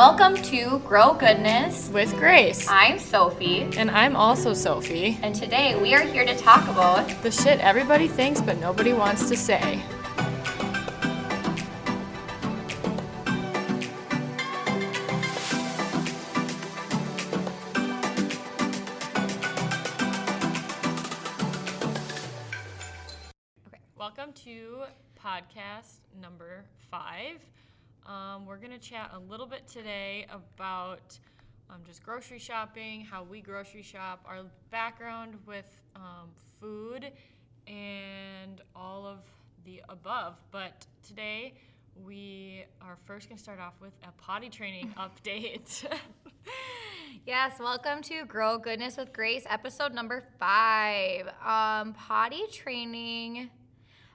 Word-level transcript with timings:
Welcome 0.00 0.36
to 0.44 0.78
Grow 0.78 1.12
Goodness. 1.12 1.90
with 1.90 2.16
Grace. 2.16 2.66
I'm 2.70 2.98
Sophie, 2.98 3.68
And 3.76 3.90
I'm 3.90 4.16
also 4.16 4.54
Sophie. 4.54 5.18
and 5.22 5.34
today 5.34 5.78
we 5.78 5.94
are 5.94 6.00
here 6.00 6.24
to 6.24 6.34
talk 6.38 6.66
about 6.70 7.06
The 7.22 7.30
shit 7.30 7.60
everybody 7.60 8.08
thinks 8.08 8.40
but 8.40 8.58
nobody 8.58 8.94
wants 8.94 9.28
to 9.28 9.36
say. 9.36 9.82
Welcome 23.98 24.32
to 24.44 24.84
podcast 25.22 25.98
number 26.18 26.64
five. 26.90 27.36
Um, 28.06 28.46
we're 28.46 28.56
going 28.56 28.72
to 28.72 28.78
chat 28.78 29.12
a 29.14 29.18
little 29.18 29.46
bit 29.46 29.66
today 29.68 30.26
about 30.30 31.18
um, 31.68 31.80
just 31.86 32.02
grocery 32.02 32.38
shopping, 32.38 33.04
how 33.04 33.22
we 33.22 33.40
grocery 33.40 33.82
shop, 33.82 34.24
our 34.26 34.42
background 34.70 35.36
with 35.46 35.66
um, 35.94 36.30
food, 36.60 37.12
and 37.66 38.60
all 38.74 39.06
of 39.06 39.18
the 39.64 39.82
above. 39.88 40.36
But 40.50 40.86
today 41.06 41.54
we 42.04 42.64
are 42.80 42.96
first 43.06 43.28
going 43.28 43.36
to 43.36 43.42
start 43.42 43.60
off 43.60 43.74
with 43.80 43.92
a 44.04 44.12
potty 44.22 44.48
training 44.48 44.94
update. 44.98 45.84
Yes, 47.26 47.58
welcome 47.60 48.02
to 48.04 48.24
Grow 48.24 48.56
Goodness 48.56 48.96
with 48.96 49.12
Grace, 49.12 49.44
episode 49.48 49.92
number 49.92 50.24
five. 50.38 51.28
Um, 51.44 51.92
potty 51.92 52.44
training. 52.50 53.50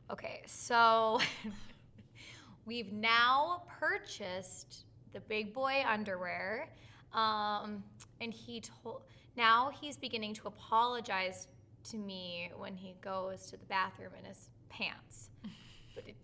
Okay, 0.09 0.41
so 0.47 1.19
we've 2.65 2.91
now 2.91 3.63
purchased 3.79 4.85
the 5.13 5.19
big 5.21 5.53
boy 5.53 5.83
underwear. 5.87 6.69
Um, 7.13 7.83
and 8.19 8.33
he 8.33 8.61
told 8.61 9.03
now 9.37 9.71
he's 9.79 9.97
beginning 9.97 10.33
to 10.35 10.47
apologize 10.47 11.47
to 11.91 11.97
me 11.97 12.51
when 12.57 12.75
he 12.75 12.95
goes 13.01 13.45
to 13.47 13.57
the 13.57 13.65
bathroom 13.65 14.11
in 14.19 14.25
his 14.25 14.49
pants. 14.69 15.29
But 15.95 16.09
it 16.09 16.17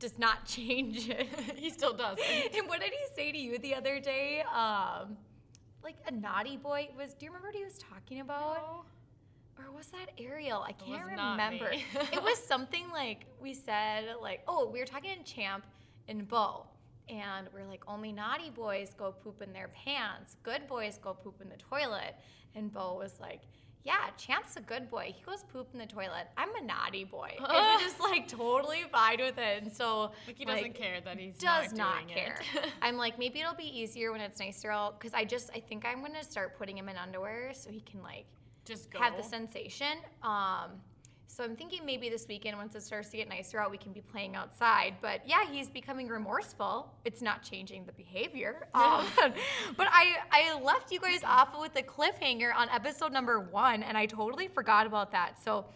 does 0.00 0.18
not 0.18 0.46
change 0.46 1.08
it. 1.08 1.28
he 1.56 1.70
still 1.70 1.92
does. 1.92 2.18
And 2.56 2.66
what 2.66 2.80
did 2.80 2.90
he 2.90 3.14
say 3.14 3.30
to 3.30 3.38
you 3.38 3.56
the 3.58 3.76
other 3.76 4.00
day? 4.00 4.42
Um, 4.52 5.16
like 5.84 5.94
a 6.08 6.10
naughty 6.10 6.56
boy 6.56 6.88
was. 6.98 7.14
Do 7.14 7.24
you 7.24 7.30
remember 7.30 7.46
what 7.46 7.54
he 7.54 7.62
was 7.62 7.78
talking 7.78 8.18
about? 8.18 8.84
Or 9.58 9.72
was 9.74 9.86
that 9.88 10.10
Ariel? 10.18 10.62
I 10.66 10.72
can't 10.72 11.16
not 11.16 11.32
remember. 11.32 11.70
it 11.72 12.22
was 12.22 12.38
something 12.38 12.88
like 12.92 13.26
we 13.40 13.54
said, 13.54 14.04
like, 14.20 14.42
oh, 14.46 14.68
we 14.70 14.78
were 14.78 14.86
talking 14.86 15.12
in 15.16 15.24
Champ 15.24 15.64
and 16.08 16.26
Bo. 16.28 16.66
And 17.08 17.48
we're 17.54 17.66
like, 17.66 17.84
only 17.86 18.12
naughty 18.12 18.50
boys 18.50 18.92
go 18.98 19.12
poop 19.12 19.40
in 19.40 19.52
their 19.52 19.68
pants. 19.68 20.36
Good 20.42 20.66
boys 20.66 20.98
go 21.02 21.14
poop 21.14 21.40
in 21.40 21.48
the 21.48 21.56
toilet. 21.56 22.16
And 22.54 22.72
Bo 22.72 22.94
was 22.98 23.20
like, 23.20 23.42
yeah, 23.84 24.10
Champ's 24.16 24.56
a 24.56 24.60
good 24.60 24.90
boy. 24.90 25.14
He 25.16 25.22
goes 25.22 25.44
poop 25.52 25.68
in 25.72 25.78
the 25.78 25.86
toilet. 25.86 26.26
I'm 26.36 26.52
a 26.56 26.62
naughty 26.62 27.04
boy. 27.04 27.30
And 27.38 27.46
we're 27.48 27.78
just 27.80 28.00
like 28.00 28.26
totally 28.26 28.82
fine 28.90 29.18
with 29.20 29.38
it. 29.38 29.62
And 29.62 29.72
so 29.72 30.10
Like 30.26 30.36
he 30.36 30.44
doesn't 30.44 30.62
like, 30.62 30.74
care 30.74 31.00
that 31.04 31.18
he's 31.18 31.38
does 31.38 31.72
not, 31.72 32.00
not, 32.00 32.08
care. 32.08 32.40
It. 32.56 32.70
I'm 32.82 32.96
like, 32.96 33.16
maybe 33.16 33.40
it'll 33.40 33.54
be 33.54 33.80
easier 33.80 34.10
when 34.10 34.20
it's 34.20 34.40
nicer 34.40 34.72
out 34.72 34.98
because 34.98 35.14
I 35.14 35.24
just 35.24 35.50
I 35.54 35.60
think 35.60 35.84
I'm 35.86 36.00
gonna 36.02 36.24
start 36.24 36.58
putting 36.58 36.76
him 36.76 36.88
in 36.88 36.96
underwear 36.96 37.52
so 37.54 37.70
he 37.70 37.80
can 37.80 38.02
like 38.02 38.26
Just 38.66 38.90
go. 38.90 38.98
have 38.98 39.16
the 39.16 39.22
sensation. 39.22 39.98
Um, 40.22 40.72
so 41.28 41.44
I'm 41.44 41.56
thinking 41.56 41.84
maybe 41.84 42.08
this 42.08 42.26
weekend, 42.28 42.56
once 42.56 42.74
it 42.74 42.82
starts 42.82 43.10
to 43.10 43.16
get 43.16 43.28
nicer 43.28 43.58
out, 43.58 43.70
we 43.70 43.78
can 43.78 43.92
be 43.92 44.00
playing 44.00 44.36
outside. 44.36 44.94
But 45.02 45.20
yeah, 45.26 45.44
he's 45.50 45.68
becoming 45.68 46.08
remorseful. 46.08 46.92
It's 47.04 47.20
not 47.20 47.42
changing 47.42 47.84
the 47.84 47.92
behavior. 47.92 48.68
Um, 48.74 49.06
but 49.76 49.88
I 49.90 50.16
I 50.30 50.60
left 50.60 50.92
you 50.92 51.00
guys 51.00 51.24
off 51.24 51.58
with 51.58 51.74
a 51.76 51.82
cliffhanger 51.82 52.54
on 52.54 52.68
episode 52.68 53.12
number 53.12 53.40
one, 53.40 53.82
and 53.82 53.96
I 53.96 54.06
totally 54.06 54.48
forgot 54.48 54.86
about 54.86 55.12
that. 55.12 55.42
So. 55.42 55.66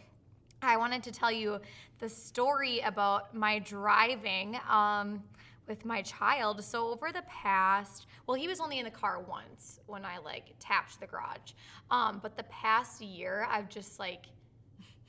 I 0.62 0.76
wanted 0.76 1.02
to 1.04 1.10
tell 1.10 1.32
you 1.32 1.58
the 2.00 2.08
story 2.10 2.80
about 2.80 3.34
my 3.34 3.60
driving 3.60 4.60
um, 4.68 5.22
with 5.70 5.84
my 5.86 6.02
child. 6.02 6.62
So 6.62 6.88
over 6.88 7.12
the 7.12 7.22
past, 7.22 8.06
well, 8.26 8.34
he 8.34 8.48
was 8.48 8.60
only 8.60 8.78
in 8.80 8.84
the 8.84 8.90
car 8.90 9.20
once 9.20 9.78
when 9.86 10.04
I 10.04 10.18
like 10.18 10.52
tapped 10.58 11.00
the 11.00 11.06
garage. 11.06 11.52
Um, 11.90 12.18
but 12.22 12.36
the 12.36 12.42
past 12.44 13.00
year, 13.00 13.46
I've 13.48 13.68
just 13.70 13.98
like 14.00 14.26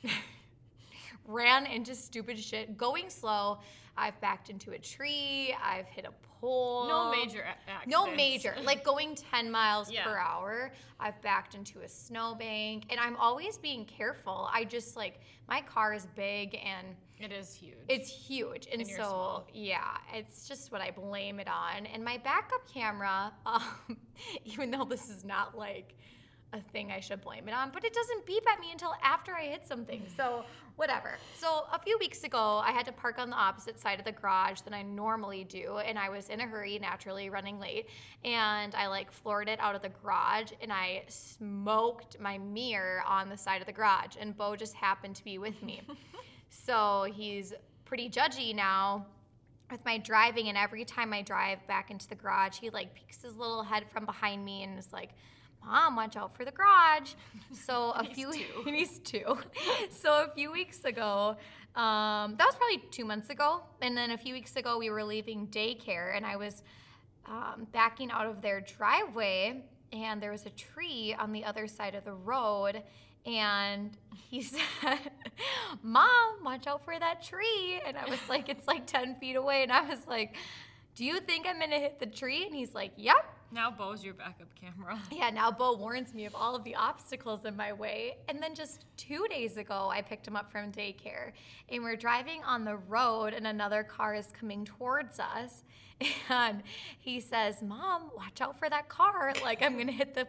ran 1.26 1.66
into 1.66 1.96
stupid 1.96 2.40
shit, 2.40 2.78
going 2.78 3.10
slow. 3.10 3.60
I've 3.98 4.20
backed 4.22 4.50
into 4.50 4.72
a 4.72 4.78
tree. 4.78 5.54
I've 5.62 5.88
hit 5.88 6.06
a 6.06 6.14
pole. 6.40 6.88
no 6.88 7.12
major 7.12 7.44
accidents. 7.44 7.88
No 7.88 8.10
major, 8.16 8.56
like 8.64 8.84
going 8.86 9.16
10 9.16 9.52
miles 9.52 9.92
Yeah. 9.92 10.04
per 10.06 10.18
hour. 10.18 10.72
I've 11.00 11.20
backed 11.22 11.56
into 11.56 11.82
a 11.82 11.90
snowbank 11.90 12.86
and 12.90 13.00
I'm 13.00 13.18
always 13.18 13.58
being 13.58 13.86
careful. 13.86 14.48
I 14.54 14.64
just 14.64 14.96
like, 14.96 15.20
my 15.50 15.62
car 15.62 15.94
is 15.94 16.06
big 16.16 16.58
and 16.64 16.96
It 17.24 17.32
is 17.32 17.54
huge. 17.54 17.76
it's 17.88 18.10
huge. 18.10 18.68
And, 18.72 18.82
And 18.82 18.90
so, 18.90 19.44
yeah, 19.54 19.98
it's 20.14 20.48
just 20.48 20.72
what 20.72 20.82
I 20.82 20.92
blame 20.92 21.40
it 21.40 21.48
on. 21.48 21.86
And 21.86 22.04
my 22.04 22.18
backup 22.18 22.68
camera, 22.72 23.32
um, 23.46 23.98
even 24.46 24.72
though 24.72 24.86
this 24.86 25.10
is 25.10 25.24
not 25.24 25.58
like 25.58 25.96
a 26.54 26.60
thing 26.60 26.92
I 26.92 27.00
should 27.00 27.22
blame 27.22 27.48
it 27.48 27.54
on, 27.54 27.72
but 27.74 27.86
it 27.86 27.94
doesn't 27.94 28.26
beep 28.26 28.44
at 28.52 28.60
me 28.60 28.72
until 28.72 28.94
after 29.02 29.34
I 29.34 29.44
hit 29.44 29.66
something. 29.66 30.06
So, 30.18 30.44
whatever. 30.76 31.18
So, 31.40 31.66
a 31.72 31.80
few 31.80 31.98
weeks 31.98 32.26
ago, 32.26 32.58
I 32.58 32.72
had 32.72 32.86
to 32.88 32.92
park 32.92 33.20
on 33.20 33.30
the 33.30 33.38
opposite 33.38 33.80
side 33.80 34.00
of 34.00 34.06
the 34.06 34.12
garage 34.12 34.60
than 34.62 34.74
I 34.74 34.82
normally 34.82 35.46
do. 35.46 35.78
And 35.78 35.98
I 35.98 36.10
was 36.10 36.28
in 36.28 36.42
a 36.42 36.46
hurry, 36.46 36.78
naturally 36.78 37.30
running 37.30 37.58
late. 37.58 37.88
And 38.26 38.76
I 38.76 38.88
like 38.88 39.12
floored 39.14 39.48
it 39.48 39.60
out 39.62 39.76
of 39.76 39.82
the 39.82 39.92
garage 40.04 40.52
and 40.62 40.74
I 40.74 41.04
smoked 41.08 42.20
my 42.20 42.38
mirror 42.38 43.02
on 43.08 43.30
the 43.30 43.38
side 43.38 43.62
of 43.62 43.68
the 43.68 43.74
garage. 43.74 44.16
And 44.20 44.36
Bo 44.36 44.58
just 44.58 44.74
happened 44.74 45.16
to 45.18 45.24
be 45.24 45.38
with 45.38 45.62
me. 45.64 45.82
so, 46.52 47.08
he's 47.12 47.54
pretty 47.86 48.10
judgy 48.10 48.54
now 48.54 49.06
with 49.72 49.84
my 49.86 49.98
driving 49.98 50.50
and 50.50 50.58
every 50.58 50.84
time 50.84 51.14
I 51.14 51.22
drive 51.22 51.66
back 51.66 51.90
into 51.90 52.08
the 52.08 52.16
garage, 52.16 52.60
he 52.60 52.70
like 52.70 52.94
peeks 52.94 53.22
his 53.24 53.38
little 53.38 53.64
head 53.64 53.86
from 53.90 54.06
behind 54.06 54.44
me 54.44 54.64
and 54.64 54.78
is 54.78 54.92
like, 54.92 55.12
Mom, 55.66 55.96
watch 55.96 56.18
out 56.18 56.36
for 56.36 56.44
the 56.44 56.52
garage. 56.52 57.14
So 57.54 57.92
a 57.96 58.04
few 58.04 58.34
two. 58.34 58.64
he's 58.66 59.00
two. 59.00 59.38
So 59.90 60.26
a 60.26 60.32
few 60.36 60.52
weeks 60.52 60.84
ago, 60.84 61.38
um, 61.76 62.36
that 62.38 62.46
was 62.46 62.56
probably 62.56 62.84
two 62.92 63.06
months 63.06 63.30
ago. 63.30 63.62
And 63.82 63.96
then 63.96 64.12
a 64.12 64.18
few 64.18 64.34
weeks 64.34 64.56
ago 64.58 64.78
we 64.78 64.90
were 64.90 65.04
leaving 65.04 65.48
daycare 65.48 66.16
and 66.16 66.26
I 66.26 66.36
was 66.36 66.64
um, 67.26 67.68
backing 67.72 68.12
out 68.12 68.26
of 68.26 68.42
their 68.42 68.60
driveway 68.60 69.64
and 69.94 70.22
there 70.22 70.32
was 70.32 70.46
a 70.46 70.50
tree 70.50 71.16
on 71.18 71.32
the 71.32 71.46
other 71.46 71.68
side 71.68 71.96
of 71.96 72.04
the 72.04 72.14
road 72.14 72.84
and 73.26 73.92
he 74.30 74.42
said, 74.42 74.62
Mom, 75.84 76.44
watch 76.44 76.68
out 76.68 76.84
for 76.86 76.98
that 76.98 77.24
tree. 77.24 77.82
And 77.86 77.98
I 77.98 78.10
was 78.10 78.20
like, 78.30 78.50
it's 78.50 78.68
like 78.68 78.86
10 78.88 79.16
feet 79.16 79.36
away. 79.36 79.64
And 79.64 79.72
I 79.72 79.82
was 79.88 80.08
like, 80.08 80.36
Do 80.96 81.06
you 81.06 81.20
think 81.20 81.46
I'm 81.48 81.58
going 81.60 81.72
to 81.72 81.80
hit 81.80 82.00
the 82.00 82.06
tree? 82.06 82.46
And 82.46 82.56
he's 82.56 82.74
like, 82.74 82.92
Yep. 82.98 83.26
now 83.52 83.70
Bo's 83.72 84.04
your 84.04 84.14
backup 84.14 84.50
camera. 84.56 85.00
Yeah, 85.12 85.30
now 85.30 85.52
Bo 85.52 85.76
warns 85.76 86.14
me 86.14 86.26
of 86.26 86.36
all 86.36 86.56
of 86.56 86.64
the 86.64 86.76
obstacles 86.76 87.46
in 87.46 87.56
my 87.56 87.74
way. 87.74 88.18
And 88.30 88.42
then 88.42 88.56
just 88.56 88.86
two 88.98 89.26
days 89.30 89.58
ago, 89.58 89.90
I 89.92 90.02
picked 90.02 90.28
him 90.28 90.36
up 90.36 90.52
from 90.52 90.72
daycare 90.72 91.32
and 91.70 91.84
we're 91.84 91.96
driving 91.98 92.44
on 92.44 92.66
the 92.66 92.76
road, 92.78 93.34
and 93.34 93.46
another 93.48 93.84
car 93.84 94.14
is 94.16 94.28
coming 94.40 94.66
towards 94.66 95.20
us. 95.20 95.64
And 96.30 96.64
he 97.00 97.20
says, 97.20 97.62
Mom, 97.62 98.10
watch 98.18 98.42
out 98.42 98.58
for 98.58 98.68
that 98.70 98.90
car. 98.90 99.34
Like, 99.44 99.62
I'm 99.62 99.74
going 99.76 99.86
to 99.88 99.94
hit 99.94 100.16
the 100.16 100.28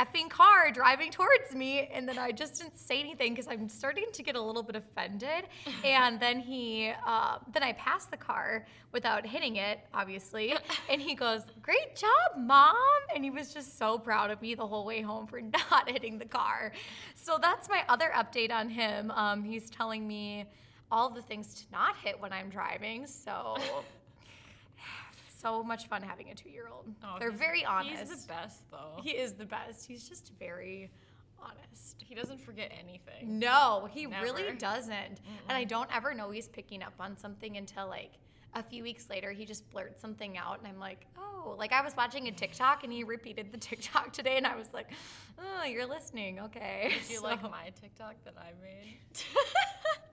effing 0.00 0.30
car 0.30 0.70
driving 0.72 1.10
towards 1.10 1.54
me. 1.54 1.88
And 1.92 2.08
then 2.08 2.18
I 2.18 2.32
just 2.32 2.58
didn't 2.58 2.78
say 2.78 3.00
anything 3.00 3.32
because 3.34 3.48
I'm 3.48 3.68
starting 3.68 4.06
to 4.12 4.22
get 4.22 4.36
a 4.36 4.40
little 4.40 4.62
bit 4.62 4.76
offended. 4.76 5.44
And 5.84 6.20
then 6.20 6.40
he, 6.40 6.92
uh, 7.06 7.38
then 7.52 7.62
I 7.62 7.72
passed 7.72 8.10
the 8.10 8.16
car 8.16 8.66
without 8.92 9.26
hitting 9.26 9.56
it, 9.56 9.80
obviously. 9.92 10.54
And 10.90 11.00
he 11.00 11.14
goes, 11.14 11.42
Great 11.62 11.96
job, 11.96 12.38
mom. 12.38 12.74
And 13.14 13.24
he 13.24 13.30
was 13.30 13.52
just 13.52 13.78
so 13.78 13.98
proud 13.98 14.30
of 14.30 14.40
me 14.42 14.54
the 14.54 14.66
whole 14.66 14.84
way 14.84 15.02
home 15.02 15.26
for 15.26 15.40
not 15.70 15.88
hitting 15.88 16.18
the 16.18 16.24
car. 16.24 16.72
So 17.14 17.38
that's 17.40 17.68
my 17.68 17.82
other 17.88 18.10
update 18.14 18.50
on 18.50 18.68
him. 18.68 19.10
Um, 19.10 19.42
he's 19.44 19.70
telling 19.70 20.06
me 20.06 20.46
all 20.90 21.10
the 21.10 21.22
things 21.22 21.54
to 21.54 21.62
not 21.72 21.96
hit 21.96 22.20
when 22.20 22.32
I'm 22.32 22.50
driving. 22.50 23.06
So. 23.06 23.56
So 25.40 25.62
much 25.62 25.86
fun 25.88 26.02
having 26.02 26.30
a 26.30 26.34
two-year-old. 26.34 26.86
Oh, 27.02 27.16
They're 27.18 27.30
very 27.30 27.64
honest. 27.64 28.00
He's 28.10 28.22
the 28.22 28.28
best 28.28 28.70
though. 28.70 29.00
He 29.02 29.10
is 29.10 29.34
the 29.34 29.46
best. 29.46 29.86
He's 29.86 30.08
just 30.08 30.32
very 30.38 30.90
honest. 31.42 32.02
He 32.06 32.14
doesn't 32.14 32.40
forget 32.40 32.70
anything. 32.78 33.38
No, 33.38 33.88
he 33.90 34.06
really 34.06 34.52
doesn't. 34.58 34.92
And 35.48 35.56
I 35.56 35.64
don't 35.64 35.88
ever 35.94 36.12
know 36.14 36.30
he's 36.30 36.48
picking 36.48 36.82
up 36.82 36.92
on 37.00 37.16
something 37.16 37.56
until 37.56 37.88
like 37.88 38.12
a 38.54 38.62
few 38.62 38.82
weeks 38.82 39.08
later 39.08 39.30
he 39.30 39.44
just 39.46 39.68
blurts 39.70 40.02
something 40.02 40.36
out 40.36 40.58
and 40.58 40.66
I'm 40.66 40.78
like, 40.80 41.06
"Oh, 41.16 41.54
like 41.56 41.72
I 41.72 41.80
was 41.82 41.96
watching 41.96 42.26
a 42.28 42.32
TikTok 42.32 42.82
and 42.84 42.92
he 42.92 43.04
repeated 43.04 43.52
the 43.52 43.58
TikTok 43.58 44.12
today 44.12 44.36
and 44.36 44.46
I 44.46 44.56
was 44.56 44.74
like, 44.74 44.90
"Oh, 45.38 45.64
you're 45.64 45.86
listening. 45.86 46.40
Okay." 46.40 46.92
Do 47.06 47.12
you 47.12 47.20
So- 47.20 47.24
like 47.24 47.42
my 47.42 47.70
TikTok 47.80 48.16
that 48.24 48.34
I 48.36 48.50
made? 48.60 48.98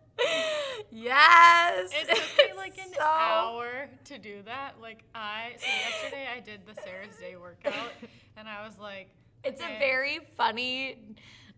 Yes. 0.91 1.91
It 1.93 2.07
took 2.07 2.47
me 2.51 2.57
like 2.57 2.77
an 2.85 2.93
So- 2.93 3.01
hour 3.03 3.89
to 4.05 4.17
do 4.17 4.41
that. 4.43 4.75
Like 4.81 5.03
I 5.13 5.51
so 5.59 5.65
yesterday 5.67 6.27
I 6.35 6.39
did 6.39 6.61
the 6.65 6.79
Sarah's 6.81 7.15
Day 7.17 7.35
workout 7.35 7.91
and 8.37 8.47
I 8.47 8.65
was 8.65 8.77
like 8.79 9.09
It's 9.43 9.61
okay, 9.61 9.75
a 9.75 9.79
very 9.79 10.19
funny, 10.35 10.97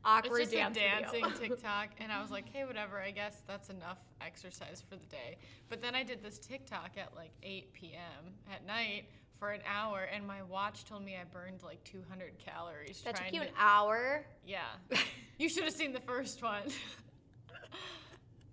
awkward 0.03 0.41
it's 0.41 0.51
just 0.51 0.53
dance 0.53 0.77
a 0.77 0.79
dancing 0.79 1.23
video. 1.25 1.39
TikTok 1.55 1.89
and 1.99 2.11
I 2.11 2.21
was 2.21 2.31
like, 2.31 2.49
hey 2.51 2.65
whatever, 2.65 2.99
I 2.99 3.11
guess 3.11 3.41
that's 3.47 3.69
enough 3.69 3.97
exercise 4.21 4.83
for 4.89 4.95
the 4.95 5.05
day. 5.07 5.37
But 5.69 5.81
then 5.81 5.95
I 5.95 6.03
did 6.03 6.23
this 6.23 6.37
TikTok 6.39 6.91
at 6.97 7.15
like 7.15 7.31
8 7.43 7.73
p.m. 7.73 8.33
at 8.51 8.65
night 8.65 9.05
for 9.39 9.51
an 9.51 9.61
hour 9.65 10.09
and 10.13 10.25
my 10.27 10.41
watch 10.43 10.83
told 10.85 11.05
me 11.05 11.15
I 11.15 11.23
burned 11.31 11.63
like 11.63 11.81
200 11.85 12.37
calories 12.39 13.01
that 13.05 13.15
took 13.15 13.31
you 13.31 13.39
to 13.39 13.45
an 13.47 13.53
hour. 13.57 14.25
Yeah. 14.45 14.61
You 15.37 15.47
should 15.47 15.63
have 15.63 15.71
seen 15.73 15.93
the 15.93 16.01
first 16.01 16.43
one. 16.43 16.63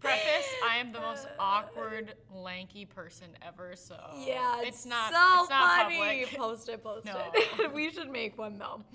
Preface, 0.00 0.46
I 0.68 0.76
am 0.76 0.92
the 0.92 1.00
most 1.00 1.26
awkward, 1.38 2.14
lanky 2.34 2.84
person 2.84 3.28
ever, 3.46 3.74
so 3.74 3.96
Yeah, 4.18 4.60
it's, 4.62 4.84
not 4.86 5.12
so 5.12 5.40
it's 5.42 5.50
not 5.50 5.82
funny. 5.84 5.98
public. 6.24 6.36
Post 6.38 6.68
it, 6.68 6.82
post 6.82 7.06
No. 7.06 7.18
it. 7.34 7.72
we 7.74 7.90
should 7.90 8.10
make 8.10 8.36
one 8.38 8.58
though. 8.58 8.82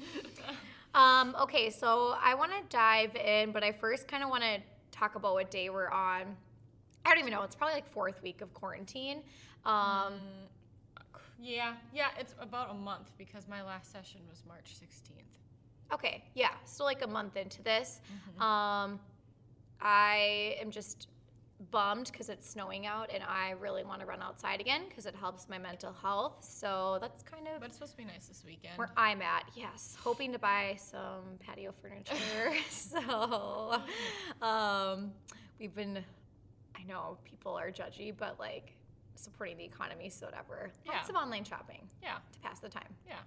Um, 0.93 1.37
okay, 1.43 1.69
so 1.69 2.15
I 2.21 2.35
want 2.35 2.51
to 2.51 2.57
dive 2.69 3.15
in, 3.15 3.53
but 3.53 3.63
I 3.63 3.71
first 3.71 4.09
kind 4.09 4.25
of 4.25 4.29
want 4.29 4.43
to 4.43 4.59
talk 4.91 5.15
about 5.15 5.35
what 5.35 5.49
day 5.49 5.69
we're 5.69 5.89
on. 5.89 6.35
I 7.05 7.09
don't 7.09 7.19
even 7.19 7.31
know. 7.31 7.43
It's 7.43 7.55
probably 7.55 7.75
like 7.75 7.87
fourth 7.89 8.21
week 8.21 8.41
of 8.41 8.53
quarantine. 8.53 9.21
Um, 9.65 10.15
Yeah, 11.41 11.75
yeah, 11.93 12.07
it's 12.19 12.35
about 12.41 12.71
a 12.71 12.73
month 12.73 13.09
because 13.17 13.47
my 13.47 13.63
last 13.63 13.89
session 13.93 14.19
was 14.29 14.43
March 14.45 14.73
16th. 14.75 15.93
Okay, 15.93 16.25
yeah. 16.33 16.49
So 16.65 16.83
like 16.83 17.03
a 17.05 17.07
month 17.07 17.37
into 17.37 17.63
this, 17.63 18.01
Mm-hmm. 18.35 18.41
um, 18.43 18.99
I 19.81 20.57
am 20.61 20.71
just 20.71 21.07
bummed 21.69 22.09
because 22.11 22.29
it's 22.29 22.49
snowing 22.49 22.85
out, 22.87 23.09
and 23.13 23.23
I 23.23 23.51
really 23.51 23.83
want 23.83 23.99
to 24.01 24.05
run 24.07 24.21
outside 24.21 24.59
again 24.61 24.81
because 24.89 25.05
it 25.05 25.15
helps 25.15 25.47
my 25.47 25.57
mental 25.57 25.93
health. 26.01 26.37
So 26.43 26.97
that's 27.01 27.21
kind 27.23 27.47
of 27.47 27.59
But 27.59 27.67
it's 27.67 27.75
supposed 27.75 27.91
to 27.93 27.97
be 27.97 28.05
nice 28.05 28.27
this 28.27 28.43
weekend. 28.45 28.77
where 28.77 28.89
I'm 28.97 29.21
at. 29.21 29.45
Yes, 29.55 29.95
hoping 30.03 30.31
to 30.33 30.39
buy 30.39 30.75
some 30.79 31.37
patio 31.39 31.71
furniture. 31.71 32.53
so, 32.69 33.81
um, 34.41 35.11
we've 35.59 35.75
been. 35.75 36.03
I 36.75 36.83
know 36.83 37.17
people 37.25 37.53
are 37.53 37.69
judgy, 37.71 38.11
but 38.17 38.39
like 38.39 38.73
supporting 39.15 39.57
the 39.57 39.63
economy, 39.65 40.09
so 40.09 40.25
whatever. 40.25 40.71
Lots 40.87 41.07
Yeah. 41.07 41.09
of 41.09 41.15
online 41.21 41.43
shopping 41.43 41.81
yeah, 42.01 42.15
to 42.33 42.39
pass 42.39 42.59
the 42.59 42.69
time. 42.69 42.87
yeah, 43.07 43.17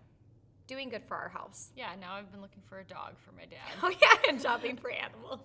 Doing 0.66 0.88
good 0.88 1.04
for 1.04 1.14
our 1.16 1.28
house. 1.28 1.70
yeah. 1.76 1.90
Now 2.00 2.14
I've 2.14 2.30
been 2.32 2.40
looking 2.40 2.62
for 2.66 2.78
a 2.80 2.84
dog 2.84 3.14
for 3.18 3.32
my 3.32 3.44
dad. 3.44 3.58
Oh 3.82 3.90
yeah, 3.90 4.28
and 4.30 4.40
shopping 4.40 4.76
for 4.76 4.90
animals. 4.90 5.40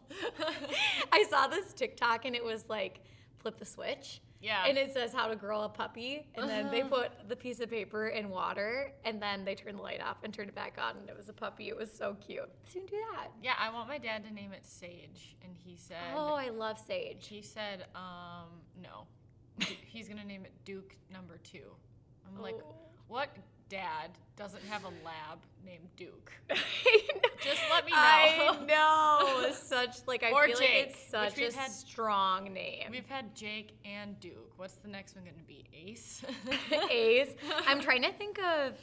I 1.12 1.26
saw 1.30 1.48
this 1.48 1.74
TikTok 1.74 2.26
and 2.26 2.36
it 2.36 2.44
was 2.44 2.70
like 2.70 3.02
flip 3.38 3.58
the 3.58 3.66
switch. 3.66 4.22
Yeah. 4.42 4.64
And 4.66 4.78
it 4.78 4.94
says 4.94 5.12
how 5.12 5.28
to 5.28 5.36
grow 5.36 5.64
a 5.64 5.70
puppy, 5.70 6.26
and 6.36 6.50
then 6.50 6.72
they 6.72 6.80
Uh-huh. 6.82 6.90
put 7.10 7.28
the 7.28 7.36
piece 7.36 7.60
of 7.60 7.70
paper 7.70 8.08
in 8.08 8.30
water, 8.30 8.94
and 9.04 9.22
then 9.22 9.44
they 9.44 9.54
turned 9.54 9.78
the 9.80 9.82
light 9.82 10.02
off 10.02 10.24
and 10.24 10.34
turned 10.34 10.48
it 10.48 10.56
back 10.56 10.78
on, 10.82 10.96
and 10.96 11.10
it 11.10 11.18
was 11.18 11.28
a 11.28 11.34
puppy. 11.34 11.68
It 11.68 11.76
was 11.76 11.92
so 11.92 12.16
cute. 12.26 12.50
Soon 12.72 12.86
do 12.86 12.96
that. 13.14 13.32
yeah, 13.44 13.56
I 13.60 13.70
want 13.70 13.90
my 13.90 13.98
dad 13.98 14.24
to 14.24 14.34
name 14.34 14.54
it 14.54 14.66
Sage, 14.66 15.36
and 15.44 15.54
he 15.54 15.76
said. 15.76 15.98
Oh, 16.16 16.36
I 16.36 16.48
love 16.50 16.80
sage. 16.80 17.28
He 17.28 17.42
said, 17.42 17.88
um, 17.96 18.48
no. 18.82 19.08
He's 19.86 20.08
gonna 20.08 20.24
name 20.24 20.46
it 20.46 20.54
Duke 20.64 20.96
number 21.12 21.38
two. 21.44 21.72
I'm 22.26 22.42
like, 22.42 22.56
Oh. 22.66 22.76
what 23.10 23.36
dad 23.70 24.10
doesn't 24.38 24.64
have 24.66 24.84
a 24.84 24.90
lab 25.06 25.40
named 25.66 25.88
Duke? 25.98 26.32
Just 26.50 27.62
let 27.72 27.86
me 27.86 27.92
know. 27.92 27.98
I 27.98 28.60
know. 28.68 29.52
Such 29.64 29.98
like 30.08 30.24
I 30.24 30.32
Or 30.32 30.48
feel 30.48 30.58
Jake, 30.58 30.70
like 30.86 30.90
it's 30.90 31.10
such 31.10 31.40
a 31.40 31.56
had- 31.58 31.72
strong 31.72 32.54
name. 32.54 32.88
We've 32.92 33.08
had 33.08 33.34
Jake 33.36 33.72
and 33.86 34.20
Duke. 34.20 34.54
What's 34.58 34.74
the 34.76 34.88
next 34.90 35.16
one 35.16 35.24
gonna 35.26 35.38
be? 35.48 35.64
Ace? 35.86 36.22
Ace. 36.92 37.34
I'm 37.68 37.80
trying 37.80 38.02
to 38.04 38.12
think 38.12 38.40
of 38.40 38.74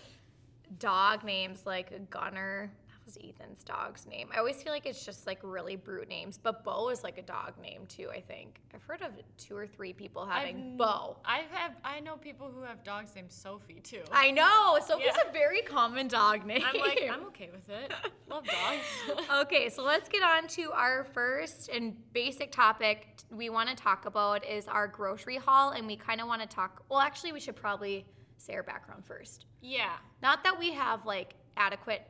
dog 0.78 1.24
names 1.24 1.60
like 1.66 2.08
Gunner. 2.10 2.70
Was 3.06 3.16
Ethan's 3.22 3.62
dog's 3.62 4.04
name. 4.04 4.28
I 4.34 4.38
always 4.38 4.60
feel 4.60 4.72
like 4.72 4.84
it's 4.84 5.04
just 5.06 5.28
like 5.28 5.38
really 5.44 5.76
brute 5.76 6.08
names, 6.08 6.40
but 6.42 6.64
Bo 6.64 6.88
is 6.88 7.04
like 7.04 7.18
a 7.18 7.22
dog 7.22 7.52
name 7.62 7.82
too. 7.86 8.08
I 8.12 8.20
think 8.20 8.60
I've 8.74 8.82
heard 8.82 9.00
of 9.00 9.12
two 9.38 9.56
or 9.56 9.64
three 9.64 9.92
people 9.92 10.26
having 10.26 10.56
I've- 10.56 10.76
Bo. 10.76 11.16
I've 11.24 11.48
have 11.52 11.76
I 11.84 12.00
know 12.00 12.16
people 12.16 12.50
who 12.52 12.62
have 12.62 12.82
dogs 12.82 13.12
named 13.14 13.30
Sophie 13.30 13.78
too. 13.80 14.02
I 14.10 14.32
know. 14.32 14.76
Sophie's 14.84 15.06
Yeah. 15.16 15.28
a 15.30 15.32
very 15.32 15.62
common 15.62 16.08
dog 16.08 16.44
name. 16.44 16.62
I'm 16.66 16.80
like, 16.80 17.00
I'm 17.08 17.24
okay 17.28 17.48
with 17.52 17.68
it. 17.68 17.92
Love 18.28 18.44
dogs. 18.44 19.28
okay, 19.42 19.68
so 19.68 19.84
let's 19.84 20.08
get 20.08 20.24
on 20.24 20.48
to 20.48 20.72
our 20.72 21.04
first 21.14 21.68
and 21.68 21.94
basic 22.12 22.50
topic 22.50 23.06
we 23.30 23.50
want 23.50 23.68
to 23.68 23.76
talk 23.76 24.06
about 24.06 24.44
is 24.44 24.66
our 24.66 24.88
grocery 24.88 25.36
haul, 25.36 25.70
and 25.70 25.86
we 25.86 25.94
kind 25.96 26.20
of 26.20 26.26
want 26.26 26.42
to 26.42 26.48
talk. 26.48 26.82
Well, 26.88 26.98
actually, 26.98 27.30
we 27.32 27.38
should 27.38 27.54
probably 27.56 28.04
say 28.36 28.54
our 28.54 28.64
background 28.64 29.04
first. 29.06 29.46
yeah. 29.62 29.92
Not 30.22 30.42
that 30.42 30.58
we 30.58 30.72
have 30.72 31.06
like 31.06 31.36
adequate 31.56 32.02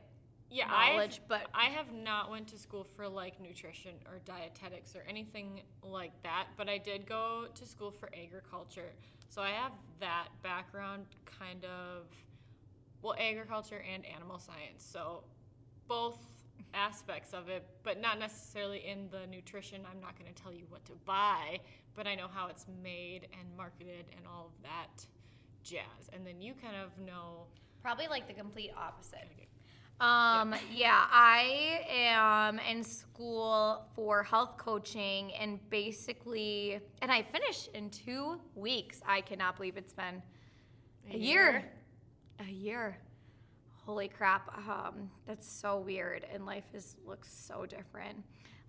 Yeah, 0.49 0.67
knowledge, 0.67 1.19
I've, 1.23 1.27
but 1.27 1.41
I 1.53 1.65
have 1.65 1.91
not 1.91 2.31
went 2.31 2.47
to 2.49 2.57
school 2.57 2.83
for 2.83 3.07
like 3.07 3.41
nutrition 3.41 3.91
or 4.05 4.19
dietetics 4.25 4.95
or 4.95 5.03
anything 5.07 5.61
like 5.83 6.13
that, 6.23 6.47
but 6.55 6.69
I 6.69 6.77
did 6.77 7.05
go 7.05 7.47
to 7.53 7.65
school 7.65 7.91
for 7.91 8.09
agriculture. 8.13 8.91
So 9.29 9.41
I 9.41 9.49
have 9.49 9.73
that 9.99 10.27
background 10.41 11.05
kind 11.25 11.65
of 11.65 12.05
well, 13.01 13.15
agriculture 13.19 13.83
and 13.93 14.05
animal 14.05 14.39
science. 14.39 14.85
So 14.89 15.23
both 15.87 16.17
aspects 16.73 17.33
of 17.33 17.49
it, 17.49 17.65
but 17.83 17.99
not 17.99 18.19
necessarily 18.19 18.85
in 18.85 19.09
the 19.11 19.27
nutrition. 19.27 19.81
I'm 19.89 20.01
not 20.01 20.17
going 20.17 20.33
to 20.33 20.41
tell 20.41 20.53
you 20.53 20.65
what 20.69 20.85
to 20.85 20.93
buy, 21.05 21.59
but 21.95 22.07
I 22.07 22.15
know 22.15 22.27
how 22.31 22.47
it's 22.47 22.65
made 22.83 23.27
and 23.37 23.55
marketed 23.55 24.05
and 24.15 24.25
all 24.27 24.47
of 24.47 24.63
that 24.63 25.05
jazz. 25.63 26.09
And 26.13 26.25
then 26.25 26.41
you 26.41 26.53
kind 26.53 26.75
of 26.75 26.97
know 27.05 27.45
probably 27.81 28.07
like 28.07 28.27
the 28.27 28.33
complete 28.33 28.71
opposite. 28.77 29.27
Um, 29.99 30.53
yeah, 30.71 31.05
I 31.09 31.83
am 31.89 32.59
in 32.59 32.83
school 32.83 33.85
for 33.95 34.21
health 34.21 34.57
coaching 34.57 35.33
and 35.33 35.59
basically, 35.71 36.79
and 37.01 37.11
I 37.11 37.23
finished 37.23 37.69
in 37.73 37.89
two 37.89 38.39
weeks. 38.53 39.01
I 39.07 39.21
cannot 39.21 39.55
believe 39.55 39.75
it's 39.75 39.93
been 39.93 40.21
a, 41.11 41.17
year. 41.17 41.65
A 42.39 42.51
year. 42.51 42.99
Holy 43.85 44.07
crap. 44.07 44.55
Um, 44.69 45.09
that's 45.25 45.49
so 45.49 45.79
weird. 45.79 46.27
And 46.31 46.45
life 46.45 46.65
is 46.75 46.95
looks 47.05 47.33
so 47.33 47.65
different. 47.65 48.23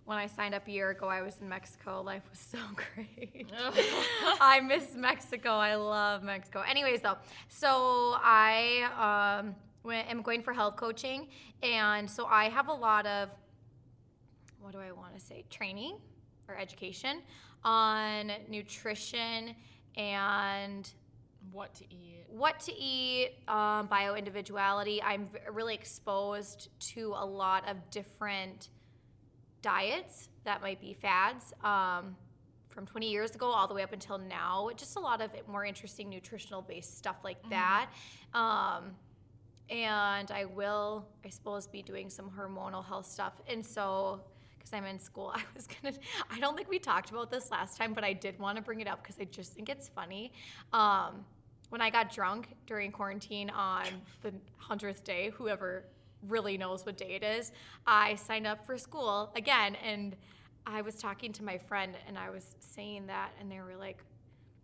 When 0.06 0.16
I 0.16 0.26
signed 0.26 0.54
up 0.54 0.66
a 0.66 0.70
year 0.70 0.88
ago, 0.90 1.08
I 1.08 1.20
was 1.20 1.36
in 1.42 1.48
Mexico. 1.50 2.00
Life 2.00 2.22
was 2.30 2.38
so 2.38 2.58
great. 2.94 3.52
I 4.40 4.60
miss 4.60 4.94
Mexico. 4.94 5.50
I 5.50 5.74
love 5.74 6.22
Mexico. 6.22 6.62
Anyways, 6.62 7.02
though, 7.02 7.18
so 7.48 8.14
I 8.16 9.38
um, 9.42 9.54
went, 9.82 10.08
am 10.10 10.22
going 10.22 10.42
for 10.42 10.52
health 10.52 10.76
coaching, 10.76 11.28
and 11.62 12.10
so 12.10 12.26
I 12.26 12.48
have 12.48 12.68
a 12.68 12.72
lot 12.72 13.06
of 13.06 13.30
what 14.60 14.72
do 14.72 14.78
I 14.78 14.92
want 14.92 15.14
to 15.14 15.20
say 15.20 15.44
training 15.50 15.96
or 16.48 16.56
education 16.56 17.22
on 17.64 18.32
nutrition 18.48 19.54
and 19.96 20.90
what 21.52 21.74
to 21.74 21.84
eat. 21.84 22.24
what 22.28 22.60
to 22.60 22.74
eat, 22.74 23.32
um, 23.48 23.86
bio 23.86 24.14
individuality. 24.14 25.02
I'm 25.02 25.28
really 25.50 25.74
exposed 25.74 26.68
to 26.94 27.14
a 27.16 27.24
lot 27.24 27.68
of 27.68 27.76
different 27.90 28.68
diets 29.62 30.28
that 30.44 30.62
might 30.62 30.80
be 30.80 30.94
fads 30.94 31.52
um, 31.64 32.16
from 32.68 32.86
20 32.86 33.10
years 33.10 33.34
ago 33.34 33.46
all 33.46 33.66
the 33.66 33.74
way 33.74 33.82
up 33.82 33.92
until 33.92 34.18
now. 34.18 34.68
Just 34.76 34.96
a 34.96 35.00
lot 35.00 35.20
of 35.20 35.30
more 35.48 35.64
interesting 35.64 36.08
nutritional 36.08 36.62
based 36.62 36.98
stuff 36.98 37.16
like 37.24 37.38
that. 37.50 37.88
Um, 38.34 38.94
and 39.70 40.30
I 40.30 40.44
will, 40.44 41.06
I 41.24 41.28
suppose, 41.28 41.66
be 41.66 41.82
doing 41.82 42.10
some 42.10 42.30
hormonal 42.30 42.84
health 42.84 43.06
stuff. 43.06 43.34
And 43.48 43.64
so, 43.64 44.20
because 44.58 44.72
I'm 44.72 44.84
in 44.84 44.98
school, 44.98 45.32
I 45.34 45.42
was 45.54 45.66
gonna, 45.66 45.94
I 46.30 46.40
don't 46.40 46.56
think 46.56 46.68
we 46.68 46.78
talked 46.78 47.10
about 47.10 47.30
this 47.30 47.50
last 47.50 47.76
time, 47.76 47.92
but 47.92 48.04
I 48.04 48.12
did 48.12 48.38
want 48.38 48.56
to 48.56 48.62
bring 48.62 48.80
it 48.80 48.88
up 48.88 49.02
because 49.02 49.16
I 49.20 49.24
just 49.24 49.52
think 49.52 49.68
it's 49.68 49.88
funny. 49.88 50.32
Um, 50.72 51.24
when 51.70 51.80
I 51.80 51.90
got 51.90 52.12
drunk 52.12 52.54
during 52.66 52.90
quarantine 52.90 53.50
on 53.50 53.84
the 54.22 54.32
100th 54.62 55.04
day, 55.04 55.30
whoever 55.30 55.84
really 56.26 56.56
knows 56.56 56.84
what 56.84 56.96
day 56.96 57.14
it 57.14 57.22
is, 57.22 57.52
I 57.86 58.14
signed 58.14 58.46
up 58.46 58.64
for 58.66 58.78
school 58.78 59.30
again. 59.36 59.76
And 59.76 60.16
I 60.66 60.82
was 60.82 60.96
talking 60.96 61.32
to 61.34 61.44
my 61.44 61.58
friend 61.58 61.94
and 62.06 62.18
I 62.18 62.30
was 62.30 62.56
saying 62.58 63.06
that, 63.06 63.30
and 63.40 63.50
they 63.50 63.60
were 63.60 63.76
like, 63.78 63.98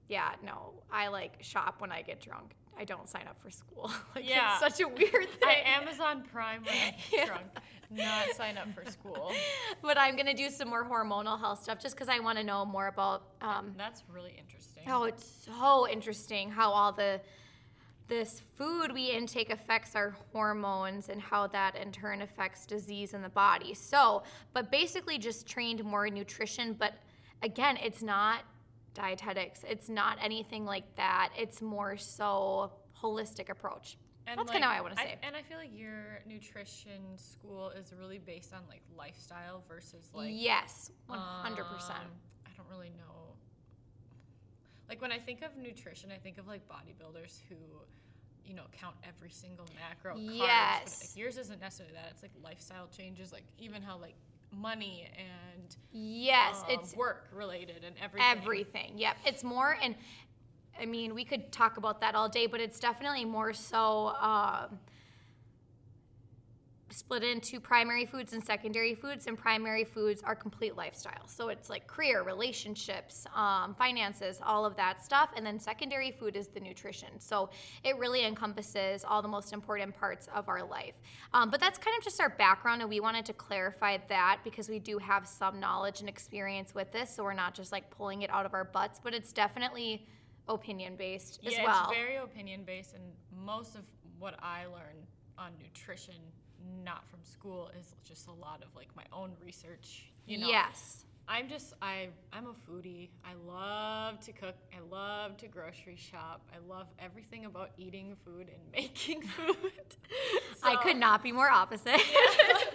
yeah, 0.08 0.32
no, 0.44 0.72
I 0.92 1.08
like 1.08 1.42
shop 1.42 1.76
when 1.78 1.92
I 1.92 2.02
get 2.02 2.20
drunk. 2.20 2.54
I 2.78 2.84
don't 2.84 3.08
sign 3.08 3.26
up 3.28 3.40
for 3.40 3.50
school. 3.50 3.90
like 4.14 4.28
Yeah. 4.28 4.52
it's 4.52 4.60
such 4.76 4.80
a 4.84 4.88
weird 4.88 5.12
thing. 5.30 5.48
I 5.48 5.62
Amazon 5.80 6.22
Prime 6.32 6.62
when 6.64 6.74
I 6.74 6.96
Yeah. 7.12 7.26
drunk, 7.26 7.46
not 7.90 8.30
sign 8.34 8.58
up 8.58 8.68
for 8.74 8.88
school. 8.90 9.32
but 9.82 9.96
I'm 9.98 10.16
gonna 10.16 10.34
do 10.34 10.50
some 10.50 10.68
more 10.68 10.84
hormonal 10.84 11.38
health 11.38 11.62
stuff 11.62 11.80
just 11.80 11.94
because 11.94 12.08
I 12.08 12.18
want 12.20 12.38
to 12.38 12.44
know 12.44 12.64
more 12.64 12.88
about. 12.88 13.22
Um, 13.40 13.74
That's 13.76 14.02
really 14.12 14.34
interesting. 14.38 14.84
oh, 14.88 15.04
it's 15.04 15.24
so 15.46 15.88
interesting 15.88 16.50
how 16.50 16.70
all 16.70 16.92
the 16.92 17.20
this 18.06 18.42
food 18.58 18.92
we 18.92 19.06
intake 19.10 19.48
affects 19.50 19.96
our 19.96 20.14
hormones 20.32 21.08
and 21.08 21.22
how 21.22 21.46
that 21.46 21.74
in 21.74 21.90
turn 21.90 22.20
affects 22.20 22.66
disease 22.66 23.14
in 23.14 23.22
the 23.22 23.30
body. 23.30 23.72
So, 23.72 24.24
but 24.52 24.70
basically 24.70 25.16
just 25.16 25.46
trained 25.46 25.82
more 25.84 26.06
in 26.06 26.12
nutrition. 26.12 26.74
But 26.74 26.92
again, 27.42 27.78
it's 27.82 28.02
not 28.02 28.40
dietetics. 28.94 29.64
It's 29.68 29.88
not 29.88 30.18
anything 30.22 30.64
like 30.64 30.96
that. 30.96 31.30
It's 31.36 31.60
more 31.60 31.96
so 31.96 32.72
holistic 33.02 33.50
approach. 33.50 33.98
And 34.26 34.38
That's 34.38 34.48
like, 34.48 34.54
kinda 34.54 34.68
what 34.68 34.76
I 34.76 34.80
wanna 34.80 34.96
say. 34.96 35.18
and 35.22 35.36
I 35.36 35.42
feel 35.42 35.58
like 35.58 35.76
your 35.76 36.20
nutrition 36.26 37.02
school 37.18 37.68
is 37.70 37.92
really 37.92 38.18
based 38.18 38.54
on 38.54 38.60
like 38.68 38.80
lifestyle 38.96 39.62
versus 39.68 40.08
like 40.14 40.30
yes, 40.32 40.90
100%. 41.10 41.12
Um, 41.12 41.18
I 42.46 42.50
don't 42.56 42.68
really 42.70 42.90
know. 42.96 43.34
Like 44.88 45.02
when 45.02 45.12
I 45.12 45.18
think 45.18 45.42
of 45.42 45.56
nutrition, 45.56 46.10
I 46.10 46.16
think 46.18 46.38
of 46.38 46.46
like 46.46 46.62
bodybuilders 46.68 47.40
who, 47.48 47.56
you 48.46 48.54
know, 48.54 48.64
count 48.72 48.96
every 49.06 49.30
single 49.30 49.66
macro. 49.78 50.14
carbs, 50.16 50.36
Yes. 50.38 51.00
like, 51.02 51.16
yours 51.20 51.36
isn't 51.38 51.60
necessarily 51.60 51.94
that. 51.94 52.08
It's 52.10 52.22
like 52.22 52.32
lifestyle 52.42 52.88
changes, 52.88 53.32
like 53.32 53.44
even 53.58 53.82
how 53.82 53.98
like 53.98 54.14
money 54.60 55.08
and 55.16 55.76
yes, 55.92 56.60
um, 56.60 56.66
it's 56.70 56.94
work 56.96 57.28
related 57.32 57.84
and 57.84 57.94
everything. 58.02 58.38
everything. 58.38 58.92
Yep. 58.96 59.16
It's 59.26 59.44
more, 59.44 59.76
and 59.82 59.94
I 60.80 60.86
mean, 60.86 61.14
we 61.14 61.24
could 61.24 61.52
talk 61.52 61.76
about 61.76 62.00
that 62.00 62.14
all 62.14 62.28
day, 62.28 62.46
but 62.46 62.60
it's 62.60 62.78
definitely 62.78 63.24
more 63.24 63.52
so 63.52 64.08
um, 64.20 64.78
split 66.90 67.24
into 67.24 67.58
primary 67.58 68.06
foods 68.06 68.32
and 68.32 68.44
secondary 68.44 68.94
foods, 68.94 69.26
and 69.26 69.36
primary 69.36 69.84
foods 69.84 70.22
are 70.22 70.34
complete 70.34 70.76
lifestyle. 70.76 71.26
So 71.26 71.48
it's 71.48 71.68
like 71.70 71.86
career, 71.86 72.22
relationships, 72.22 73.26
um, 73.34 73.74
finances, 73.74 74.40
all 74.44 74.64
of 74.64 74.76
that 74.76 75.04
stuff. 75.04 75.30
And 75.36 75.44
then 75.44 75.58
secondary 75.58 76.12
food 76.12 76.36
is 76.36 76.48
the 76.48 76.60
nutrition. 76.60 77.08
So 77.18 77.50
it 77.82 77.96
really 77.98 78.24
encompasses 78.24 79.04
all 79.04 79.22
the 79.22 79.28
most 79.28 79.52
important 79.52 79.98
parts 79.98 80.28
of 80.34 80.48
our 80.48 80.62
life. 80.62 80.94
Um, 81.32 81.50
but 81.50 81.60
that's 81.60 81.78
kind 81.78 81.96
of 81.98 82.04
just 82.04 82.20
our 82.20 82.30
background, 82.30 82.80
and 82.80 82.90
we 82.90 83.00
wanted 83.00 83.24
to 83.26 83.32
clarify 83.32 83.98
that 84.08 84.40
because 84.44 84.68
we 84.68 84.78
do 84.78 84.98
have 84.98 85.26
some 85.26 85.58
knowledge 85.58 86.00
and 86.00 86.08
experience 86.08 86.74
with 86.74 86.92
this. 86.92 87.14
So 87.14 87.24
we're 87.24 87.34
not 87.34 87.54
just 87.54 87.72
like 87.72 87.90
pulling 87.90 88.22
it 88.22 88.30
out 88.30 88.46
of 88.46 88.54
our 88.54 88.64
butts, 88.64 89.00
but 89.02 89.14
it's 89.14 89.32
definitely 89.32 90.06
opinion 90.48 90.96
based 90.96 91.40
as 91.46 91.54
yeah, 91.54 91.64
well. 91.64 91.88
it's 91.88 91.98
very 91.98 92.16
opinion 92.16 92.64
based, 92.64 92.94
and 92.94 93.02
most 93.44 93.74
of 93.74 93.82
what 94.18 94.34
I 94.42 94.66
learn 94.66 95.06
on 95.38 95.52
nutrition, 95.62 96.14
not 96.84 97.08
from 97.08 97.20
school, 97.22 97.70
is 97.78 97.94
just 98.04 98.28
a 98.28 98.32
lot 98.32 98.62
of 98.62 98.74
like 98.76 98.88
my 98.96 99.04
own 99.12 99.32
research. 99.44 100.06
You 100.26 100.38
know, 100.38 100.48
Yes. 100.48 101.04
I'm 101.26 101.48
just 101.48 101.72
I 101.80 102.08
I'm 102.34 102.46
a 102.46 102.70
foodie. 102.70 103.08
I 103.24 103.32
love 103.50 104.20
to 104.20 104.32
cook. 104.32 104.56
I 104.76 104.80
love 104.94 105.38
to 105.38 105.48
grocery 105.48 105.96
shop. 105.96 106.42
I 106.54 106.58
love 106.70 106.86
everything 106.98 107.46
about 107.46 107.70
eating 107.78 108.14
food 108.26 108.48
and 108.48 108.60
making 108.72 109.22
food. 109.22 109.56
I 110.62 110.76
could 110.76 110.96
not 110.98 111.22
be 111.22 111.32
more 111.32 111.48
opposite. 111.48 111.98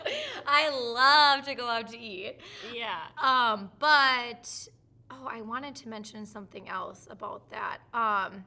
I 0.47 0.69
love 0.71 1.45
to 1.45 1.53
go 1.53 1.67
out 1.67 1.89
to 1.89 1.99
eat. 1.99 2.37
Yeah. 2.73 2.97
Um, 3.21 3.69
but 3.77 4.67
oh, 5.11 5.27
I 5.29 5.41
wanted 5.41 5.75
to 5.75 5.89
mention 5.89 6.25
something 6.25 6.67
else 6.67 7.07
about 7.09 7.51
that. 7.51 7.79
Um, 7.93 8.45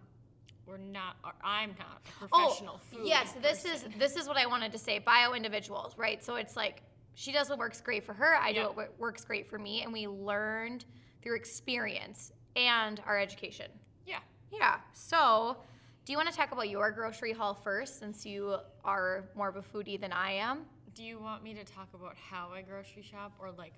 We're 0.66 0.78
not 0.78 1.16
or 1.24 1.32
I'm 1.42 1.70
not 1.78 2.00
a 2.22 2.24
oh, 2.32 2.46
professional 2.46 2.78
food. 2.90 3.00
yes, 3.04 3.34
this 3.42 3.64
is 3.64 3.84
this 3.98 4.16
is 4.16 4.26
what 4.28 4.36
I 4.36 4.46
wanted 4.46 4.72
to 4.72 4.78
say. 4.78 4.98
Bio 4.98 5.32
individuals, 5.34 5.94
right? 5.98 6.22
So 6.24 6.36
it's 6.36 6.56
like 6.56 6.82
she 7.14 7.32
does 7.32 7.50
what 7.50 7.58
works 7.58 7.80
great 7.80 8.04
for 8.04 8.14
her. 8.14 8.36
I 8.36 8.50
Yeah. 8.50 8.62
do 8.64 8.68
what 8.74 8.98
works 8.98 9.24
great 9.24 9.48
for 9.48 9.58
me, 9.58 9.82
and 9.82 9.92
we 9.92 10.06
learned 10.06 10.84
through 11.22 11.36
experience 11.36 12.32
and 12.56 13.00
our 13.06 13.18
education. 13.18 13.70
Yeah. 14.06 14.18
Yeah. 14.50 14.76
So, 14.92 15.56
do 16.04 16.12
you 16.12 16.16
want 16.18 16.30
to 16.30 16.36
talk 16.36 16.52
about 16.52 16.68
your 16.68 16.90
grocery 16.90 17.32
haul 17.32 17.54
first, 17.54 17.98
since 17.98 18.24
you 18.26 18.56
are 18.84 19.24
more 19.34 19.48
of 19.48 19.56
a 19.56 19.62
foodie 19.62 20.00
than 20.00 20.12
I 20.12 20.32
am? 20.32 20.64
Do 20.94 21.02
you 21.02 21.18
want 21.18 21.42
me 21.42 21.54
to 21.54 21.64
talk 21.64 21.88
about 21.94 22.16
how 22.16 22.50
I 22.52 22.62
grocery 22.62 23.02
shop 23.02 23.32
or 23.38 23.50
like 23.50 23.74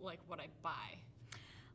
like 0.00 0.20
what 0.26 0.40
I 0.40 0.46
buy? 0.62 0.98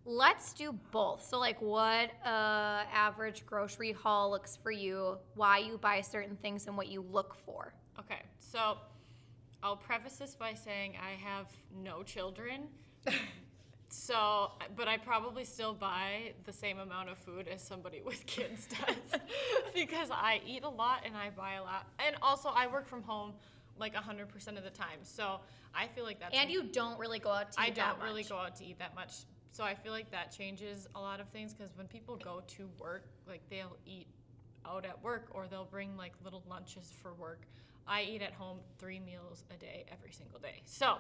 Let's 0.05 0.53
do 0.53 0.71
both. 0.91 1.25
So, 1.25 1.39
like, 1.39 1.59
what 1.59 2.11
uh, 2.23 2.83
average 2.93 3.43
grocery 3.45 3.91
haul 3.91 4.29
looks 4.29 4.55
for 4.55 4.71
you, 4.71 5.17
why 5.33 5.57
you 5.57 5.79
buy 5.79 6.01
certain 6.01 6.35
things, 6.35 6.67
and 6.67 6.77
what 6.77 6.89
you 6.89 7.03
look 7.11 7.33
for. 7.33 7.73
Okay, 7.99 8.21
so 8.37 8.77
I'll 9.63 9.75
preface 9.75 10.17
this 10.17 10.35
by 10.35 10.53
saying 10.53 10.93
I 11.03 11.11
have 11.27 11.47
no 11.83 12.03
children. 12.03 12.67
so, 13.89 14.51
but 14.75 14.87
I 14.87 14.97
probably 14.97 15.43
still 15.43 15.73
buy 15.73 16.33
the 16.43 16.53
same 16.53 16.77
amount 16.77 17.09
of 17.09 17.17
food 17.17 17.47
as 17.47 17.63
somebody 17.63 18.01
with 18.05 18.23
kids 18.27 18.67
does 18.67 19.19
because 19.73 20.09
I 20.11 20.39
eat 20.45 20.63
a 20.63 20.69
lot 20.69 21.01
and 21.03 21.17
I 21.17 21.31
buy 21.31 21.53
a 21.53 21.63
lot. 21.63 21.87
And 22.05 22.15
also, 22.21 22.49
I 22.49 22.67
work 22.67 22.87
from 22.87 23.01
home 23.01 23.33
like 23.79 23.95
100% 23.95 24.23
of 24.49 24.63
the 24.63 24.69
time. 24.69 24.99
So, 25.01 25.39
I 25.73 25.87
feel 25.87 26.03
like 26.03 26.19
that's 26.19 26.35
And 26.37 26.51
you 26.51 26.61
don't 26.61 26.99
really 26.99 27.19
go 27.19 27.31
out 27.31 27.53
to 27.53 27.61
eat 27.63 27.75
that 27.75 27.87
I 27.87 27.89
don't 27.97 28.03
really 28.03 28.23
go 28.23 28.37
out 28.37 28.55
to 28.57 28.65
eat 28.65 28.77
that 28.77 28.93
much. 28.93 29.13
So 29.55 29.63
I 29.63 29.73
feel 29.73 29.93
like 29.93 30.11
that 30.11 30.33
changes 30.33 30.85
a 30.95 30.99
lot 30.99 31.21
of 31.21 31.29
things 31.29 31.53
because 31.53 31.77
when 31.77 31.87
people 31.87 32.17
go 32.17 32.43
to 32.45 32.67
work, 32.77 33.05
like 33.25 33.39
they'll 33.49 33.77
eat 33.85 34.05
out 34.65 34.83
at 34.83 35.01
work 35.01 35.29
or 35.31 35.47
they'll 35.47 35.63
bring 35.63 35.95
like 35.95 36.11
little 36.25 36.43
lunches 36.49 36.91
for 37.01 37.13
work. 37.13 37.43
I 37.87 38.01
eat 38.01 38.21
at 38.21 38.33
home 38.33 38.57
three 38.79 38.99
meals 38.99 39.45
a 39.51 39.57
day 39.57 39.85
every 39.89 40.11
single 40.11 40.39
day. 40.39 40.61
So 40.65 40.97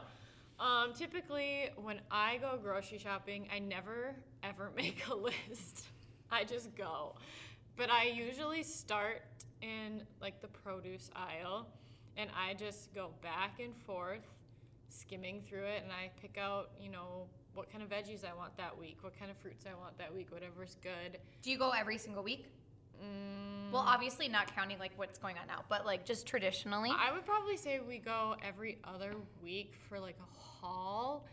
um, 0.57 0.93
typically 0.93 1.69
when 1.75 1.99
I 2.09 2.37
go 2.37 2.57
grocery 2.63 2.97
shopping, 2.97 3.49
I 3.53 3.59
never 3.59 4.15
ever 4.41 4.71
make 4.77 5.03
a 5.11 5.15
list. 5.15 5.87
I 6.31 6.45
just 6.45 6.73
go. 6.77 7.15
But 7.75 7.89
I 7.89 8.05
usually 8.05 8.63
start 8.63 9.21
in 9.61 10.01
like 10.21 10.39
the 10.39 10.47
produce 10.47 11.09
aisle 11.13 11.67
and 12.15 12.29
I 12.33 12.53
just 12.53 12.93
go 12.95 13.09
back 13.21 13.59
and 13.59 13.75
forth 13.75 14.23
skimming 14.87 15.41
through 15.45 15.65
it 15.65 15.83
and 15.83 15.91
I 15.91 16.09
pick 16.21 16.37
out, 16.37 16.69
you 16.79 16.89
know, 16.89 17.27
what 17.55 17.71
kind 17.71 17.81
of 17.83 17.89
veggies 17.89 18.23
I 18.23 18.33
want 18.35 18.55
that 18.57 18.77
week, 18.77 18.97
what 19.01 19.17
kind 19.17 19.31
of 19.31 19.37
fruits 19.37 19.65
I 19.65 19.73
want 19.79 19.97
that 19.97 20.13
week, 20.13 20.31
whatever's 20.31 20.77
good. 20.83 21.17
Do 21.41 21.49
you 21.49 21.57
go 21.57 21.71
every 21.71 21.97
single 21.97 22.23
week? 22.23 22.45
Mm, 23.01 23.71
Well, 23.71 23.83
obviously 23.85 24.27
not 24.27 24.53
counting 24.55 24.77
like 24.79 24.91
what's 24.97 25.17
going 25.17 25.37
on 25.37 25.47
now, 25.47 25.63
but 25.69 25.85
like 25.85 26.05
just 26.05 26.27
traditionally. 26.27 26.91
I 26.97 27.11
would 27.11 27.25
probably 27.25 27.57
say 27.57 27.79
we 27.85 27.97
go 27.97 28.35
every 28.45 28.77
other 28.83 29.13
week 29.41 29.73
for 29.89 29.99
like 29.99 30.17
a 30.19 30.39
haul 30.39 31.25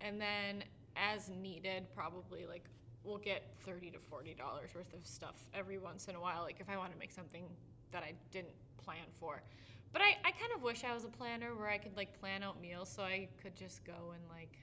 and 0.00 0.20
then 0.20 0.64
as 0.96 1.30
needed 1.30 1.86
probably 1.94 2.46
like 2.46 2.64
we'll 3.04 3.18
get 3.18 3.42
30 3.64 3.90
to 3.90 3.98
40 3.98 4.34
dollars 4.34 4.70
worth 4.74 4.92
of 4.94 5.06
stuff 5.06 5.44
every 5.54 5.78
once 5.78 6.06
in 6.08 6.14
a 6.14 6.20
while 6.20 6.42
like 6.42 6.60
if 6.60 6.68
I 6.68 6.76
want 6.76 6.92
to 6.92 6.98
make 6.98 7.12
something 7.12 7.44
that 7.92 8.02
I 8.02 8.12
didn't 8.30 8.54
plan 8.76 9.06
for. 9.18 9.42
But 9.92 10.00
I, 10.02 10.16
I 10.24 10.30
kind 10.32 10.52
of 10.56 10.62
wish 10.62 10.84
I 10.84 10.94
was 10.94 11.04
a 11.04 11.08
planner 11.08 11.54
where 11.54 11.68
I 11.68 11.76
could 11.78 11.96
like 11.96 12.18
plan 12.18 12.42
out 12.42 12.60
meals 12.60 12.88
so 12.88 13.02
I 13.02 13.28
could 13.42 13.54
just 13.56 13.84
go 13.84 13.92
and 14.14 14.22
like 14.30 14.56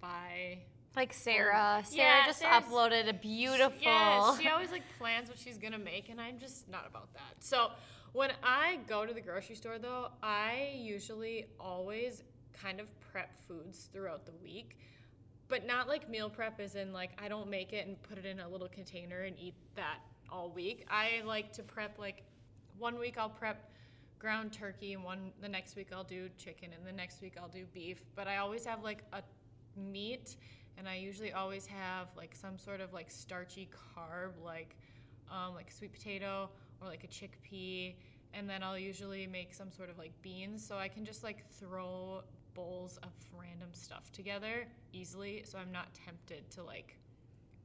buy 0.00 0.58
like 0.96 1.12
Sarah. 1.12 1.82
Sarah 1.84 1.96
Yeah, 1.96 2.26
just 2.26 2.40
Sarah's- 2.40 2.64
uploaded 2.64 3.08
a 3.08 3.12
beautiful. 3.12 3.78
Yeah, 3.80 4.36
she 4.38 4.48
always 4.54 4.70
like 4.72 4.82
plans 4.98 5.28
what 5.28 5.38
she's 5.38 5.58
gonna 5.58 5.78
make, 5.78 6.08
and 6.08 6.20
I'm 6.20 6.38
just 6.38 6.68
not 6.68 6.86
about 6.88 7.12
that. 7.14 7.36
So 7.40 7.70
when 8.12 8.32
I 8.42 8.78
go 8.88 9.06
to 9.06 9.14
the 9.14 9.20
grocery 9.20 9.54
store, 9.54 9.78
though, 9.78 10.08
I 10.22 10.72
usually 10.76 11.46
always 11.60 12.22
kind 12.52 12.80
of 12.80 12.86
prep 13.12 13.38
foods 13.46 13.88
throughout 13.92 14.26
the 14.26 14.32
week, 14.42 14.78
but 15.48 15.64
not 15.66 15.86
like 15.88 16.08
meal 16.10 16.28
prep, 16.28 16.58
as 16.60 16.74
in 16.74 16.92
like 16.92 17.10
I 17.22 17.28
don't 17.28 17.48
make 17.48 17.72
it 17.72 17.86
and 17.86 18.00
put 18.02 18.18
it 18.18 18.24
in 18.26 18.40
a 18.40 18.48
little 18.48 18.68
container 18.68 19.20
and 19.22 19.36
eat 19.38 19.54
that 19.76 19.98
all 20.30 20.50
week. 20.50 20.86
I 20.90 21.22
like 21.24 21.52
to 21.54 21.62
prep 21.62 21.98
like 21.98 22.24
one 22.78 22.98
week 22.98 23.16
I'll 23.16 23.28
prep 23.30 23.70
ground 24.18 24.52
turkey, 24.52 24.92
and 24.94 25.04
one 25.04 25.30
the 25.40 25.48
next 25.48 25.76
week 25.76 25.88
I'll 25.92 26.02
do 26.04 26.28
chicken, 26.36 26.70
and 26.76 26.84
the 26.84 26.92
next 26.92 27.22
week 27.22 27.34
I'll 27.40 27.48
do 27.48 27.64
beef. 27.72 28.02
But 28.16 28.26
I 28.26 28.38
always 28.38 28.64
have 28.66 28.82
like 28.82 29.04
a 29.12 29.22
meat 29.80 30.36
and 30.80 30.88
I 30.88 30.96
usually 30.96 31.32
always 31.32 31.66
have 31.66 32.08
like 32.16 32.34
some 32.34 32.58
sort 32.58 32.80
of 32.80 32.94
like 32.94 33.10
starchy 33.10 33.68
carb, 33.70 34.30
like 34.42 34.76
um, 35.30 35.54
like 35.54 35.70
sweet 35.70 35.92
potato 35.92 36.48
or 36.80 36.88
like 36.88 37.04
a 37.04 37.06
chickpea, 37.06 37.94
and 38.32 38.48
then 38.48 38.62
I'll 38.62 38.78
usually 38.78 39.26
make 39.26 39.52
some 39.52 39.70
sort 39.70 39.90
of 39.90 39.98
like 39.98 40.12
beans, 40.22 40.66
so 40.66 40.78
I 40.78 40.88
can 40.88 41.04
just 41.04 41.22
like 41.22 41.46
throw 41.50 42.22
bowls 42.54 42.98
of 43.02 43.10
random 43.38 43.68
stuff 43.72 44.10
together 44.10 44.66
easily, 44.94 45.42
so 45.44 45.58
I'm 45.58 45.70
not 45.70 45.88
tempted 45.92 46.50
to 46.52 46.62
like 46.62 46.96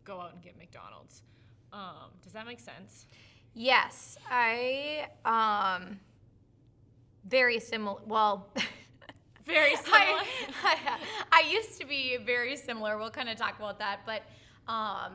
go 0.04 0.20
out 0.20 0.34
and 0.34 0.42
get 0.42 0.58
McDonald's. 0.58 1.24
Um, 1.72 2.12
does 2.22 2.34
that 2.34 2.46
make 2.46 2.60
sense? 2.60 3.08
Yes, 3.54 4.18
I 4.30 5.08
um 5.24 6.02
very 7.26 7.60
similar. 7.60 8.02
Well, 8.06 8.50
Very 9.46 9.76
similar. 9.76 10.00
I, 10.00 10.26
I, 10.64 11.00
I 11.46 11.50
used 11.52 11.80
to 11.80 11.86
be 11.88 12.18
very 12.18 12.56
similar. 12.58 12.98
We'll 12.98 13.10
kind 13.12 13.30
of 13.30 13.38
talk 13.38 13.58
about 13.58 13.80
that, 13.80 14.00
but 14.06 14.24
um, 14.72 15.14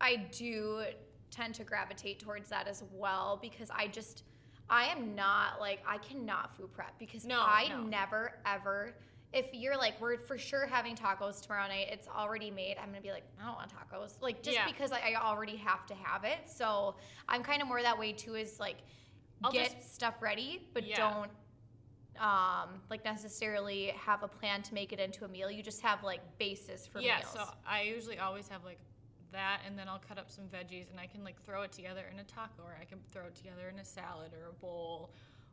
I 0.00 0.16
do 0.32 0.82
tend 1.30 1.54
to 1.56 1.64
gravitate 1.64 2.18
towards 2.20 2.48
that 2.50 2.66
as 2.66 2.82
well 2.92 3.38
because 3.40 3.70
I 3.70 3.86
just 3.86 4.24
I 4.68 4.84
am 4.86 5.14
not 5.14 5.60
like 5.60 5.80
I 5.86 5.98
cannot 5.98 6.56
food 6.56 6.72
prep 6.72 6.98
because 6.98 7.24
No, 7.24 7.40
I 7.40 7.68
no. 7.68 7.82
never 7.82 8.32
ever. 8.46 8.94
If 9.32 9.46
you're 9.52 9.76
like, 9.76 10.00
we're 10.00 10.18
for 10.18 10.36
sure 10.36 10.66
having 10.66 10.96
tacos 10.96 11.40
tomorrow 11.40 11.68
night, 11.68 11.86
it's 11.92 12.08
already 12.08 12.50
made. 12.50 12.76
I'm 12.82 12.88
gonna 12.88 13.00
be 13.00 13.12
like, 13.12 13.22
I 13.40 13.46
don't 13.46 13.54
want 13.54 13.70
tacos, 13.70 14.14
like 14.20 14.42
just 14.42 14.56
Yeah. 14.56 14.66
because 14.66 14.90
I, 14.90 15.12
I 15.14 15.20
already 15.22 15.56
have 15.56 15.86
to 15.86 15.94
have 15.94 16.24
it. 16.24 16.38
So 16.46 16.96
I'm 17.28 17.42
kind 17.44 17.62
of 17.62 17.68
more 17.68 17.80
that 17.80 17.96
way 17.98 18.12
too. 18.12 18.34
Is 18.34 18.58
like, 18.58 18.78
I'll 19.44 19.52
get 19.52 19.72
just- 19.76 19.94
stuff 19.94 20.14
ready, 20.20 20.66
but 20.74 20.84
Yeah. 20.84 20.96
don't 20.96 21.30
um, 22.18 22.80
like 22.90 23.04
necessarily 23.04 23.92
have 23.96 24.22
a 24.22 24.28
plan 24.28 24.62
to 24.62 24.74
make 24.74 24.92
it 24.92 25.00
into 25.00 25.24
a 25.24 25.28
meal. 25.28 25.50
You 25.50 25.62
just 25.62 25.80
have 25.82 26.02
like 26.02 26.20
basis 26.38 26.86
for 26.86 27.00
yeah, 27.00 27.18
meals. 27.18 27.32
so 27.32 27.44
I 27.66 27.82
usually 27.82 28.18
always 28.18 28.48
have 28.48 28.64
like 28.64 28.78
that, 29.32 29.60
and 29.66 29.78
then 29.78 29.88
I'll 29.88 30.02
cut 30.06 30.18
up 30.18 30.30
some 30.30 30.44
veggies, 30.44 30.90
and 30.90 30.98
I 30.98 31.06
can 31.06 31.24
like 31.24 31.40
throw 31.44 31.62
it 31.62 31.72
together 31.72 32.04
in 32.12 32.18
a 32.18 32.24
taco, 32.24 32.62
or 32.64 32.76
I 32.80 32.84
can 32.84 32.98
throw 33.12 33.24
it 33.24 33.34
together 33.34 33.70
in 33.72 33.78
a 33.78 33.84
salad 33.84 34.32
or 34.32 34.50
a 34.50 34.52
bowl, 34.52 35.10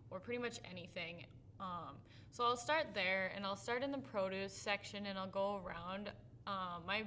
or 0.10 0.20
pretty 0.20 0.42
much 0.42 0.60
anything. 0.70 1.26
Um, 1.60 1.96
so 2.32 2.44
I'll 2.44 2.58
start 2.58 2.88
there, 2.94 3.32
and 3.36 3.46
I'll 3.46 3.56
start 3.56 3.84
in 3.84 3.92
the 3.92 3.98
produce 3.98 4.54
section, 4.54 5.06
and 5.06 5.18
I'll 5.18 5.28
go 5.28 5.62
around. 5.66 6.12
Um, 6.46 6.84
my 6.86 7.04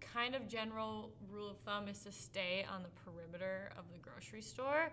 kind 0.00 0.34
of 0.34 0.48
general 0.48 1.10
rule 1.30 1.50
of 1.50 1.58
thumb 1.58 1.88
is 1.88 2.00
to 2.00 2.12
stay 2.12 2.66
on 2.72 2.82
the 2.82 2.88
perimeter 3.04 3.70
of 3.78 3.84
the 3.92 3.98
grocery 3.98 4.42
store 4.42 4.90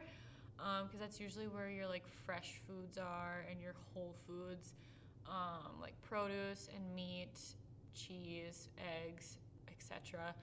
because 0.58 0.94
um, 0.94 1.00
that's 1.00 1.20
usually 1.20 1.48
where 1.48 1.70
your 1.70 1.88
like 1.88 2.04
fresh 2.26 2.60
foods 2.68 2.98
are 2.98 3.46
and 3.50 3.62
your 3.62 3.74
whole 3.94 4.16
foods 4.26 4.74
um, 5.28 5.80
like 5.82 5.94
produce 6.02 6.70
and 6.76 6.96
meat 6.96 7.40
cheese 7.94 8.70
eggs 9.06 9.38
etc 9.70 10.34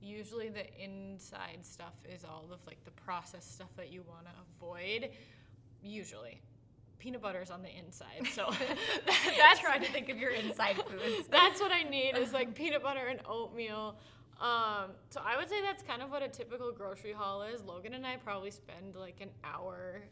usually 0.00 0.48
the 0.48 0.66
inside 0.82 1.58
stuff 1.62 1.94
is 2.12 2.24
all 2.24 2.44
of 2.52 2.58
like 2.66 2.84
the 2.84 2.90
processed 2.90 3.54
stuff 3.54 3.74
that 3.76 3.90
you 3.90 4.02
want 4.06 4.26
to 4.26 4.32
avoid 4.56 5.10
usually. 5.82 6.40
Peanut 6.98 7.20
butter 7.20 7.42
is 7.42 7.50
on 7.50 7.62
the 7.62 7.68
inside 7.76 8.26
so 8.32 8.50
that's 9.38 9.60
trying 9.60 9.82
to 9.82 9.92
think 9.92 10.08
of 10.08 10.18
your 10.18 10.30
inside 10.30 10.76
foods. 10.76 11.28
That's 11.30 11.60
what 11.60 11.70
i 11.70 11.82
need 11.82 12.16
is 12.16 12.32
like 12.32 12.54
peanut 12.54 12.82
butter 12.82 13.06
and 13.08 13.20
oatmeal 13.28 13.96
um, 14.40 14.90
so 15.10 15.20
I 15.24 15.36
would 15.36 15.48
say 15.48 15.60
that's 15.62 15.82
kind 15.82 16.02
of 16.02 16.10
what 16.10 16.22
a 16.22 16.28
typical 16.28 16.72
grocery 16.72 17.12
haul 17.12 17.42
is. 17.42 17.62
Logan 17.62 17.94
and 17.94 18.06
I 18.06 18.16
probably 18.16 18.50
spend 18.50 18.96
like 18.96 19.20
an 19.20 19.30
hour 19.44 20.02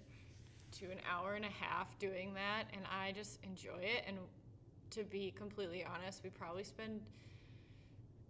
to 0.79 0.87
an 0.87 0.99
hour 1.11 1.35
and 1.35 1.45
a 1.45 1.51
half 1.51 1.99
doing 1.99 2.33
that, 2.35 2.65
and 2.73 2.83
I 2.91 3.13
just 3.13 3.39
enjoy 3.45 3.81
it. 3.81 4.05
And 4.07 4.17
to 4.91 5.05
be 5.05 5.33
completely 5.37 5.85
honest, 5.85 6.23
we 6.23 6.31
probably 6.31 6.65
spend 6.65 7.01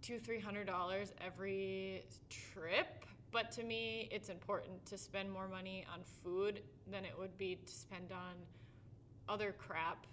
two, 0.01 0.19
three 0.19 0.39
hundred 0.39 0.67
dollars 0.67 1.13
every 1.21 2.05
trip. 2.29 3.05
But 3.31 3.51
to 3.53 3.63
me, 3.63 4.09
it's 4.11 4.29
important 4.29 4.85
to 4.85 4.97
spend 4.97 5.31
more 5.31 5.47
money 5.47 5.85
on 5.91 6.01
food 6.23 6.61
than 6.91 7.03
it 7.03 7.13
would 7.17 7.35
be 7.37 7.57
to 7.65 7.73
spend 7.73 8.11
on 8.11 8.35
other 9.27 9.55
crap 9.57 10.05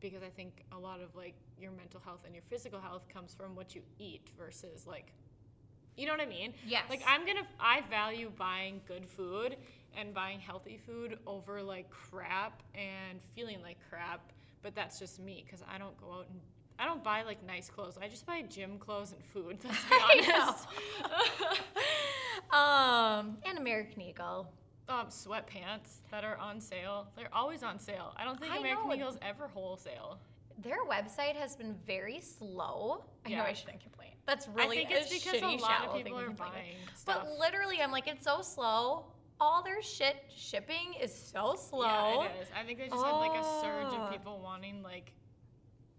because 0.00 0.22
I 0.22 0.28
think 0.28 0.64
a 0.72 0.78
lot 0.78 1.00
of 1.00 1.14
like 1.14 1.34
your 1.60 1.72
mental 1.72 2.00
health 2.04 2.20
and 2.24 2.34
your 2.34 2.44
physical 2.48 2.80
health 2.80 3.08
comes 3.12 3.34
from 3.34 3.54
what 3.54 3.74
you 3.74 3.82
eat 3.98 4.30
versus 4.38 4.86
like 4.86 5.12
you 5.96 6.06
know 6.06 6.12
what 6.12 6.20
I 6.20 6.26
mean? 6.26 6.54
Yes. 6.66 6.84
Like 6.88 7.02
I'm 7.06 7.26
gonna 7.26 7.46
I 7.60 7.82
value 7.90 8.30
buying 8.38 8.80
good 8.86 9.04
food 9.08 9.56
and 9.96 10.14
buying 10.14 10.38
healthy 10.38 10.78
food 10.86 11.18
over 11.26 11.60
like 11.62 11.90
crap 11.90 12.62
and 12.74 13.18
feeling 13.34 13.60
like 13.62 13.78
crap, 13.90 14.32
but 14.62 14.74
that's 14.76 14.98
just 14.98 15.18
me 15.18 15.44
because 15.44 15.64
I 15.68 15.76
don't 15.76 15.98
go 16.00 16.12
out 16.12 16.26
and 16.30 16.40
I 16.78 16.84
don't 16.84 17.02
buy 17.02 17.22
like 17.24 17.44
nice 17.44 17.68
clothes. 17.68 17.98
I 18.00 18.06
just 18.06 18.26
buy 18.26 18.42
gym 18.42 18.78
clothes 18.78 19.12
and 19.12 19.24
food. 19.24 19.58
Let's 19.64 19.84
be 19.84 20.32
honest. 20.32 20.68
um, 22.52 23.38
and 23.44 23.58
American 23.58 24.02
Eagle 24.02 24.48
um, 24.88 25.06
sweatpants 25.08 26.00
that 26.10 26.24
are 26.24 26.36
on 26.38 26.60
sale. 26.60 27.08
They're 27.16 27.32
always 27.32 27.62
on 27.62 27.78
sale. 27.78 28.14
I 28.16 28.24
don't 28.24 28.38
think 28.40 28.52
I 28.52 28.58
American 28.58 28.88
know. 28.88 28.94
Eagle's 28.94 29.18
ever 29.22 29.48
wholesale. 29.48 30.18
Their 30.60 30.84
website 30.84 31.36
has 31.36 31.54
been 31.54 31.74
very 31.86 32.20
slow. 32.20 33.04
I 33.24 33.30
know 33.30 33.42
I 33.42 33.52
shouldn't 33.52 33.80
complain. 33.80 34.10
That's 34.26 34.48
really 34.48 34.84
I 34.84 34.86
think 34.88 34.90
it's 35.02 35.24
because 35.24 35.40
a 35.40 35.46
lot 35.62 35.86
of 35.86 35.94
people 35.96 36.18
are 36.18 36.30
buying 36.30 36.74
stuff. 36.96 37.22
But 37.24 37.38
literally, 37.38 37.80
I'm 37.80 37.92
like, 37.92 38.08
it's 38.08 38.24
so 38.24 38.42
slow. 38.42 39.06
All 39.40 39.62
their 39.62 39.80
shit 39.82 40.16
shipping 40.34 40.94
is 41.00 41.14
so 41.14 41.54
slow. 41.56 41.84
Yeah, 41.84 42.24
it 42.24 42.42
is. 42.42 42.48
I 42.58 42.64
think 42.64 42.78
they 42.80 42.88
just 42.88 43.04
had 43.04 43.12
like 43.12 43.38
a 43.40 43.44
surge 43.62 43.86
Oh. 43.92 44.02
of 44.06 44.10
people 44.12 44.40
wanting 44.42 44.82
like 44.82 45.12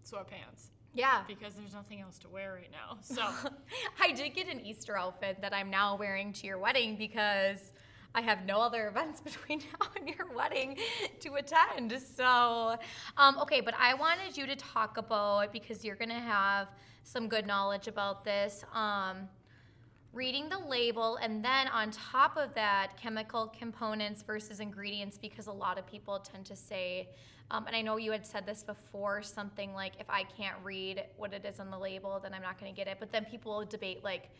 sweatpants 0.04 0.66
Yeah. 0.94 1.22
because 1.26 1.54
there's 1.54 1.72
nothing 1.72 2.00
else 2.02 2.18
to 2.18 2.28
wear 2.28 2.52
right 2.52 2.70
now. 2.70 2.98
So 3.00 3.22
I 4.00 4.12
did 4.12 4.34
get 4.34 4.48
an 4.48 4.60
Easter 4.60 4.96
outfit 4.98 5.38
that 5.40 5.54
I'm 5.54 5.70
now 5.70 5.96
wearing 5.96 6.32
to 6.34 6.46
your 6.46 6.58
wedding 6.58 6.96
because 6.96 7.72
I 8.14 8.22
have 8.22 8.44
no 8.44 8.60
other 8.60 8.88
events 8.88 9.20
between 9.28 9.60
now 9.60 9.88
and 9.96 10.08
your 10.08 10.28
wedding 10.34 10.76
to 11.20 11.34
attend. 11.34 11.92
So, 12.00 12.76
um, 13.16 13.38
okay, 13.38 13.60
but 13.60 13.74
I 13.78 13.94
wanted 13.94 14.36
you 14.36 14.46
to 14.46 14.56
talk 14.56 14.96
about 14.96 15.52
because 15.52 15.84
you're 15.84 15.96
going 15.96 16.10
to 16.10 16.14
have 16.14 16.68
some 17.04 17.28
good 17.28 17.46
knowledge 17.46 17.88
about 17.88 18.24
this. 18.24 18.64
Um, 18.74 19.28
reading 20.12 20.48
the 20.48 20.58
label 20.58 21.16
and 21.22 21.44
then 21.44 21.68
on 21.68 21.88
top 21.92 22.36
of 22.36 22.52
that 22.54 22.96
chemical 23.00 23.46
components 23.56 24.22
versus 24.22 24.58
ingredients 24.58 25.16
because 25.16 25.46
a 25.46 25.52
lot 25.52 25.78
of 25.78 25.86
people 25.86 26.18
tend 26.18 26.44
to 26.44 26.56
say 26.56 27.08
um, 27.52 27.64
and 27.68 27.76
i 27.76 27.80
know 27.80 27.96
you 27.96 28.10
had 28.10 28.26
said 28.26 28.44
this 28.44 28.64
before 28.64 29.22
something 29.22 29.72
like 29.72 29.92
if 30.00 30.10
i 30.10 30.24
can't 30.24 30.56
read 30.64 31.04
what 31.16 31.32
it 31.32 31.44
is 31.44 31.60
on 31.60 31.70
the 31.70 31.78
label 31.78 32.18
then 32.20 32.34
i'm 32.34 32.42
not 32.42 32.58
going 32.58 32.72
to 32.72 32.76
get 32.76 32.88
it 32.88 32.96
but 32.98 33.12
then 33.12 33.24
people 33.24 33.56
will 33.56 33.64
debate 33.64 34.02
like 34.02 34.30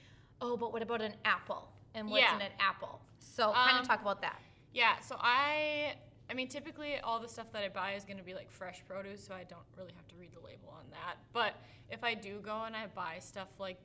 oh 0.41 0.57
but 0.57 0.73
what 0.73 0.83
about 0.83 1.01
an 1.01 1.13
apple 1.25 1.69
and 1.95 2.09
what's 2.11 2.23
Yeah. 2.23 2.37
in 2.37 2.43
an 2.43 2.53
apple 2.59 3.01
so 3.19 3.53
kind 3.53 3.77
Um, 3.77 3.81
of 3.83 3.87
talk 3.89 4.01
about 4.01 4.21
that 4.23 4.41
yeah, 4.73 5.01
so 5.01 5.17
I 5.19 5.97
I 6.31 6.35
mean 6.35 6.47
typically 6.47 6.99
all 7.01 7.19
the 7.19 7.29
stuff 7.29 7.51
that 7.53 7.65
I 7.65 7.69
buy 7.69 7.95
is 7.95 8.05
gonna 8.05 8.23
be 8.23 8.35
like 8.35 8.49
fresh 8.53 8.85
produce, 8.87 9.25
so 9.25 9.35
I 9.35 9.43
don't 9.43 9.67
really 9.77 9.91
have 9.97 10.07
to 10.09 10.15
read 10.17 10.33
the 10.33 10.39
label 10.39 10.69
on 10.69 10.89
that. 10.93 11.17
But 11.33 11.55
if 11.91 12.05
I 12.05 12.15
do 12.15 12.39
go 12.39 12.63
and 12.65 12.77
I 12.77 12.87
buy 12.87 13.19
stuff 13.19 13.49
like 13.59 13.79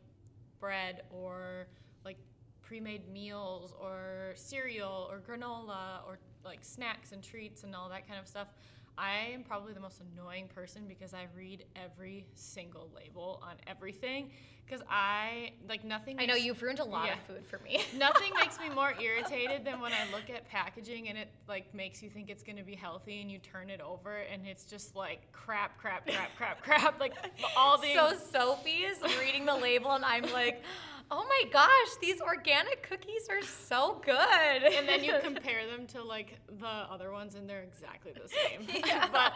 bread 0.60 1.02
or 1.10 1.66
like 2.04 2.18
pre-made 2.62 3.10
meals 3.10 3.74
or 3.82 4.34
cereal 4.36 5.08
or 5.10 5.20
granola 5.20 6.06
or 6.08 6.20
like 6.44 6.60
snacks 6.64 7.14
and 7.14 7.24
treats 7.24 7.64
and 7.64 7.76
all 7.76 7.90
that 7.90 8.08
kind 8.08 8.20
of 8.20 8.28
stuff 8.28 8.50
i 8.98 9.30
am 9.34 9.44
probably 9.44 9.74
the 9.74 9.80
most 9.80 10.02
annoying 10.14 10.48
person 10.54 10.84
because 10.88 11.14
i 11.14 11.28
read 11.36 11.66
every 11.76 12.26
single 12.34 12.90
label 12.96 13.42
on 13.44 13.56
everything 13.68 14.30
because 14.66 14.84
i 14.90 15.52
like 15.70 15.84
nothing 15.84 16.16
i 16.20 16.26
know 16.26 16.36
you've 16.36 16.62
ruined 16.62 16.80
a 16.80 16.84
lot 16.84 17.06
yeah. 17.06 17.14
of 17.14 17.20
food 17.22 17.46
for 17.46 17.60
me 17.60 17.82
Nothing 17.98 18.34
makes 18.40 18.60
me 18.60 18.70
more 18.70 18.94
irritated 19.02 19.66
than 19.66 19.80
when 19.80 19.92
I 19.92 20.12
look 20.12 20.30
at 20.30 20.48
packaging 20.50 21.10
and 21.10 21.18
it 21.18 21.30
like 21.48 21.74
makes 21.74 22.04
you 22.04 22.10
think 22.10 22.30
it's 22.30 22.44
gonna 22.44 22.64
be 22.64 22.76
healthy 22.76 23.22
and 23.22 23.32
you 23.32 23.40
turn 23.40 23.70
it 23.70 23.82
over 23.82 24.18
and 24.18 24.46
it's 24.46 24.66
just 24.66 24.96
like 24.96 25.32
crap, 25.32 25.78
crap, 25.78 26.06
crap, 26.06 26.36
crap, 26.36 26.62
crap. 26.62 27.00
Like 27.00 27.14
all 27.58 27.78
the 27.78 27.94
so 27.94 28.14
sophie 28.32 28.84
is 28.84 28.98
reading 29.20 29.46
the 29.46 29.56
label 29.56 29.92
and 29.92 30.06
i'm 30.06 30.24
like 30.34 30.64
oh 31.12 31.26
my 31.28 31.50
gosh 31.52 31.96
these 32.02 32.20
organic 32.22 32.88
cookies 32.88 33.28
are 33.30 33.42
so 33.42 34.02
good 34.04 34.64
and 34.64 34.88
then 34.88 35.04
you 35.04 35.14
compare 35.24 35.66
them 35.68 35.86
to 35.86 36.04
like 36.04 36.40
the 36.60 36.66
other 36.66 37.12
ones 37.12 37.36
and 37.36 37.50
they're 37.50 37.64
exactly 37.64 38.12
the 38.12 38.28
same. 38.30 38.68
Yeah. 38.86 39.08
but 39.12 39.34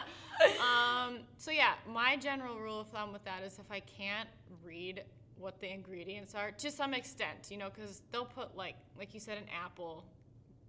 um, 0.60 1.20
so 1.36 1.50
yeah, 1.50 1.74
my 1.88 2.16
general 2.16 2.58
rule 2.58 2.80
of 2.80 2.88
thumb 2.88 3.12
with 3.12 3.24
that 3.24 3.42
is 3.42 3.58
if 3.58 3.70
I 3.70 3.80
can't 3.80 4.28
read 4.64 5.04
what 5.38 5.60
the 5.60 5.72
ingredients 5.72 6.34
are 6.34 6.50
to 6.50 6.70
some 6.70 6.94
extent, 6.94 7.48
you 7.50 7.56
know, 7.56 7.70
because 7.74 8.02
they'll 8.12 8.24
put 8.24 8.56
like 8.56 8.74
like 8.98 9.14
you 9.14 9.20
said 9.20 9.38
an 9.38 9.44
apple, 9.64 10.04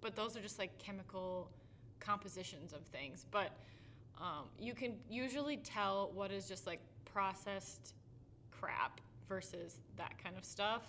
but 0.00 0.16
those 0.16 0.36
are 0.36 0.40
just 0.40 0.58
like 0.58 0.76
chemical 0.78 1.50
compositions 2.00 2.72
of 2.72 2.80
things. 2.86 3.26
But 3.30 3.50
um, 4.18 4.46
you 4.58 4.74
can 4.74 4.94
usually 5.10 5.56
tell 5.58 6.10
what 6.14 6.30
is 6.30 6.48
just 6.48 6.66
like 6.66 6.80
processed 7.04 7.94
crap 8.50 9.00
versus 9.32 9.78
that 9.96 10.12
kind 10.22 10.36
of 10.36 10.44
stuff. 10.44 10.82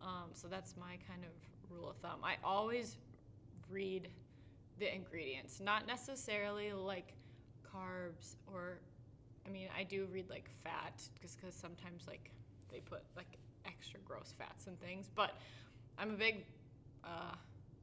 Um, 0.00 0.30
so 0.32 0.48
that's 0.48 0.74
my 0.78 0.96
kind 1.06 1.22
of 1.24 1.76
rule 1.76 1.90
of 1.90 1.96
thumb. 1.96 2.20
I 2.24 2.36
always 2.42 2.96
read 3.70 4.08
the 4.78 4.94
ingredients, 4.94 5.60
not 5.60 5.86
necessarily 5.86 6.72
like 6.72 7.12
carbs 7.62 8.36
or, 8.46 8.78
I 9.46 9.50
mean, 9.50 9.68
I 9.78 9.82
do 9.82 10.06
read 10.10 10.30
like 10.30 10.48
fat 10.64 11.02
just 11.20 11.38
because 11.38 11.54
sometimes 11.54 12.06
like 12.06 12.30
they 12.72 12.80
put 12.80 13.02
like 13.14 13.36
extra 13.66 14.00
gross 14.06 14.32
fats 14.38 14.68
and 14.68 14.80
things, 14.80 15.10
but 15.14 15.32
I'm 15.98 16.10
a 16.10 16.16
big 16.16 16.46
uh, 17.04 17.34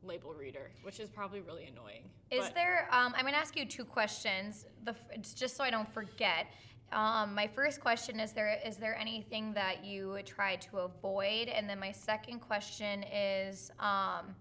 label 0.04 0.34
reader, 0.34 0.72
which 0.82 1.00
is 1.00 1.10
probably 1.10 1.42
really 1.42 1.66
annoying. 1.66 2.10
Is 2.32 2.46
But- 2.46 2.56
there? 2.56 2.88
Um, 2.92 3.14
I'm 3.16 3.26
to 3.26 3.36
ask 3.36 3.56
you 3.56 3.66
two 3.66 3.86
questions. 3.86 4.66
The 4.86 4.96
it's 5.12 5.34
just 5.36 5.56
so 5.56 5.64
I 5.64 5.70
don't 5.70 5.92
forget. 5.94 6.48
Um, 6.94 7.34
my 7.34 7.48
first 7.48 7.82
question 7.82 8.20
is 8.20 8.34
there 8.34 8.60
is 8.66 8.78
there 8.78 8.96
anything 8.98 9.54
that 9.54 9.84
you 9.84 10.20
try 10.26 10.56
to 10.58 10.80
avoid, 10.80 11.48
and 11.48 11.68
then 11.68 11.80
my 11.80 11.92
second 11.92 12.40
question 12.40 13.04
is 13.04 13.72
um, 13.80 14.36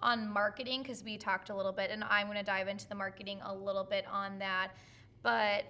on 0.00 0.28
marketing 0.28 0.82
because 0.82 1.02
we 1.02 1.18
talked 1.18 1.50
a 1.50 1.54
little 1.56 1.72
bit, 1.72 1.90
and 1.90 2.04
I'm 2.04 2.26
going 2.26 2.38
to 2.38 2.44
dive 2.44 2.68
into 2.68 2.88
the 2.88 2.94
marketing 2.94 3.40
a 3.44 3.54
little 3.54 3.84
bit 3.84 4.04
on 4.10 4.38
that, 4.38 4.70
but. 5.22 5.64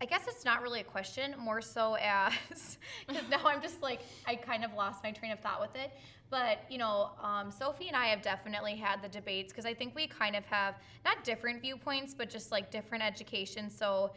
I 0.00 0.06
guess 0.06 0.26
it's 0.26 0.44
not 0.44 0.60
really 0.60 0.80
a 0.80 0.84
question, 0.84 1.34
more 1.38 1.62
so 1.62 1.94
as 1.94 2.78
because 3.06 3.26
now 3.30 3.40
I'm 3.46 3.62
just 3.62 3.80
like 3.80 4.00
I 4.26 4.34
kind 4.34 4.64
of 4.64 4.74
lost 4.74 5.02
my 5.02 5.12
train 5.12 5.30
of 5.30 5.38
thought 5.38 5.60
with 5.60 5.74
it. 5.76 5.92
But 6.30 6.64
you 6.68 6.78
know, 6.78 7.10
um, 7.22 7.50
Sophie 7.50 7.86
and 7.86 7.96
I 7.96 8.08
have 8.08 8.20
definitely 8.20 8.74
had 8.74 9.00
the 9.02 9.08
debates 9.08 9.52
because 9.52 9.64
I 9.64 9.72
think 9.72 9.94
we 9.94 10.08
kind 10.08 10.34
of 10.34 10.44
have 10.46 10.74
not 11.04 11.22
different 11.22 11.62
viewpoints, 11.62 12.12
but 12.12 12.28
just 12.28 12.50
like 12.50 12.72
different 12.72 13.04
education. 13.04 13.70
So, 13.70 14.10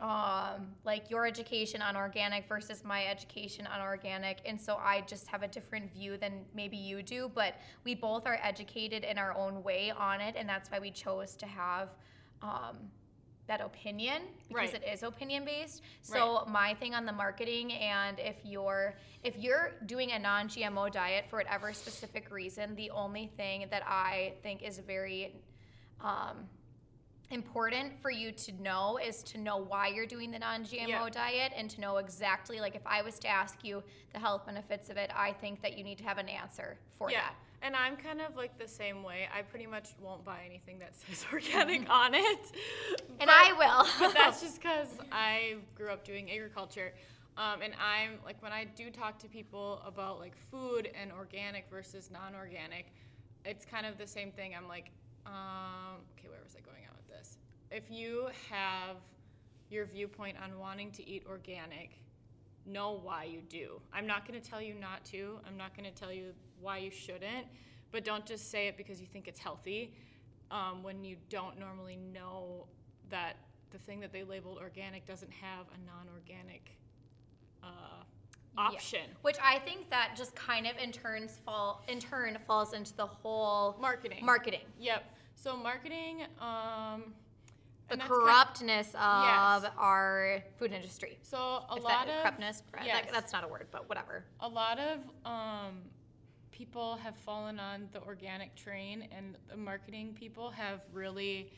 um, 0.00 0.68
like 0.84 1.10
your 1.10 1.26
education 1.26 1.82
on 1.82 1.96
organic 1.96 2.48
versus 2.48 2.84
my 2.84 3.06
education 3.06 3.66
on 3.66 3.80
organic, 3.80 4.40
and 4.46 4.60
so 4.60 4.76
I 4.76 5.02
just 5.02 5.28
have 5.28 5.42
a 5.42 5.48
different 5.48 5.92
view 5.92 6.16
than 6.16 6.44
maybe 6.54 6.76
you 6.76 7.02
do. 7.02 7.30
But 7.34 7.54
we 7.84 7.94
both 7.94 8.26
are 8.26 8.38
educated 8.42 9.04
in 9.04 9.18
our 9.18 9.36
own 9.36 9.62
way 9.62 9.90
on 9.90 10.20
it, 10.20 10.34
and 10.36 10.48
that's 10.48 10.70
why 10.70 10.78
we 10.78 10.90
chose 10.90 11.36
to 11.36 11.46
have. 11.46 11.90
Um, 12.42 12.90
that 13.50 13.60
opinion 13.60 14.22
because 14.46 14.72
Right. 14.72 14.82
it 14.84 14.88
is 14.92 15.02
opinion 15.02 15.44
based. 15.44 15.82
So 16.02 16.44
my 16.46 16.72
thing 16.74 16.94
on 16.94 17.04
the 17.04 17.12
marketing 17.12 17.72
and 17.72 18.20
if 18.20 18.36
you're 18.44 18.94
if 19.24 19.36
you're 19.36 19.72
doing 19.86 20.12
a 20.12 20.18
non-GMO 20.20 20.92
diet 20.92 21.26
for 21.28 21.38
whatever 21.38 21.72
specific 21.72 22.30
reason, 22.30 22.76
the 22.76 22.90
only 22.92 23.26
thing 23.36 23.66
that 23.70 23.82
I 23.84 24.34
think 24.44 24.62
is 24.62 24.78
very 24.78 25.34
um, 26.00 26.48
important 27.30 27.92
for 28.00 28.10
you 28.10 28.32
to 28.32 28.52
know 28.60 28.98
is 28.98 29.22
to 29.22 29.38
know 29.38 29.56
why 29.56 29.88
you're 29.88 30.06
doing 30.06 30.30
the 30.30 30.38
non-GMO 30.38 30.88
Yeah. 30.88 31.08
diet 31.10 31.52
and 31.56 31.70
to 31.70 31.80
know 31.80 31.98
exactly 31.98 32.60
like 32.60 32.74
if 32.74 32.86
I 32.86 33.02
was 33.02 33.18
to 33.20 33.28
ask 33.28 33.64
you 33.64 33.82
the 34.12 34.18
health 34.18 34.46
benefits 34.46 34.90
of 34.90 34.96
it, 34.96 35.10
I 35.14 35.32
think 35.32 35.62
that 35.62 35.78
you 35.78 35.84
need 35.84 35.98
to 35.98 36.04
have 36.04 36.18
an 36.18 36.28
answer 36.28 36.76
for 36.98 37.10
yeah. 37.10 37.20
that. 37.20 37.34
And 37.62 37.76
I'm 37.76 37.96
kind 37.96 38.20
of 38.20 38.36
like 38.36 38.58
the 38.58 38.66
same 38.66 39.02
way. 39.02 39.28
I 39.36 39.42
pretty 39.42 39.66
much 39.66 39.90
won't 40.00 40.24
buy 40.24 40.40
anything 40.46 40.78
that 40.78 40.96
says 40.96 41.24
organic 41.32 41.88
on 41.90 42.14
it. 42.14 42.52
And 43.20 43.30
I 43.30 43.52
will. 43.52 43.86
but 44.08 44.14
that's 44.14 44.40
just 44.40 44.56
because 44.62 44.88
I 45.12 45.56
grew 45.74 45.90
up 45.90 46.04
doing 46.04 46.30
agriculture. 46.30 46.92
Um, 47.36 47.62
and 47.62 47.74
I'm 47.80 48.18
like, 48.24 48.42
when 48.42 48.52
I 48.52 48.64
do 48.64 48.90
talk 48.90 49.18
to 49.20 49.28
people 49.28 49.82
about 49.86 50.18
like 50.18 50.36
food 50.50 50.90
and 51.00 51.12
organic 51.12 51.70
versus 51.70 52.10
non 52.10 52.34
organic, 52.34 52.86
it's 53.44 53.64
kind 53.64 53.86
of 53.86 53.98
the 53.98 54.06
same 54.06 54.32
thing. 54.32 54.54
I'm 54.56 54.68
like, 54.68 54.90
um, 55.26 56.00
okay, 56.18 56.28
where 56.28 56.40
was 56.42 56.56
I 56.56 56.60
going 56.60 56.84
on 56.90 56.99
this? 57.10 57.38
If 57.70 57.90
you 57.90 58.28
have 58.50 58.96
your 59.70 59.84
viewpoint 59.84 60.36
on 60.42 60.58
wanting 60.58 60.90
to 60.92 61.08
eat 61.08 61.24
organic, 61.28 61.90
know 62.66 63.00
why 63.02 63.24
you 63.24 63.40
do. 63.48 63.80
I'm 63.92 64.06
not 64.06 64.26
going 64.26 64.40
to 64.40 64.50
tell 64.50 64.60
you 64.60 64.74
not 64.74 65.04
to. 65.06 65.38
I'm 65.46 65.56
not 65.56 65.76
going 65.76 65.90
to 65.90 65.94
tell 65.94 66.12
you 66.12 66.32
why 66.60 66.78
you 66.78 66.90
shouldn't, 66.90 67.46
but 67.92 68.04
don't 68.04 68.26
just 68.26 68.50
say 68.50 68.68
it 68.68 68.76
because 68.76 69.00
you 69.00 69.06
think 69.06 69.28
it's 69.28 69.38
healthy 69.38 69.94
um, 70.50 70.82
when 70.82 71.04
you 71.04 71.16
don't 71.28 71.58
normally 71.58 71.98
know 72.12 72.66
that 73.08 73.36
the 73.70 73.78
thing 73.78 74.00
that 74.00 74.12
they 74.12 74.24
labeled 74.24 74.58
organic 74.60 75.06
doesn't 75.06 75.30
have 75.32 75.66
a 75.74 75.86
non-organic 75.86 76.76
uh, 77.62 77.66
option. 78.58 79.02
Which 79.22 79.36
I 79.42 79.58
think 79.60 79.90
that 79.90 80.14
just 80.16 80.34
kind 80.34 80.66
of 80.66 80.76
in 80.76 80.92
turns 80.92 81.38
fall 81.44 81.84
in 81.88 82.00
turn 82.00 82.36
falls 82.46 82.72
into 82.72 82.94
the 82.96 83.06
whole 83.06 83.76
Marketing. 83.80 84.24
marketing. 84.24 84.66
Yep. 84.78 85.04
So 85.42 85.56
marketing. 85.56 86.22
Um, 86.38 87.14
The 87.88 87.96
that's 87.96 88.00
kind- 88.08 88.10
corruptness 88.10 88.88
of 88.94 89.62
Yes. 89.64 89.72
our 89.78 90.44
food 90.58 90.72
industry. 90.72 91.18
so 91.22 91.38
a 91.70 91.76
If 91.76 91.82
lot 91.82 92.06
that, 92.06 92.08
of 92.08 92.22
corruptness, 92.22 92.62
that- 92.72 93.08
that's 93.10 93.32
not 93.32 93.42
a 93.44 93.48
word, 93.48 93.68
but 93.70 93.88
whatever. 93.88 94.24
a 94.40 94.48
lot 94.48 94.78
of 94.78 95.00
um, 95.24 95.82
people 96.50 96.96
have 96.96 97.16
fallen 97.16 97.58
on 97.58 97.88
the 97.92 98.02
organic 98.02 98.54
train, 98.54 99.08
and 99.10 99.36
the 99.48 99.56
marketing 99.56 100.14
people 100.14 100.50
have 100.50 100.82
really 100.92 101.50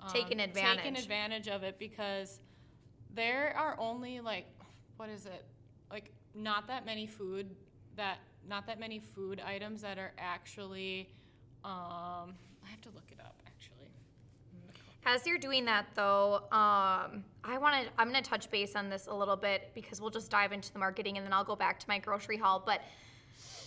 um, 0.00 0.08
Taken 0.10 0.38
taken 0.38 0.40
advantage. 0.40 0.98
advantage 1.02 1.48
of 1.48 1.62
it 1.62 1.78
because 1.78 2.40
there 3.10 3.54
are 3.56 3.78
only 3.78 4.20
like 4.20 4.46
what 4.96 5.08
is 5.10 5.24
it 5.26 5.44
like 5.90 6.10
not 6.34 6.66
that 6.68 6.84
many 6.86 7.06
food 7.06 7.54
that 7.96 8.18
not 8.48 8.66
that 8.66 8.78
many 8.80 8.98
food 8.98 9.40
items 9.40 9.80
that 9.82 9.98
are 9.98 10.12
actually 10.18 11.08
um, 11.64 12.34
I 12.66 12.70
have 12.70 12.80
to 12.82 12.90
look 12.90 13.04
it 13.10 13.18
up 13.20 13.34
actually. 13.46 13.88
As 15.04 15.26
you're 15.26 15.38
doing 15.38 15.64
that 15.66 15.86
though, 15.94 16.42
um, 16.50 17.24
I 17.44 17.58
want 17.60 17.84
to. 17.84 17.90
I'm 17.98 18.10
going 18.10 18.22
to 18.22 18.28
touch 18.28 18.50
base 18.50 18.74
on 18.74 18.88
this 18.88 19.06
a 19.06 19.14
little 19.14 19.36
bit 19.36 19.70
because 19.74 20.00
we'll 20.00 20.10
just 20.10 20.30
dive 20.30 20.52
into 20.52 20.72
the 20.72 20.78
marketing 20.78 21.16
and 21.16 21.24
then 21.24 21.32
I'll 21.32 21.44
go 21.44 21.54
back 21.56 21.78
to 21.80 21.86
my 21.88 21.98
grocery 21.98 22.36
haul. 22.36 22.62
But 22.64 22.82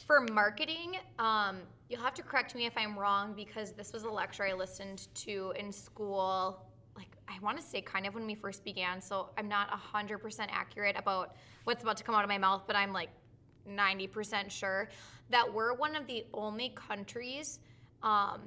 for 0.06 0.22
marketing, 0.34 0.98
um, 1.18 1.60
you'll 1.88 2.02
have 2.02 2.14
to 2.16 2.24
correct 2.24 2.56
me 2.56 2.66
if 2.66 2.74
I'm 2.76 2.98
wrong 2.98 3.34
because 3.34 3.72
this 3.72 3.94
was 3.94 4.04
a 4.04 4.10
lecture 4.10 4.44
I 4.44 4.54
listened 4.54 5.08
to 5.16 5.54
in 5.58 5.72
school. 5.72 6.66
Like 6.98 7.16
I 7.30 7.40
want 7.42 7.58
to 7.58 7.64
say, 7.64 7.82
kind 7.82 8.06
of 8.06 8.16
when 8.16 8.26
we 8.26 8.36
first 8.36 8.66
began. 8.66 9.02
So 9.02 9.30
I'm 9.38 9.48
not 9.48 9.70
hundred 9.70 10.18
percent 10.18 10.52
accurate 10.54 10.98
about 10.98 11.38
what's 11.64 11.84
about 11.84 11.96
to 11.98 12.04
come 12.04 12.16
out 12.16 12.24
of 12.24 12.30
my 12.30 12.38
mouth, 12.38 12.64
but 12.68 12.76
I'm 12.76 12.92
like 12.92 13.10
90% 13.70 14.50
sure 14.50 14.90
that 15.30 15.54
we're 15.54 15.74
one 15.74 15.96
of 15.96 16.08
the 16.08 16.26
only 16.34 16.70
countries 16.76 17.60
um, 18.04 18.42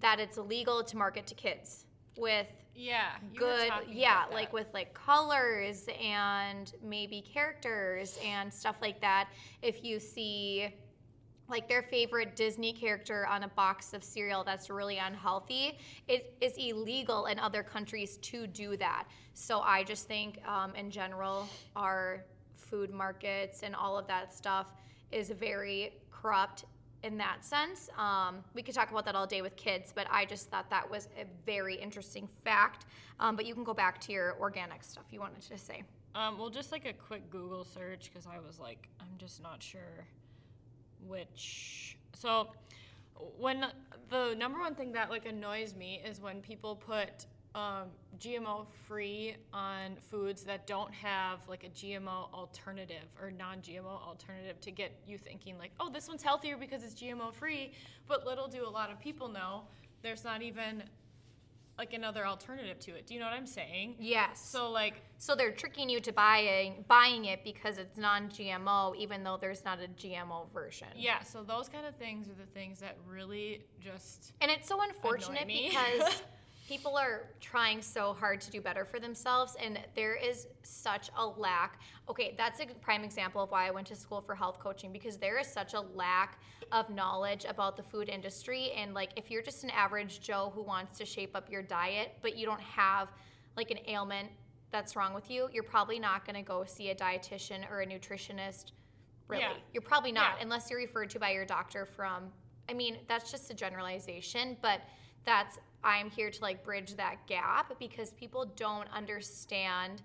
that 0.00 0.20
it's 0.20 0.36
illegal 0.36 0.82
to 0.82 0.96
market 0.96 1.26
to 1.26 1.34
kids 1.34 1.86
with 2.16 2.46
Yeah, 2.74 3.12
good 3.34 3.70
yeah 3.88 4.24
like 4.32 4.52
with 4.52 4.66
like 4.74 4.92
colors 4.94 5.86
and 6.02 6.72
maybe 6.82 7.22
characters 7.22 8.18
and 8.24 8.52
stuff 8.52 8.76
like 8.82 9.00
that. 9.00 9.28
If 9.62 9.84
you 9.84 9.98
see 9.98 10.74
like 11.48 11.68
their 11.68 11.82
favorite 11.82 12.34
disney 12.34 12.72
character 12.72 13.26
on 13.28 13.44
a 13.44 13.48
box 13.48 13.94
of 13.94 14.02
cereal 14.02 14.42
that's 14.42 14.68
really 14.68 14.98
unhealthy 14.98 15.78
it 16.08 16.34
is 16.40 16.54
illegal 16.58 17.26
in 17.26 17.38
other 17.38 17.62
countries 17.62 18.16
to 18.18 18.46
do 18.46 18.76
that. 18.76 19.04
So 19.34 19.60
i 19.60 19.84
just 19.84 20.08
think 20.08 20.40
um, 20.46 20.74
in 20.74 20.90
general 20.90 21.48
our 21.76 22.24
food 22.56 22.90
markets 22.90 23.62
and 23.62 23.74
all 23.74 23.96
of 23.96 24.06
that 24.08 24.34
stuff 24.34 24.72
is 25.12 25.30
very 25.30 25.92
corrupt 26.10 26.64
in 27.02 27.18
that 27.18 27.44
sense. 27.44 27.88
Um, 27.98 28.44
we 28.54 28.62
could 28.62 28.74
talk 28.74 28.90
about 28.90 29.04
that 29.04 29.14
all 29.14 29.26
day 29.26 29.42
with 29.42 29.56
kids, 29.56 29.92
but 29.94 30.06
I 30.10 30.24
just 30.24 30.50
thought 30.50 30.70
that 30.70 30.90
was 30.90 31.08
a 31.18 31.24
very 31.44 31.76
interesting 31.76 32.28
fact. 32.44 32.86
Um, 33.20 33.36
but 33.36 33.46
you 33.46 33.54
can 33.54 33.64
go 33.64 33.74
back 33.74 34.00
to 34.02 34.12
your 34.12 34.36
organic 34.40 34.82
stuff 34.82 35.04
you 35.10 35.20
wanted 35.20 35.42
to 35.42 35.58
say. 35.58 35.82
Um, 36.14 36.38
well, 36.38 36.50
just 36.50 36.72
like 36.72 36.86
a 36.86 36.92
quick 36.92 37.30
Google 37.30 37.64
search 37.64 38.10
because 38.10 38.26
I 38.26 38.38
was 38.38 38.58
like, 38.58 38.88
I'm 39.00 39.18
just 39.18 39.42
not 39.42 39.62
sure 39.62 40.06
which. 41.06 41.96
So, 42.14 42.48
when 43.38 43.66
the 44.10 44.34
number 44.34 44.58
one 44.58 44.74
thing 44.74 44.92
that 44.92 45.10
like 45.10 45.26
annoys 45.26 45.74
me 45.74 46.00
is 46.04 46.20
when 46.20 46.40
people 46.40 46.76
put 46.76 47.26
um, 47.56 47.88
GMO 48.18 48.66
free 48.86 49.34
on 49.52 49.96
foods 50.10 50.44
that 50.44 50.66
don't 50.66 50.92
have 50.92 51.40
like 51.48 51.64
a 51.64 51.68
GMO 51.68 52.32
alternative 52.32 53.04
or 53.20 53.30
non-GMO 53.30 53.86
alternative 54.06 54.60
to 54.60 54.70
get 54.70 54.92
you 55.06 55.16
thinking 55.16 55.58
like, 55.58 55.72
oh, 55.80 55.90
this 55.90 56.06
one's 56.06 56.22
healthier 56.22 56.58
because 56.58 56.84
it's 56.84 56.94
GMO 56.94 57.32
free. 57.32 57.72
But 58.06 58.26
little 58.26 58.46
do 58.46 58.66
a 58.66 58.68
lot 58.68 58.92
of 58.92 59.00
people 59.00 59.28
know 59.28 59.62
there's 60.02 60.22
not 60.22 60.42
even 60.42 60.82
like 61.78 61.94
another 61.94 62.26
alternative 62.26 62.78
to 62.80 62.94
it. 62.94 63.06
Do 63.06 63.14
you 63.14 63.20
know 63.20 63.26
what 63.26 63.34
I'm 63.34 63.46
saying? 63.46 63.96
Yes. 63.98 64.40
So, 64.40 64.58
So 64.58 64.70
like 64.70 65.02
so 65.18 65.34
they're 65.34 65.50
tricking 65.50 65.88
you 65.88 66.00
to 66.00 66.12
buying 66.12 66.84
buying 66.88 67.24
it 67.24 67.42
because 67.42 67.78
it's 67.78 67.96
non-GMO, 67.96 68.96
even 68.96 69.24
though 69.24 69.38
there's 69.40 69.64
not 69.64 69.78
a 69.82 69.88
GMO 69.88 70.52
version. 70.52 70.88
Yeah, 70.94 71.22
so 71.22 71.42
those 71.42 71.70
kind 71.70 71.86
of 71.86 71.94
things 71.96 72.28
are 72.28 72.34
the 72.34 72.50
things 72.52 72.80
that 72.80 72.98
really 73.08 73.64
just 73.80 74.32
And 74.42 74.50
it's 74.50 74.68
so 74.68 74.78
unfortunate 74.82 75.46
because 75.46 76.22
people 76.66 76.96
are 76.96 77.28
trying 77.40 77.80
so 77.80 78.12
hard 78.12 78.40
to 78.40 78.50
do 78.50 78.60
better 78.60 78.84
for 78.84 78.98
themselves, 78.98 79.56
and 79.62 79.78
there 79.94 80.16
is 80.16 80.48
such 80.62 81.10
a 81.16 81.24
lack. 81.26 81.80
Okay, 82.08 82.34
that's 82.36 82.60
a 82.60 82.66
prime 82.80 83.04
example 83.04 83.42
of 83.42 83.50
why 83.50 83.68
I 83.68 83.70
went 83.70 83.86
to 83.88 83.96
school 83.96 84.20
for 84.20 84.34
health 84.34 84.58
coaching 84.58 84.92
because 84.92 85.16
there 85.16 85.38
is 85.38 85.46
such 85.46 85.74
a 85.74 85.80
lack 85.80 86.38
of 86.72 86.90
knowledge 86.90 87.44
about 87.48 87.76
the 87.76 87.82
food 87.82 88.08
industry. 88.08 88.72
And 88.76 88.94
like, 88.94 89.10
if 89.16 89.30
you're 89.30 89.42
just 89.42 89.62
an 89.64 89.70
average 89.70 90.20
Joe 90.20 90.50
who 90.54 90.62
wants 90.62 90.98
to 90.98 91.04
shape 91.04 91.36
up 91.36 91.50
your 91.50 91.62
diet, 91.62 92.14
but 92.22 92.36
you 92.36 92.46
don't 92.46 92.60
have 92.60 93.08
like 93.56 93.70
an 93.70 93.78
ailment 93.86 94.28
that's 94.72 94.96
wrong 94.96 95.14
with 95.14 95.30
you, 95.30 95.48
you're 95.52 95.62
probably 95.62 95.98
not 95.98 96.26
going 96.26 96.36
to 96.36 96.42
go 96.42 96.64
see 96.66 96.90
a 96.90 96.94
dietitian 96.94 97.70
or 97.70 97.80
a 97.82 97.86
nutritionist. 97.86 98.72
Really, 99.28 99.42
Yeah. 99.42 99.54
you're 99.72 99.82
probably 99.82 100.12
not 100.12 100.36
Yeah. 100.36 100.42
unless 100.42 100.68
you're 100.70 100.80
referred 100.80 101.10
to 101.10 101.18
by 101.20 101.30
your 101.30 101.44
doctor 101.44 101.86
from 101.86 102.32
I 102.68 102.72
mean, 102.74 102.98
that's 103.06 103.30
just 103.30 103.48
a 103.48 103.54
generalization, 103.54 104.56
but 104.60 104.80
that's 105.24 105.56
I'm 105.86 106.10
here 106.10 106.30
to 106.30 106.42
like 106.42 106.64
bridge 106.64 106.96
that 106.96 107.26
gap 107.28 107.78
because 107.78 108.10
people 108.12 108.44
don't 108.56 108.88
understand 108.92 110.02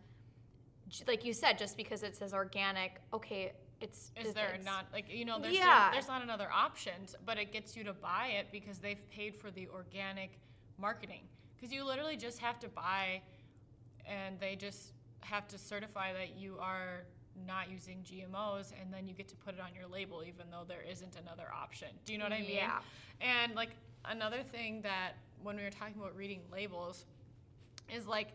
like 1.08 1.26
you 1.26 1.34
said 1.34 1.58
just 1.58 1.76
because 1.78 2.04
it 2.04 2.16
says 2.18 2.34
organic, 2.34 3.00
okay, 3.14 3.54
it's 3.80 4.12
is 4.16 4.34
there 4.34 4.50
it's- 4.50 4.66
not 4.66 4.86
like 4.94 5.06
you 5.10 5.26
know 5.26 5.40
there's 5.40 5.56
Yeah. 5.56 5.90
there's 5.92 6.08
not 6.08 6.22
another 6.22 6.50
option, 6.52 6.94
but 7.26 7.38
it 7.40 7.52
gets 7.52 7.76
you 7.76 7.84
to 7.86 7.94
buy 7.94 8.28
it 8.28 8.52
because 8.52 8.78
they've 8.80 9.10
paid 9.10 9.36
for 9.36 9.50
the 9.50 9.68
organic 9.70 10.40
marketing. 10.78 11.28
Because 11.56 11.74
you 11.74 11.84
literally 11.84 12.18
just 12.18 12.40
have 12.40 12.60
to 12.60 12.70
buy, 12.70 13.22
and 14.06 14.40
they 14.40 14.56
just 14.56 14.94
have 15.22 15.48
to 15.48 15.58
certify 15.58 16.12
that 16.14 16.36
you 16.36 16.58
are 16.60 17.06
not 17.48 17.72
using 17.72 18.04
GMOs, 18.04 18.74
and 18.80 18.94
then 18.94 19.08
you 19.08 19.14
get 19.14 19.28
to 19.30 19.36
put 19.38 19.56
it 19.56 19.62
on 19.62 19.74
your 19.74 19.88
label, 19.88 20.24
even 20.24 20.50
though 20.52 20.66
there 20.68 20.82
isn't 20.82 21.16
another 21.16 21.48
option. 21.54 21.88
Do 22.06 22.12
you 22.14 22.20
know 22.20 22.26
what 22.26 22.34
I 22.34 22.42
mean? 22.42 22.52
Yeah. 22.56 22.82
And 23.22 23.56
like 23.56 23.70
another 24.06 24.44
thing 24.44 24.82
that 24.82 25.14
when 25.44 25.56
we 25.56 25.64
were 25.64 25.70
talking 25.70 25.96
about 26.00 26.16
reading 26.16 26.42
labels 26.52 27.06
is 27.94 28.08
like, 28.08 28.30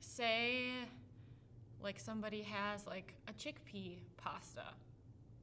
say, 0.00 0.68
like 1.82 1.98
somebody 1.98 2.42
has 2.42 2.86
like 2.86 3.14
a 3.28 3.32
chickpea 3.32 3.98
pasta. 4.16 4.64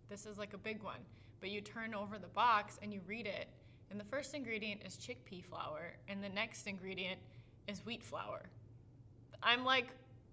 This 0.10 0.26
is 0.26 0.38
like 0.38 0.54
a 0.54 0.58
big 0.58 0.84
one, 0.84 1.00
but 1.40 1.50
you 1.50 1.62
turn 1.62 1.94
over 1.94 2.18
the 2.18 2.28
box 2.28 2.80
and 2.82 2.94
you 2.94 3.02
read 3.08 3.26
it, 3.28 3.48
and 3.90 4.00
the 4.00 4.06
first 4.06 4.34
ingredient 4.34 4.82
is 4.86 4.98
chickpea 4.98 5.44
flour, 5.46 5.94
and 6.08 6.24
the 6.24 6.30
next 6.30 6.68
ingredient 6.68 7.20
is 7.68 7.86
wheat 7.86 8.04
flour. 8.04 8.42
I'm 9.44 9.64
like, 9.64 9.88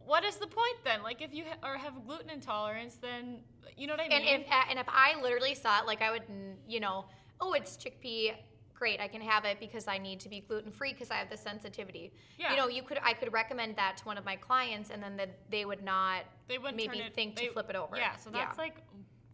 what 0.05 0.25
is 0.25 0.37
the 0.37 0.47
point 0.47 0.77
then? 0.85 1.03
Like, 1.03 1.23
if 1.23 1.35
you 1.35 1.45
ha- 1.45 1.69
or 1.69 1.77
have 1.77 1.97
a 1.97 2.01
gluten 2.01 2.31
intolerance, 2.31 2.97
then 3.01 3.41
you 3.77 3.87
know 3.87 3.93
what 3.93 4.01
I 4.01 4.09
mean? 4.09 4.29
and 4.29 4.43
if 4.43 4.47
and 4.71 4.79
if 4.79 4.87
I 4.89 5.21
literally 5.21 5.55
saw 5.55 5.81
it 5.81 5.87
like 5.87 6.03
I 6.03 6.11
would 6.11 6.23
you 6.67 6.81
know, 6.81 7.05
oh, 7.41 7.53
it's 7.53 7.77
chickpea 7.77 8.35
great, 8.79 9.01
I 9.01 9.09
can 9.09 9.21
have 9.21 9.45
it 9.45 9.59
because 9.59 9.89
I 9.89 9.99
need 9.99 10.21
to 10.21 10.29
be 10.29 10.41
gluten 10.41 10.71
free 10.71 10.93
because 10.93 11.11
I 11.11 11.17
have 11.17 11.29
the 11.29 11.37
sensitivity. 11.37 12.13
Yeah. 12.39 12.53
You 12.53 12.57
know, 12.57 12.69
you 12.69 12.83
could 12.83 12.99
I 13.03 13.13
could 13.13 13.33
recommend 13.33 13.77
that 13.77 13.97
to 13.99 14.05
one 14.05 14.17
of 14.17 14.25
my 14.25 14.37
clients, 14.37 14.91
and 14.91 15.03
then 15.03 15.17
the, 15.17 15.29
they 15.51 15.65
would 15.65 15.83
not 15.83 16.23
they 16.47 16.59
wouldn't 16.59 16.77
maybe 16.77 16.99
it, 16.99 17.15
think 17.15 17.37
they- 17.37 17.47
to 17.47 17.53
flip 17.53 17.69
it 17.69 17.77
over. 17.77 17.97
Yeah, 17.97 18.17
so 18.17 18.31
that's 18.31 18.57
like 18.57 18.77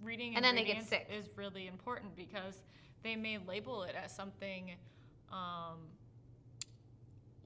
reading 0.02 0.34
And 0.36 0.44
then 0.44 0.54
they 0.54 0.64
get 0.64 0.86
sick. 0.86 1.08
is 1.12 1.28
really 1.36 1.66
important 1.66 2.16
because 2.16 2.62
they 3.02 3.16
may 3.16 3.38
label 3.38 3.82
it 3.82 3.94
as 4.02 4.14
something 4.14 4.72
um, 5.30 5.78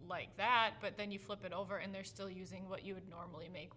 like 0.08 0.36
that, 0.36 0.74
but 0.80 0.96
then 0.96 1.10
you 1.10 1.18
flip 1.18 1.44
it 1.44 1.52
over 1.52 1.76
and 1.76 1.94
they're 1.94 2.04
still 2.04 2.30
using 2.30 2.68
what 2.68 2.84
you 2.84 2.94
would 2.94 3.08
normally 3.08 3.48
make 3.52 3.70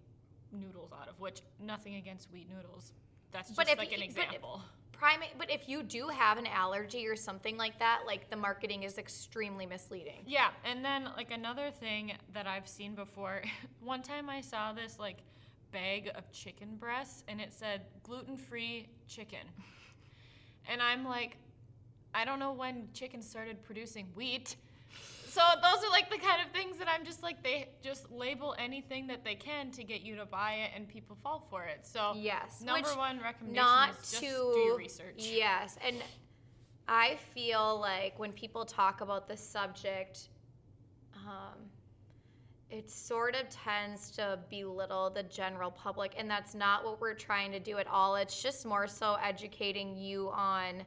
noodles 0.51 0.91
out 0.99 1.07
of, 1.07 1.19
which 1.19 1.41
nothing 1.59 1.95
against 1.95 2.31
wheat 2.31 2.47
noodles. 2.49 2.93
That's 3.31 3.49
just 3.49 3.57
But 3.57 3.69
if 3.69 3.77
like 3.77 3.91
an 3.91 4.01
you- 4.01 4.11
but 4.13 4.23
example. 4.25 4.61
primate. 4.91 5.37
But 5.37 5.49
if 5.49 5.67
you 5.69 5.83
do 5.83 6.07
have 6.09 6.37
an 6.37 6.47
allergy 6.47 7.07
or 7.07 7.15
something 7.15 7.57
like 7.57 7.79
that, 7.79 8.01
like 8.05 8.29
the 8.29 8.35
marketing 8.35 8.83
is 8.83 8.97
extremely 8.97 9.65
misleading. 9.65 10.23
Yeah, 10.25 10.49
and 10.63 10.83
then 10.85 11.05
like 11.17 11.31
another 11.31 11.71
thing 11.71 12.13
that 12.33 12.47
I've 12.47 12.67
seen 12.67 12.93
before, 12.95 13.41
one 13.81 14.01
time 14.01 14.29
I 14.29 14.41
saw 14.41 14.73
this 14.73 14.99
like 14.99 15.17
bag 15.71 16.11
of 16.15 16.29
chicken 16.31 16.75
breasts 16.75 17.23
and 17.27 17.39
it 17.39 17.53
said 17.53 17.81
gluten 18.03 18.37
free 18.37 18.87
chicken. 19.07 19.39
And 20.69 20.79
I'm 20.79 21.03
like, 21.03 21.37
I 22.13 22.23
don't 22.23 22.37
know 22.37 22.51
when 22.53 22.87
chicken 22.93 23.23
started 23.23 23.63
producing 23.63 24.05
wheat. 24.13 24.55
So 25.31 25.41
those 25.61 25.81
are 25.85 25.89
like 25.91 26.09
the 26.09 26.17
kind 26.17 26.41
of 26.45 26.51
things 26.51 26.77
that 26.77 26.89
I'm 26.89 27.05
just 27.05 27.23
like 27.23 27.41
they 27.41 27.69
just 27.81 28.11
label 28.11 28.53
anything 28.59 29.07
that 29.07 29.23
they 29.23 29.35
can 29.35 29.71
to 29.71 29.83
get 29.83 30.01
you 30.01 30.17
to 30.17 30.25
buy 30.25 30.55
it 30.55 30.71
and 30.75 30.89
people 30.89 31.17
fall 31.23 31.47
for 31.49 31.63
it. 31.63 31.87
So 31.87 32.11
Yes, 32.17 32.61
number 32.61 32.89
which 32.89 32.97
one 32.97 33.17
recommendation 33.21 33.65
not 33.65 33.91
is 33.91 34.11
just 34.11 34.15
to 34.15 34.27
do 34.27 34.59
your 34.59 34.77
research. 34.77 35.15
Yes, 35.17 35.77
and 35.85 35.95
I 36.85 37.17
feel 37.33 37.79
like 37.79 38.19
when 38.19 38.33
people 38.33 38.65
talk 38.65 38.99
about 38.99 39.29
this 39.29 39.39
subject, 39.41 40.27
um, 41.15 41.59
it 42.69 42.89
sort 42.89 43.33
of 43.35 43.47
tends 43.49 44.11
to 44.11 44.37
belittle 44.49 45.09
the 45.09 45.23
general 45.23 45.71
public, 45.71 46.13
and 46.17 46.29
that's 46.29 46.53
not 46.53 46.83
what 46.83 46.99
we're 46.99 47.13
trying 47.13 47.53
to 47.53 47.59
do 47.59 47.77
at 47.77 47.87
all. 47.87 48.17
It's 48.17 48.43
just 48.43 48.65
more 48.65 48.87
so 48.87 49.17
educating 49.23 49.95
you 49.95 50.29
on 50.31 50.83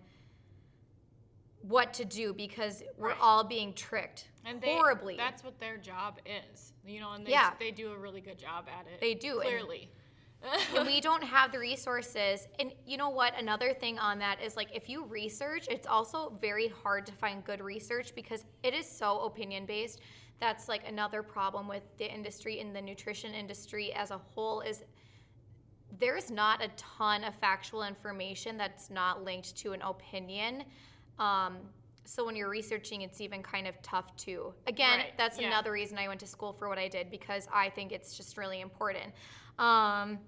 what 1.68 1.94
to 1.94 2.04
do 2.04 2.34
because 2.34 2.82
we're 2.98 3.08
Right. 3.08 3.18
all 3.20 3.42
being 3.42 3.72
tricked 3.72 4.28
And 4.44 4.60
they, 4.60 4.74
horribly. 4.74 5.16
That's 5.16 5.42
what 5.42 5.58
their 5.58 5.78
job 5.78 6.18
is, 6.26 6.74
you 6.84 7.00
know, 7.00 7.12
and 7.12 7.26
they, 7.26 7.30
Yeah. 7.30 7.54
they 7.58 7.70
do 7.70 7.92
a 7.92 7.96
really 7.96 8.20
good 8.20 8.38
job 8.38 8.68
at 8.68 8.86
it. 8.86 9.00
They 9.00 9.14
do, 9.14 9.40
and- 9.40 9.48
clearly. 9.48 9.88
and 10.76 10.86
we 10.86 11.00
don't 11.08 11.22
have 11.24 11.52
the 11.52 11.58
resources. 11.58 12.46
And 12.58 12.74
you 12.84 12.98
know 12.98 13.08
what? 13.08 13.34
Another 13.38 13.72
thing 13.72 13.98
on 13.98 14.18
that 14.18 14.42
is 14.42 14.56
like 14.56 14.68
if 14.76 14.90
you 14.90 15.04
research, 15.06 15.66
it's 15.70 15.86
also 15.86 16.30
very 16.38 16.68
hard 16.68 17.06
to 17.06 17.12
find 17.12 17.42
good 17.42 17.62
research 17.62 18.14
because 18.14 18.44
it 18.62 18.74
is 18.74 18.86
so 18.86 19.20
opinion 19.22 19.64
based. 19.64 20.00
That's 20.40 20.68
like 20.68 20.86
another 20.86 21.22
problem 21.22 21.66
with 21.66 21.82
the 21.96 22.12
industry 22.12 22.60
and 22.60 22.76
the 22.76 22.82
nutrition 22.82 23.32
industry 23.32 23.94
as 23.94 24.10
a 24.10 24.18
whole 24.18 24.60
is 24.60 24.82
there's 25.98 26.30
not 26.30 26.62
a 26.62 26.68
ton 26.76 27.24
of 27.24 27.34
factual 27.36 27.84
information 27.84 28.58
that's 28.58 28.90
not 28.90 29.24
linked 29.24 29.56
to 29.58 29.72
an 29.72 29.80
opinion. 29.80 30.64
Um, 31.18 31.56
so 32.04 32.24
when 32.24 32.36
you're 32.36 32.50
researching, 32.50 33.02
it's 33.02 33.20
even 33.20 33.42
kind 33.42 33.66
of 33.66 33.80
tough 33.82 34.14
too. 34.16 34.52
Again, 34.66 34.98
Right, 34.98 35.12
that's 35.16 35.40
yeah. 35.40 35.46
another 35.46 35.72
reason 35.72 35.96
I 35.98 36.08
went 36.08 36.20
to 36.20 36.26
school 36.26 36.52
for 36.52 36.68
what 36.68 36.78
I 36.78 36.88
did 36.88 37.10
because 37.10 37.48
I 37.52 37.70
think 37.70 37.92
it's 37.92 38.16
just 38.16 38.36
really 38.36 38.60
important. 38.60 39.12
Um, 39.58 40.18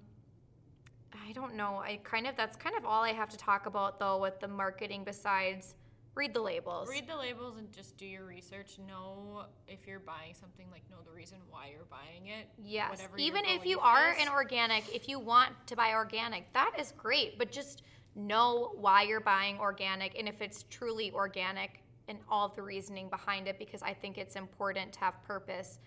I 1.13 1.31
don't 1.33 1.55
know. 1.55 1.77
I 1.77 1.99
kind 2.03 2.25
of 2.27 2.35
that's 2.35 2.55
kind 2.55 2.75
of 2.75 2.85
all 2.85 3.03
I 3.03 3.11
have 3.13 3.29
to 3.29 3.37
talk 3.37 3.65
about 3.65 3.99
though 3.99 4.17
with 4.17 4.39
the 4.39 4.47
marketing 4.47 5.03
besides 5.03 5.75
read 6.15 6.33
the 6.33 6.41
labels. 6.41 6.89
Read 6.89 7.07
the 7.07 7.15
labels 7.15 7.57
and 7.57 7.71
just 7.71 7.97
do 7.97 8.05
your 8.05 8.25
research. 8.25 8.79
Know 8.87 9.43
if 9.67 9.85
you're 9.85 9.99
buying 9.99 10.33
something, 10.33 10.65
like 10.71 10.81
know 10.89 10.97
the 11.05 11.15
reason 11.15 11.37
why 11.49 11.69
you're 11.71 11.85
buying 11.89 12.27
it. 12.27 12.47
Yes. 12.57 12.89
whatever 12.89 13.17
Even 13.17 13.45
if 13.45 13.65
you 13.65 13.79
are 13.79 14.15
an 14.19 14.29
organic, 14.29 14.83
if 14.95 15.07
you 15.07 15.19
want 15.19 15.51
to 15.67 15.75
buy 15.75 15.93
organic, 15.93 16.51
that 16.53 16.71
is 16.79 16.93
great. 16.97 17.37
But 17.37 17.51
just 17.51 17.83
know 18.17 18.71
why 18.75 19.03
you're 19.03 19.21
buying 19.21 19.59
organic 19.59 20.17
and 20.17 20.27
if 20.27 20.41
it's 20.41 20.63
truly 20.69 21.11
organic 21.11 21.81
and 22.09 22.17
all 22.29 22.49
the 22.49 22.61
reasoning 22.61 23.09
behind 23.09 23.47
it 23.47 23.59
because 23.59 23.81
I 23.83 23.93
think 23.93 24.17
it's 24.17 24.35
important 24.35 24.93
to 24.93 24.99
have 25.01 25.21
purpose 25.23 25.79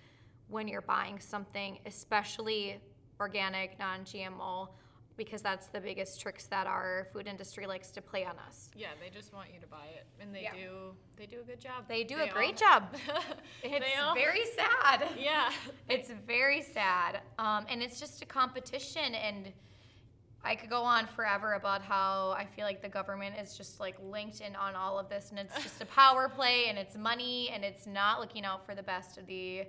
when 0.48 0.68
you're 0.68 0.80
buying 0.82 1.18
something, 1.20 1.78
especially 1.86 2.80
organic, 3.20 3.78
non 3.78 4.00
GMO, 4.00 4.68
because 5.16 5.42
that's 5.42 5.66
the 5.68 5.80
biggest 5.80 6.20
tricks 6.20 6.46
that 6.46 6.66
our 6.66 7.06
food 7.12 7.26
industry 7.26 7.66
likes 7.66 7.90
to 7.92 8.02
play 8.02 8.24
on 8.24 8.34
us. 8.48 8.70
Yeah, 8.74 8.88
they 9.02 9.10
just 9.10 9.32
want 9.32 9.48
you 9.54 9.60
to 9.60 9.66
buy 9.66 9.86
it, 9.94 10.06
and 10.20 10.34
they 10.34 10.42
Yeah. 10.42 10.54
do. 10.54 10.94
They 11.16 11.26
do 11.26 11.40
a 11.40 11.44
good 11.44 11.60
job. 11.60 11.86
They 11.88 12.04
do 12.04 12.16
a 12.16 12.22
all- 12.26 12.32
great 12.32 12.56
job. 12.56 12.94
It's 13.62 13.86
all- 14.00 14.14
very 14.14 14.44
sad. 14.56 15.08
Yeah. 15.18 15.50
It's 15.88 16.10
very 16.26 16.62
sad. 16.62 17.20
Um, 17.38 17.66
and 17.68 17.82
it's 17.82 17.98
just 18.00 18.22
a 18.22 18.26
competition. 18.26 19.14
And 19.14 19.52
I 20.42 20.54
could 20.54 20.70
go 20.70 20.82
on 20.82 21.06
forever 21.06 21.52
about 21.52 21.82
how 21.82 22.34
I 22.36 22.46
feel 22.46 22.64
like 22.64 22.80
the 22.80 22.88
government 22.88 23.36
is 23.38 23.56
just 23.56 23.78
like 23.78 23.96
linked 24.02 24.40
in 24.40 24.56
on 24.56 24.74
all 24.74 24.98
of 24.98 25.08
this. 25.08 25.30
And 25.30 25.38
it's 25.38 25.54
just 25.62 25.82
a 25.82 25.86
power 25.94 26.28
play 26.28 26.66
and 26.68 26.78
it's 26.78 26.96
money 26.96 27.50
and 27.52 27.64
it's 27.64 27.86
not 27.86 28.20
looking 28.20 28.44
out 28.44 28.64
for 28.64 28.74
the 28.74 28.82
best 28.82 29.18
of 29.18 29.26
the 29.26 29.64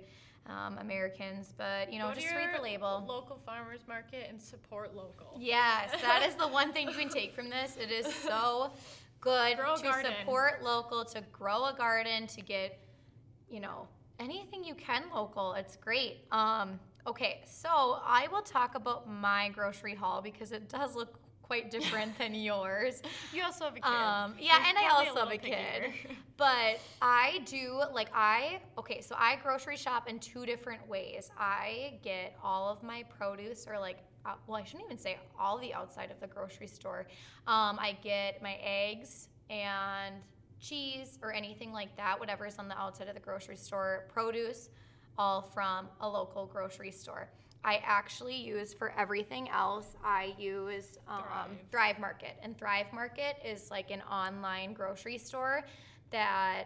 um, 0.46 0.78
Americans. 0.78 1.52
But, 1.56 1.92
you 1.92 1.98
know, 1.98 2.08
Go 2.08 2.14
just 2.14 2.34
read 2.34 2.50
the 2.56 2.62
label. 2.62 3.04
Local 3.06 3.38
farmers 3.44 3.80
market 3.86 4.26
and 4.30 4.40
support 4.40 4.96
local. 4.96 5.36
Yes, 5.38 5.90
that 6.00 6.22
is 6.26 6.34
the 6.36 6.48
one 6.48 6.72
thing 6.72 6.88
you 6.88 6.94
can 6.94 7.10
take 7.10 7.34
from 7.34 7.50
this. 7.50 7.76
It 7.76 7.90
is 7.90 8.12
so 8.14 8.72
good 9.20 9.56
to 9.56 9.82
garden. 9.82 10.12
support 10.20 10.62
local, 10.62 11.04
to 11.04 11.22
grow 11.32 11.66
a 11.66 11.74
garden, 11.76 12.26
to 12.28 12.40
get, 12.40 12.78
you 13.50 13.60
know, 13.60 13.86
anything 14.18 14.64
you 14.64 14.74
can 14.74 15.04
local. 15.14 15.52
It's 15.52 15.76
great. 15.76 16.24
Um, 16.32 16.80
okay, 17.06 17.40
so 17.46 17.98
I 18.04 18.28
will 18.30 18.42
talk 18.42 18.74
about 18.74 19.08
my 19.08 19.48
grocery 19.50 19.94
haul 19.94 20.22
because 20.22 20.52
it 20.52 20.68
does 20.68 20.94
look 20.94 21.18
quite 21.42 21.70
different 21.70 22.16
than 22.18 22.34
yours. 22.34 23.02
You 23.32 23.42
also 23.42 23.64
have 23.66 23.74
a 23.74 23.80
kid. 23.80 23.84
Um, 23.84 24.34
yeah, 24.38 24.64
and 24.68 24.78
I 24.78 24.88
also 24.90 25.20
have 25.20 25.26
a 25.26 25.30
little 25.30 25.38
kid. 25.38 25.92
But 26.38 26.80
I 27.00 27.42
do 27.44 27.80
like 27.92 28.08
I 28.12 28.60
okay, 28.76 29.00
so 29.00 29.14
I 29.16 29.36
grocery 29.36 29.76
shop 29.76 30.08
in 30.08 30.18
two 30.18 30.44
different 30.44 30.88
ways. 30.88 31.30
I 31.38 32.00
get 32.02 32.36
all 32.42 32.68
of 32.68 32.82
my 32.82 33.04
produce, 33.04 33.66
or 33.68 33.78
like, 33.78 33.98
uh, 34.26 34.32
well, 34.48 34.56
I 34.56 34.64
shouldn't 34.64 34.86
even 34.86 34.98
say 34.98 35.18
all 35.38 35.58
the 35.58 35.72
outside 35.72 36.10
of 36.10 36.18
the 36.18 36.26
grocery 36.26 36.66
store. 36.66 37.06
Um, 37.46 37.78
I 37.78 37.96
get 38.02 38.42
my 38.42 38.56
eggs 38.64 39.28
and 39.50 40.16
cheese 40.58 41.18
or 41.22 41.32
anything 41.32 41.72
like 41.72 41.96
that, 41.96 42.18
whatever's 42.18 42.58
on 42.58 42.66
the 42.66 42.78
outside 42.78 43.08
of 43.08 43.14
the 43.14 43.20
grocery 43.20 43.56
store, 43.56 44.06
produce, 44.12 44.70
all 45.18 45.42
from 45.42 45.88
a 46.00 46.08
local 46.08 46.46
grocery 46.46 46.90
store. 46.90 47.28
I 47.64 47.80
actually 47.84 48.36
use 48.36 48.74
for 48.74 48.92
everything 48.98 49.48
else. 49.48 49.94
I 50.04 50.34
use 50.36 50.98
um, 51.06 51.22
Thrive. 51.22 51.50
Thrive 51.70 51.98
Market, 52.00 52.36
and 52.42 52.58
Thrive 52.58 52.92
Market 52.92 53.36
is 53.44 53.70
like 53.70 53.90
an 53.90 54.02
online 54.02 54.72
grocery 54.72 55.18
store 55.18 55.62
that 56.10 56.64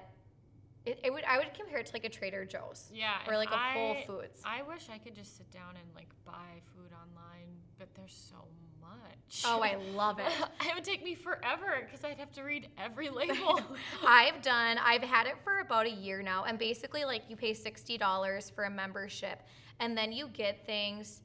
it, 0.87 1.01
it 1.05 1.13
would 1.13 1.25
I 1.25 1.37
would 1.37 1.53
compare 1.53 1.79
it 1.79 1.87
to 1.87 1.93
like 1.93 2.05
a 2.05 2.09
Trader 2.09 2.47
Joe's. 2.47 2.91
Yeah, 2.95 3.17
or 3.29 3.37
like 3.37 3.51
a 3.51 3.57
Whole 3.57 3.97
Foods. 4.07 4.41
I 4.45 4.63
wish 4.63 4.89
I 4.91 4.99
could 4.99 5.15
just 5.15 5.37
sit 5.37 5.51
down 5.51 5.75
and 5.77 5.87
like 5.95 6.09
buy 6.25 6.63
food 6.75 6.93
online, 6.93 7.56
but 7.79 7.89
there's 7.95 8.13
so 8.31 8.37
much. 8.81 9.43
Oh, 9.45 9.61
I 9.63 9.77
love 9.95 10.19
it. 10.19 10.27
it 10.67 10.75
would 10.75 10.85
take 10.85 11.05
me 11.05 11.15
forever 11.15 11.83
because 11.85 12.05
I'd 12.05 12.19
have 12.19 12.33
to 12.33 12.43
read 12.43 12.69
every 12.79 13.09
label. 13.11 13.61
I've 14.07 14.41
done, 14.43 14.79
I've 14.83 15.03
had 15.03 15.27
it 15.27 15.35
for 15.45 15.59
about 15.61 15.87
a 15.87 15.91
year 15.91 16.23
now. 16.23 16.45
And 16.45 16.59
basically, 16.59 17.05
like, 17.05 17.23
you 17.29 17.37
pay 17.37 17.53
$60 17.53 18.53
for 18.55 18.65
a 18.65 18.71
membership, 18.71 19.43
and 19.81 19.97
then 19.97 20.13
you 20.13 20.29
get 20.29 20.65
things 20.67 21.21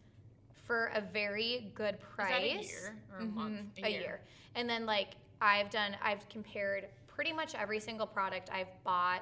for 0.65 0.91
a 0.95 1.01
very 1.01 1.71
good 1.75 1.99
price. 1.99 2.65
a 2.65 2.67
year 2.67 2.95
or 3.13 3.19
a 3.19 3.25
month? 3.25 3.53
Mhm, 3.77 3.83
A 3.83 3.87
A 3.87 3.89
year. 3.89 4.01
year. 4.01 4.21
And 4.55 4.69
then, 4.69 4.85
like, 4.85 5.15
I've 5.41 5.69
done, 5.69 5.95
I've 6.03 6.27
compared 6.29 6.87
pretty 7.07 7.33
much 7.33 7.55
every 7.55 7.79
single 7.79 8.07
product 8.07 8.49
I've 8.53 8.67
bought 8.83 9.21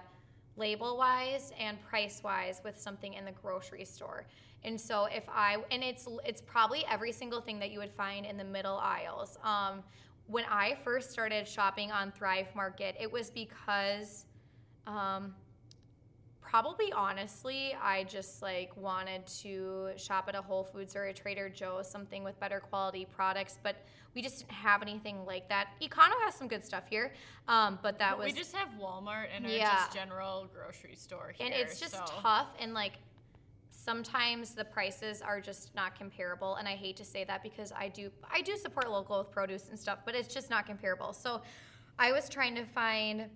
label 0.58 0.98
wise 0.98 1.52
and 1.60 1.80
price 1.82 2.22
wise 2.24 2.62
with 2.64 2.80
something 2.80 3.14
in 3.14 3.24
the 3.26 3.32
grocery 3.32 3.86
store. 3.86 4.26
And 4.64 4.80
so 4.80 5.06
if 5.06 5.24
I 5.30 5.58
and 5.72 5.84
it's 5.84 6.08
it's 6.26 6.42
probably 6.42 6.86
every 6.90 7.12
single 7.12 7.42
thing 7.42 7.60
that 7.60 7.72
you 7.72 7.80
would 7.80 7.94
find 7.94 8.26
in 8.26 8.38
the 8.38 8.44
middle 8.44 8.78
aisles. 8.78 9.38
Um, 9.44 9.84
when 10.28 10.46
I 10.46 10.78
first 10.84 11.12
started 11.12 11.48
shopping 11.48 11.92
on 11.92 12.12
Thrive 12.12 12.48
Market, 12.56 12.96
it 13.00 13.12
was 13.12 13.32
because 13.32 14.26
um, 14.86 15.34
probably 16.40 16.92
honestly, 16.92 17.76
I 17.82 18.04
just 18.04 18.42
like 18.42 18.76
wanted 18.76 19.26
to 19.42 19.90
shop 19.98 20.26
at 20.28 20.36
a 20.36 20.42
Whole 20.42 20.64
Foods 20.64 20.96
or 20.96 21.06
a 21.06 21.14
Trader 21.14 21.50
Joe's, 21.50 21.90
something 21.90 22.24
with 22.24 22.40
better 22.40 22.60
quality 22.60 23.06
products, 23.06 23.58
but 23.64 23.78
we 24.16 24.22
just 24.22 24.40
didn't 24.40 24.52
have 24.52 24.82
anything 24.82 25.26
like 25.26 25.48
that. 25.50 25.70
Econo 25.82 26.14
has 26.24 26.34
some 26.34 26.48
good 26.48 26.64
stuff 26.66 26.84
here, 26.90 27.14
um, 27.48 27.78
but 27.84 28.00
that 28.00 28.12
But 28.12 28.26
was 28.26 28.34
we 28.34 28.40
just 28.40 28.56
have 28.56 28.70
Walmart 28.80 29.28
and 29.36 29.46
our 29.46 29.52
just 29.52 29.94
general 29.94 30.48
grocery 30.54 30.96
store 30.96 31.34
here. 31.36 31.46
and 31.46 31.56
it's 31.56 31.80
just 31.80 31.94
so. 31.94 32.04
tough 32.22 32.48
and 32.60 32.74
like 32.74 32.94
sometimes 33.90 34.54
the 34.54 34.66
prices 34.66 35.22
are 35.22 35.42
just 35.42 35.74
not 35.74 35.98
comparable 35.98 36.56
and 36.56 36.68
i 36.68 36.76
hate 36.86 36.96
to 36.96 37.06
say 37.06 37.24
that 37.24 37.42
because 37.42 37.72
i 37.72 37.88
do 37.88 38.12
i 38.32 38.40
do 38.42 38.56
support 38.56 38.90
local 38.90 39.18
with 39.18 39.32
produce 39.32 39.70
and 39.70 39.80
stuff 39.80 40.00
but 40.06 40.14
it's 40.14 40.32
just 40.32 40.50
not 40.50 40.68
comparable 40.68 41.12
so 41.12 41.42
i 41.98 42.12
was 42.12 42.30
trying 42.30 42.54
to 42.54 42.66
find 42.66 43.30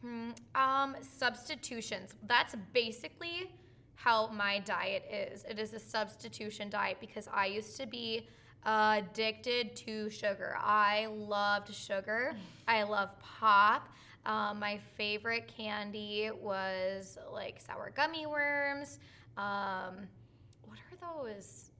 Hmm, 0.00 0.30
um, 0.54 0.96
substitutions. 1.00 2.14
That's 2.26 2.54
basically 2.72 3.50
how 3.96 4.28
my 4.28 4.60
diet 4.60 5.04
is. 5.10 5.44
It 5.44 5.58
is 5.58 5.72
a 5.74 5.80
substitution 5.80 6.70
diet 6.70 6.98
because 7.00 7.28
I 7.32 7.46
used 7.46 7.76
to 7.80 7.86
be 7.86 8.28
addicted 8.64 9.74
to 9.76 10.08
sugar. 10.08 10.56
I 10.60 11.06
loved 11.06 11.74
sugar. 11.74 12.36
I 12.68 12.84
love 12.84 13.10
pop. 13.18 13.88
Um, 14.26 14.58
my 14.60 14.78
favorite 14.96 15.50
candy 15.56 16.30
was 16.40 17.18
like 17.32 17.60
sour 17.60 17.92
gummy 17.94 18.26
worms. 18.26 18.98
Um, 19.36 20.06
what 20.64 20.78
are 20.90 21.22
those 21.24 21.70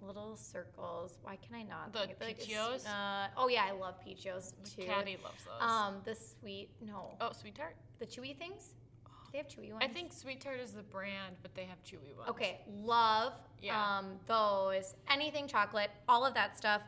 little 0.00 0.36
circles? 0.36 1.18
Why 1.22 1.36
can 1.36 1.54
I 1.54 1.62
not? 1.62 1.92
The 1.92 2.12
think 2.18 2.38
Peachios? 2.40 2.86
Uh, 2.86 3.28
oh 3.36 3.48
yeah, 3.48 3.64
I 3.68 3.72
love 3.72 3.94
Peachios 4.04 4.52
too. 4.64 4.82
Caddy 4.82 5.16
loves 5.22 5.44
those. 5.44 5.60
Um, 5.70 5.96
the 6.04 6.14
sweet 6.14 6.70
no, 6.84 7.16
oh, 7.20 7.30
Sweet 7.32 7.54
Tart. 7.54 7.76
the 7.98 8.06
chewy 8.06 8.36
things. 8.36 8.72
Do 9.04 9.32
they 9.32 9.38
have 9.38 9.48
chewy 9.48 9.70
ones? 9.72 9.84
I 9.84 9.88
think 9.88 10.12
Sweet 10.12 10.40
Tart 10.40 10.58
is 10.58 10.72
the 10.72 10.82
brand, 10.82 11.36
but 11.42 11.54
they 11.54 11.64
have 11.64 11.76
chewy 11.84 12.16
ones. 12.16 12.30
Okay, 12.30 12.60
love 12.82 13.34
Yeah. 13.60 13.98
um, 13.98 14.12
those. 14.26 14.94
Anything 15.10 15.46
chocolate, 15.46 15.90
all 16.08 16.24
of 16.24 16.32
that 16.34 16.56
stuff. 16.56 16.80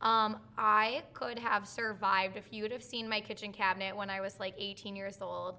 Um, 0.00 0.36
I 0.58 1.02
could 1.14 1.38
have 1.38 1.66
survived 1.66 2.36
if 2.36 2.44
you 2.52 2.62
would 2.62 2.72
have 2.72 2.82
seen 2.82 3.08
my 3.08 3.20
kitchen 3.20 3.52
cabinet 3.52 3.96
when 3.96 4.10
I 4.10 4.20
was 4.20 4.38
like 4.38 4.54
18 4.58 4.94
years 4.94 5.18
old. 5.22 5.56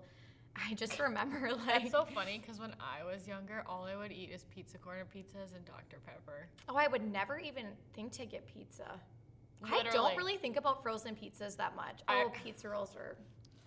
I 0.56 0.74
just 0.76 1.00
remember 1.08 1.52
like, 1.54 1.66
That's 1.84 1.92
so 1.92 2.06
funny 2.06 2.40
because 2.40 2.60
when 2.60 2.74
I 2.80 3.04
was 3.04 3.28
younger, 3.28 3.64
all 3.68 3.86
I 3.86 3.96
would 3.96 4.12
eat 4.12 4.30
is 4.34 4.46
pizza 4.54 4.78
corner 4.78 5.06
pizzas 5.06 5.56
and 5.56 5.66
Dr. 5.66 5.98
Pepper. 6.06 6.48
oh, 6.70 6.76
I 6.76 6.88
would 6.88 7.12
never 7.12 7.40
even 7.40 7.66
think 7.94 8.12
to 8.14 8.26
get 8.26 8.46
pizza. 8.48 9.00
I 9.64 9.82
don't 9.92 10.16
really 10.16 10.38
think 10.38 10.56
about 10.56 10.84
frozen 10.84 11.16
pizzas 11.16 11.58
that 11.58 11.76
much. 11.76 12.02
I- 12.08 12.24
Oh, 12.26 12.32
pizza 12.44 12.70
rolls 12.70 12.96
are. 12.96 13.18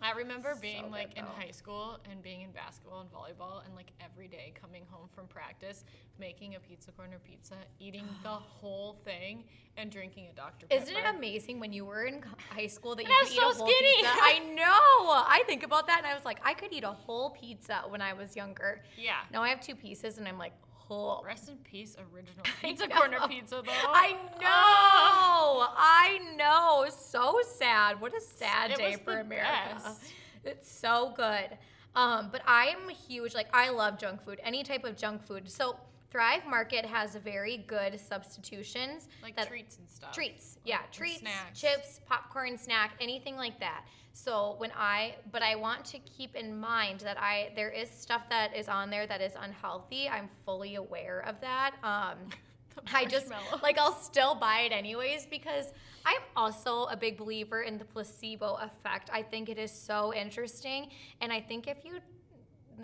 I 0.02 0.12
remember 0.12 0.52
So 0.54 0.60
being 0.60 0.82
good, 0.84 0.92
like 0.92 1.16
in 1.16 1.24
though. 1.24 1.30
high 1.38 1.50
school 1.50 1.98
and 2.10 2.22
being 2.22 2.40
in 2.42 2.50
basketball 2.52 3.00
and 3.00 3.10
volleyball 3.12 3.64
and 3.66 3.74
like 3.76 3.92
every 4.02 4.28
day 4.28 4.52
coming 4.60 4.84
home 4.90 5.08
from 5.14 5.26
practice, 5.26 5.84
making 6.18 6.54
a 6.54 6.60
pizza 6.60 6.90
corner 6.92 7.18
pizza, 7.22 7.54
eating 7.78 8.06
the 8.22 8.28
whole 8.30 8.96
thing, 9.04 9.44
and 9.76 9.90
drinking 9.90 10.28
a 10.32 10.34
Dr. 10.34 10.66
Pepper. 10.66 10.82
Isn't 10.82 10.96
it 10.96 11.04
amazing 11.14 11.60
when 11.60 11.72
you 11.72 11.84
were 11.84 12.04
in 12.04 12.22
high 12.50 12.66
school 12.66 12.94
that 12.96 13.02
you 13.04 13.08
And 13.08 13.14
I 13.14 13.20
could 13.20 13.28
was 13.28 13.32
eat 13.34 13.38
a 13.38 13.40
so 13.40 13.58
whole 13.64 13.68
skinny. 13.68 13.94
pizza? 13.96 14.12
I 14.14 14.38
know. 14.54 15.24
I 15.28 15.42
think 15.46 15.62
about 15.62 15.86
that 15.88 15.98
and 15.98 16.06
I 16.06 16.14
was 16.14 16.24
like, 16.24 16.40
I 16.44 16.54
could 16.54 16.72
eat 16.72 16.84
a 16.84 16.92
whole 16.92 17.30
pizza 17.30 17.82
when 17.88 18.00
I 18.00 18.12
was 18.14 18.34
younger. 18.36 18.82
Yeah. 18.96 19.16
Now 19.32 19.42
I 19.42 19.48
have 19.50 19.60
two 19.60 19.74
pieces 19.74 20.18
and 20.18 20.26
I'm 20.26 20.38
like, 20.38 20.52
oh. 20.90 21.22
Rest 21.24 21.48
in 21.48 21.56
peace, 21.58 21.96
original 22.12 22.44
pizza 22.62 22.88
corner 22.88 23.18
pizza 23.28 23.62
though. 23.64 23.72
I 23.88 24.12
know. 24.12 24.46
Ah. 24.46 25.74
I 25.76 26.18
know. 26.36 26.86
So 26.90 27.38
sad. 27.56 28.00
What 28.00 28.16
a 28.16 28.20
sad 28.20 28.72
It 28.72 28.78
day 28.78 28.96
for 28.96 29.18
America. 29.18 29.46
best. 29.74 30.02
It's 30.44 30.70
so 30.70 31.12
good. 31.16 31.58
Um, 31.94 32.28
but 32.30 32.42
I 32.46 32.66
am 32.66 32.88
huge. 32.88 33.34
Like 33.34 33.48
I 33.52 33.70
love 33.70 33.98
junk 33.98 34.22
food. 34.24 34.40
Any 34.42 34.62
type 34.62 34.84
of 34.84 34.96
junk 34.96 35.24
food. 35.26 35.50
So 35.50 35.76
Thrive 36.10 36.44
Market 36.46 36.84
has 36.84 37.14
very 37.16 37.58
good 37.58 37.98
substitutions. 38.00 39.08
like 39.22 39.36
that- 39.36 39.48
treats 39.48 39.78
and 39.78 39.88
stuff. 39.88 40.12
Treats, 40.12 40.58
yeah, 40.64 40.82
and 40.82 40.92
treats, 40.92 41.22
chips, 41.54 42.00
popcorn, 42.06 42.58
snack, 42.58 42.94
anything 43.00 43.36
like 43.36 43.60
that. 43.60 43.84
So 44.12 44.56
when 44.58 44.72
I, 44.76 45.14
but 45.30 45.42
I 45.42 45.54
want 45.54 45.84
to 45.86 45.98
keep 46.00 46.34
in 46.34 46.58
mind 46.58 47.00
that 47.00 47.16
I 47.18 47.52
there 47.54 47.70
is 47.70 47.88
stuff 47.88 48.28
that 48.28 48.56
is 48.56 48.68
on 48.68 48.90
there 48.90 49.06
that 49.06 49.20
is 49.20 49.34
unhealthy. 49.40 50.08
I'm 50.08 50.28
fully 50.44 50.74
aware 50.74 51.20
of 51.26 51.40
that. 51.40 51.74
Um, 51.84 52.18
I 52.92 53.04
just 53.04 53.30
like 53.62 53.78
I'll 53.78 53.94
still 53.94 54.34
buy 54.34 54.60
it 54.60 54.72
anyways 54.72 55.26
because 55.26 55.66
I'm 56.04 56.22
also 56.36 56.84
a 56.84 56.96
big 56.96 57.18
believer 57.18 57.62
in 57.62 57.78
the 57.78 57.84
placebo 57.84 58.54
effect. 58.56 59.10
I 59.12 59.22
think 59.22 59.48
it 59.48 59.58
is 59.58 59.70
so 59.70 60.12
interesting, 60.12 60.88
and 61.20 61.32
I 61.32 61.40
think 61.40 61.68
if 61.68 61.84
you 61.84 61.98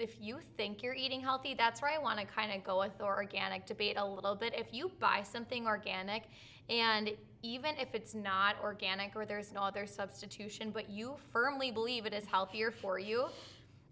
if 0.01 0.17
you 0.21 0.39
think 0.57 0.83
you're 0.83 0.95
eating 0.95 1.21
healthy, 1.21 1.55
that's 1.55 1.83
where 1.83 1.91
I 1.91 1.99
want 1.99 2.19
to 2.19 2.27
kind 2.27 2.53
of 2.53 2.65
go 2.65 2.81
with 2.81 2.97
the 2.99 3.05
organic 3.05 3.67
debate 3.67 3.97
a 3.97 4.05
little 4.05 4.35
bit. 4.35 4.55
If 4.57 4.73
you 4.73 4.91
buy 5.01 5.23
something 5.23 5.67
organic 5.67 6.25
and 6.69 7.11
even 7.43 7.77
if 7.77 7.95
it's 7.95 8.15
not 8.15 8.57
organic 8.63 9.15
or 9.15 9.25
there's 9.25 9.53
no 9.53 9.63
other 9.63 9.87
substitution, 9.87 10.71
but 10.71 10.91
you 10.91 11.17
firmly 11.33 11.71
believe 11.71 12.07
it 12.07 12.13
is 12.13 12.27
healthier 12.27 12.71
for 12.71 12.99
you, 12.99 13.27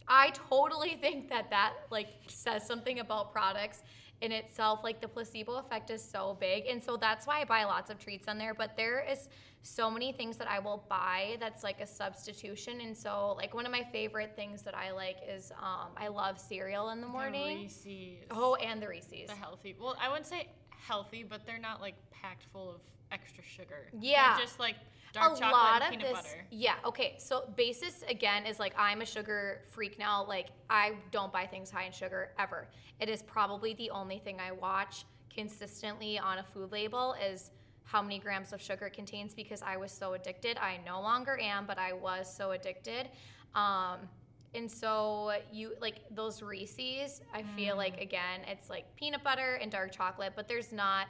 I 0.09 0.31
totally 0.51 0.97
think 1.01 1.29
that 1.31 1.51
that 1.51 1.75
like 1.91 2.09
says 2.27 2.67
something 2.67 3.01
about 3.01 3.33
products 3.33 3.83
in 4.21 4.33
itself. 4.33 4.81
Like 4.83 5.01
the 5.01 5.09
placebo 5.09 5.55
effect 5.57 5.91
is 5.91 6.03
so 6.03 6.37
big, 6.41 6.67
and 6.67 6.83
so 6.83 6.97
that's 6.97 7.27
why 7.27 7.41
I 7.41 7.45
buy 7.45 7.65
lots 7.65 7.91
of 7.91 7.99
treats 7.99 8.29
on 8.29 8.39
there. 8.39 8.55
But 8.55 8.77
there 8.77 9.05
is 9.11 9.29
so 9.63 9.91
many 9.91 10.13
things 10.13 10.37
that 10.37 10.49
I 10.51 10.59
will 10.59 10.85
buy 10.91 11.37
that's 11.41 11.63
like 11.65 11.81
a 11.81 11.87
substitution, 11.87 12.81
and 12.81 12.97
so 12.97 13.33
like 13.37 13.55
one 13.55 13.67
of 13.67 13.73
my 13.73 13.83
favorite 13.93 14.35
things 14.37 14.63
that 14.63 14.75
I 14.77 14.93
like 14.93 15.17
is 15.29 15.53
um, 15.53 15.89
I 15.97 16.09
love 16.09 16.39
cereal 16.39 16.91
in 16.91 17.01
the 17.01 17.07
The 17.07 17.13
morning. 17.13 17.59
Reese's. 17.63 18.25
Oh, 18.31 18.55
and 18.57 18.81
the 18.83 18.89
Reese's. 18.89 19.29
the 19.29 19.35
healthy. 19.35 19.75
Well, 19.81 19.97
I 20.01 20.09
wouldn't 20.09 20.27
say 20.27 20.49
healthy, 20.71 21.23
but 21.23 21.47
they're 21.47 21.59
not 21.59 21.81
like 21.81 21.95
packed 22.11 22.45
full 22.53 22.71
of 22.75 22.81
extra 23.13 23.43
sugar. 23.45 23.89
Yeah. 23.99 24.37
They're 24.37 24.45
just 24.47 24.59
like 24.59 24.77
dark 25.13 25.37
a 25.37 25.39
chocolate 25.39 25.53
lot 25.53 25.83
and 25.83 25.85
of 25.85 25.91
peanut 26.01 26.07
this 26.17 26.25
butter. 26.33 26.45
yeah 26.51 26.75
okay 26.85 27.15
so 27.19 27.45
basis 27.55 28.03
again 28.09 28.45
is 28.47 28.59
like 28.59 28.75
i'm 28.77 29.01
a 29.01 29.07
sugar 29.07 29.61
freak 29.69 29.97
now 29.97 30.25
like 30.27 30.49
i 30.69 30.91
don't 31.13 31.33
buy 31.33 31.47
things 31.47 31.71
high 31.71 31.85
in 31.85 31.93
sugar 31.93 32.31
ever 32.37 32.67
it 32.99 33.09
is 33.09 33.23
probably 33.23 33.75
the 33.75 33.89
only 33.91 34.19
thing 34.19 34.39
i 34.41 34.51
watch 34.51 35.05
consistently 35.33 36.19
on 36.19 36.39
a 36.39 36.43
food 36.43 36.73
label 36.73 37.15
is 37.25 37.53
how 37.85 38.03
many 38.03 38.19
grams 38.19 38.53
of 38.53 38.61
sugar 38.61 38.87
it 38.87 38.93
contains 38.93 39.35
because 39.35 39.63
i 39.63 39.77
was 39.77 39.93
so 39.93 40.15
addicted 40.15 40.57
i 40.59 40.81
no 40.85 41.01
longer 41.01 41.39
am 41.41 41.65
but 41.65 41.79
i 41.79 41.93
was 41.93 42.27
so 42.37 42.51
addicted 42.51 43.09
um, 43.55 43.99
and 44.57 44.69
so 44.69 45.31
you 45.53 45.75
like 45.81 46.01
those 46.11 46.43
reese's 46.43 47.23
i 47.33 47.41
feel 47.57 47.75
Mm. 47.75 47.79
like 47.79 48.01
again 48.01 48.41
it's 48.49 48.69
like 48.69 48.85
peanut 48.97 49.23
butter 49.23 49.61
and 49.63 49.71
dark 49.71 49.93
chocolate 49.93 50.33
but 50.35 50.49
there's 50.49 50.73
not 50.73 51.07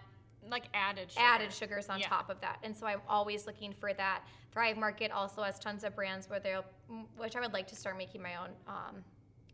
Like 0.51 0.65
added 0.75 1.11
sugar. 1.11 1.25
added 1.25 1.53
sugars 1.53 1.89
on 1.89 2.01
Yeah. 2.01 2.09
top 2.09 2.31
of 2.31 2.41
that. 2.41 2.59
And 2.63 2.77
so 2.77 2.87
I'm 2.87 3.01
always 3.09 3.47
looking 3.47 3.73
for 3.73 3.93
that. 3.95 4.23
Thrive 4.53 4.77
Market 4.77 5.11
also 5.11 5.43
has 5.43 5.59
tons 5.59 5.85
of 5.85 5.95
brands 5.97 6.29
where 6.29 6.39
they'll, 6.41 6.65
mm, 6.91 7.07
which 7.17 7.35
I 7.37 7.41
would 7.41 7.53
like 7.53 7.67
to 7.69 7.77
start 7.77 7.97
making 7.97 8.23
my 8.23 8.37
own 8.37 8.51
um, 8.69 9.05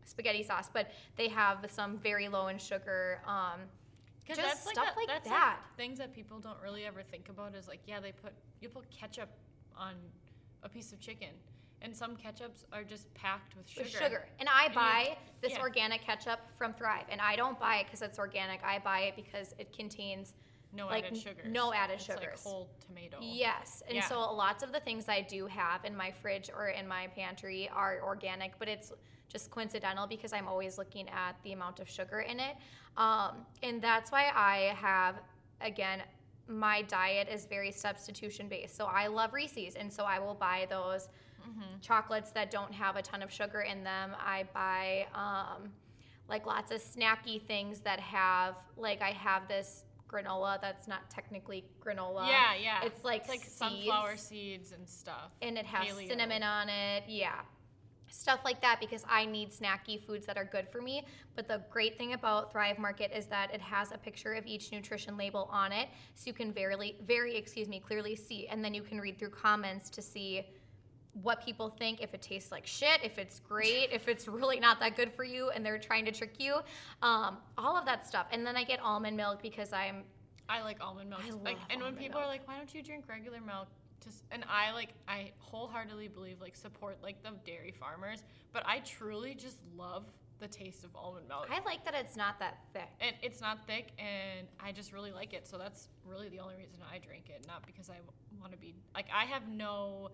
spaghetti 0.05 0.43
sauce, 0.43 0.69
but 0.71 0.91
they 1.15 1.27
have 1.29 1.65
some 1.69 1.97
very 1.97 2.27
low 2.27 2.47
in 2.47 2.57
sugar. 2.57 3.21
Um, 3.25 3.61
Because 4.21 4.37
just 4.37 4.49
that's 4.49 4.65
like 4.67 4.75
stuff 4.75 4.95
like 4.97 5.07
that's 5.07 5.27
that. 5.29 5.59
things 5.77 5.97
that 5.97 6.13
people 6.13 6.39
don't 6.39 6.61
really 6.61 6.85
ever 6.85 7.01
think 7.03 7.29
about 7.29 7.55
is 7.55 7.67
like, 7.67 7.79
yeah, 7.87 7.99
they 7.99 8.11
put 8.11 8.33
you 8.59 8.69
put 8.69 8.89
ketchup 8.91 9.29
on 9.75 9.95
a 10.63 10.69
piece 10.69 10.91
of 10.93 10.99
chicken, 10.99 11.29
and 11.81 11.95
some 11.95 12.15
ketchups 12.15 12.65
are 12.71 12.83
just 12.83 13.11
packed 13.15 13.55
with 13.55 13.67
sugar. 13.67 13.83
with 13.85 13.91
sugar. 13.91 14.27
And 14.39 14.47
I 14.47 14.65
And 14.65 14.73
you- 14.73 14.79
buy 14.79 15.17
this 15.41 15.53
yeah. 15.53 15.61
organic 15.61 16.01
ketchup 16.03 16.39
from 16.57 16.73
Thrive. 16.75 17.05
And 17.09 17.19
I 17.19 17.35
don't 17.35 17.59
buy 17.59 17.77
it 17.77 17.85
because 17.85 18.03
it's 18.03 18.19
organic. 18.19 18.63
I 18.63 18.77
buy 18.77 18.99
it 19.01 19.15
because 19.15 19.55
it 19.57 19.73
contains 19.75 20.33
No 20.73 20.87
Like, 20.87 21.05
added 21.05 21.17
sugars. 21.17 21.45
no 21.47 21.73
added 21.73 21.95
it's 21.95 22.05
sugars. 22.05 22.21
Like 22.45 22.53
whole 22.53 22.69
tomato. 22.87 23.17
Yes. 23.21 23.83
And 23.87 23.95
Yeah. 23.95 24.05
so 24.07 24.19
lots 24.33 24.63
of 24.63 24.71
the 24.71 24.79
things 24.79 25.09
I 25.09 25.21
do 25.21 25.47
have 25.47 25.83
in 25.85 25.95
my 25.95 26.11
fridge 26.11 26.49
or 26.49 26.69
in 26.69 26.87
my 26.87 27.07
pantry 27.07 27.67
are 27.69 28.01
organic, 28.03 28.57
but 28.57 28.67
it's 28.69 28.91
just 29.27 29.51
coincidental 29.51 30.07
because 30.07 30.33
I'm 30.33 30.47
always 30.47 30.77
looking 30.77 31.09
at 31.09 31.35
the 31.43 31.53
amount 31.53 31.79
of 31.79 31.89
sugar 31.89 32.21
in 32.21 32.39
it. 32.39 32.55
Um, 32.97 33.45
and 33.63 33.81
that's 33.81 34.11
why 34.11 34.31
I 34.33 34.73
have, 34.75 35.21
again, 35.61 36.03
my 36.47 36.81
diet 36.83 37.29
is 37.29 37.45
very 37.45 37.71
substitution 37.71 38.47
based. 38.49 38.75
So 38.75 38.85
I 38.85 39.07
love 39.07 39.33
Reese's, 39.33 39.75
and 39.75 39.91
so 39.91 40.03
I 40.03 40.19
will 40.19 40.33
buy 40.35 40.67
those 40.69 41.09
chocolates 41.81 42.31
that 42.31 42.51
don't 42.51 42.71
have 42.73 42.95
a 42.95 43.01
ton 43.01 43.21
of 43.21 43.31
sugar 43.31 43.61
in 43.61 43.83
them. 43.83 44.15
I 44.19 44.45
buy 44.53 45.07
um, 45.13 45.71
like 46.29 46.45
lots 46.45 46.71
of 46.71 46.81
snacky 46.81 47.41
things 47.41 47.79
that 47.81 47.99
have, 47.99 48.55
like, 48.77 49.01
I 49.01 49.11
have 49.11 49.47
this 49.47 49.83
granola 50.11 50.59
that's 50.61 50.87
not 50.87 51.09
technically 51.09 51.65
granola. 51.83 52.27
Yeah, 52.27 52.55
yeah. 52.61 52.79
It's 52.83 53.03
like, 53.03 53.21
it's 53.21 53.29
like 53.29 53.39
seeds, 53.41 53.55
sunflower 53.55 54.17
seeds 54.17 54.71
and 54.71 54.87
stuff. 54.89 55.31
and 55.41 55.57
it 55.57 55.65
has 55.65 55.87
paleo. 55.87 56.07
cinnamon 56.07 56.43
on 56.43 56.69
it. 56.69 57.03
Yeah. 57.07 57.39
Stuff 58.13 58.41
like 58.43 58.61
that 58.61 58.79
because 58.81 59.05
I 59.09 59.25
need 59.25 59.51
snacky 59.51 60.05
foods 60.05 60.25
that 60.25 60.37
are 60.37 60.43
good 60.43 60.67
for 60.69 60.81
me. 60.81 61.05
But 61.35 61.47
the 61.47 61.61
great 61.69 61.97
thing 61.97 62.11
about 62.11 62.51
Thrive 62.51 62.77
Market 62.77 63.11
is 63.15 63.25
that 63.27 63.53
it 63.53 63.61
has 63.61 63.93
a 63.93 63.97
picture 63.97 64.33
of 64.33 64.45
each 64.45 64.73
nutrition 64.73 65.15
label 65.15 65.47
on 65.49 65.71
it, 65.71 65.87
so 66.15 66.23
you 66.27 66.33
can 66.33 66.51
very, 66.51 66.97
very, 67.05 67.37
excuse 67.37 67.69
me, 67.69 67.79
clearly 67.79 68.17
see, 68.17 68.47
and 68.47 68.63
then 68.65 68.73
you 68.73 68.81
can 68.81 68.99
read 68.99 69.17
through 69.17 69.29
comments 69.29 69.89
to 69.91 70.01
see 70.01 70.45
what 71.13 71.43
people 71.43 71.69
think 71.69 72.01
if 72.01 72.13
it 72.13 72.21
tastes 72.21 72.51
like 72.51 72.65
shit, 72.65 73.01
if 73.03 73.17
it's 73.17 73.39
great, 73.39 73.89
if 73.91 74.07
it's 74.07 74.27
really 74.27 74.59
not 74.59 74.79
that 74.79 74.95
good 74.95 75.11
for 75.13 75.23
you, 75.23 75.49
and 75.49 75.65
they're 75.65 75.77
trying 75.77 76.05
to 76.05 76.11
trick 76.11 76.35
you, 76.39 76.55
um, 77.01 77.37
all 77.57 77.75
of 77.75 77.85
that 77.85 78.07
stuff. 78.07 78.27
And 78.31 78.45
then 78.45 78.55
I 78.55 78.63
get 78.63 78.79
almond 78.81 79.17
milk 79.17 79.41
because 79.41 79.73
I'm 79.73 80.03
I 80.47 80.61
like 80.61 80.77
almond 80.81 81.09
milk. 81.09 81.21
I 81.25 81.31
love 81.31 81.43
like, 81.43 81.57
and 81.69 81.81
when 81.81 81.95
people 81.95 82.19
are 82.19 82.27
like, 82.27 82.47
"Why 82.47 82.57
don't 82.57 82.73
you 82.73 82.81
drink 82.81 83.05
regular 83.07 83.41
milk?" 83.41 83.67
Just 84.03 84.23
and 84.31 84.43
I 84.49 84.71
like, 84.71 84.89
I 85.07 85.31
wholeheartedly 85.37 86.07
believe 86.07 86.41
like 86.41 86.55
support 86.55 86.97
like 87.03 87.21
the 87.23 87.31
dairy 87.45 87.73
farmers, 87.79 88.23
but 88.51 88.63
I 88.65 88.79
truly 88.79 89.35
just 89.35 89.57
love 89.75 90.05
the 90.39 90.47
taste 90.47 90.83
of 90.83 90.89
almond 90.95 91.27
milk. 91.27 91.47
I 91.51 91.63
like 91.65 91.85
that 91.85 91.93
it's 91.93 92.17
not 92.17 92.39
that 92.39 92.57
thick. 92.73 92.89
and 92.99 93.15
it's 93.21 93.41
not 93.41 93.65
thick, 93.67 93.89
and 93.99 94.47
I 94.59 94.71
just 94.71 94.91
really 94.91 95.11
like 95.11 95.33
it. 95.33 95.47
So 95.47 95.57
that's 95.57 95.87
really 96.05 96.29
the 96.29 96.39
only 96.39 96.55
reason 96.55 96.79
I 96.91 96.97
drink 96.97 97.29
it, 97.29 97.45
not 97.47 97.65
because 97.65 97.89
I 97.89 97.99
want 98.39 98.51
to 98.51 98.57
be 98.57 98.73
like 98.95 99.05
I 99.13 99.25
have 99.25 99.47
no 99.47 100.09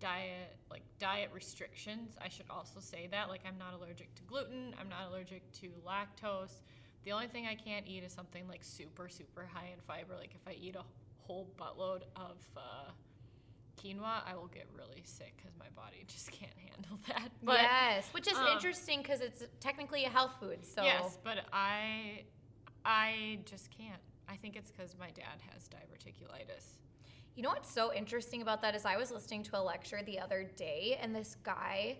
diet 0.00 0.56
like 0.70 0.82
diet 0.98 1.30
restrictions. 1.32 2.16
I 2.22 2.28
should 2.28 2.46
also 2.50 2.80
say 2.80 3.08
that 3.10 3.28
like 3.28 3.40
I'm 3.46 3.58
not 3.58 3.74
allergic 3.74 4.14
to 4.16 4.22
gluten, 4.22 4.74
I'm 4.80 4.88
not 4.88 5.10
allergic 5.10 5.50
to 5.60 5.68
lactose. 5.86 6.60
The 7.04 7.12
only 7.12 7.28
thing 7.28 7.46
I 7.46 7.54
can't 7.54 7.86
eat 7.86 8.04
is 8.04 8.12
something 8.12 8.46
like 8.48 8.62
super 8.62 9.08
super 9.08 9.48
high 9.52 9.70
in 9.72 9.80
fiber. 9.86 10.14
Like 10.16 10.34
if 10.34 10.46
I 10.46 10.56
eat 10.60 10.76
a 10.76 10.84
whole 11.26 11.48
buttload 11.58 12.02
of 12.16 12.36
uh, 12.56 12.90
quinoa, 13.80 14.22
I 14.26 14.34
will 14.34 14.48
get 14.48 14.66
really 14.76 15.02
sick 15.04 15.34
because 15.36 15.52
my 15.58 15.68
body 15.76 16.04
just 16.06 16.30
can't 16.30 16.52
handle 16.70 16.98
that. 17.08 17.30
But, 17.42 17.60
yes, 17.60 18.08
which 18.12 18.28
is 18.28 18.36
um, 18.36 18.46
interesting 18.48 19.02
because 19.02 19.20
it's 19.20 19.44
technically 19.60 20.04
a 20.04 20.08
health 20.10 20.32
food. 20.40 20.64
So 20.64 20.82
yes, 20.82 21.18
but 21.22 21.44
I 21.52 22.24
I 22.84 23.40
just 23.44 23.70
can't. 23.70 24.00
I 24.28 24.36
think 24.36 24.56
it's 24.56 24.70
because 24.70 24.94
my 24.98 25.10
dad 25.10 25.40
has 25.52 25.68
diverticulitis. 25.68 26.76
You 27.38 27.44
know 27.44 27.50
what's 27.50 27.72
so 27.72 27.94
interesting 27.94 28.42
about 28.42 28.62
that 28.62 28.74
is 28.74 28.84
I 28.84 28.96
was 28.96 29.12
listening 29.12 29.44
to 29.44 29.60
a 29.60 29.62
lecture 29.62 30.00
the 30.04 30.18
other 30.18 30.50
day, 30.56 30.98
and 31.00 31.14
this 31.14 31.36
guy, 31.44 31.98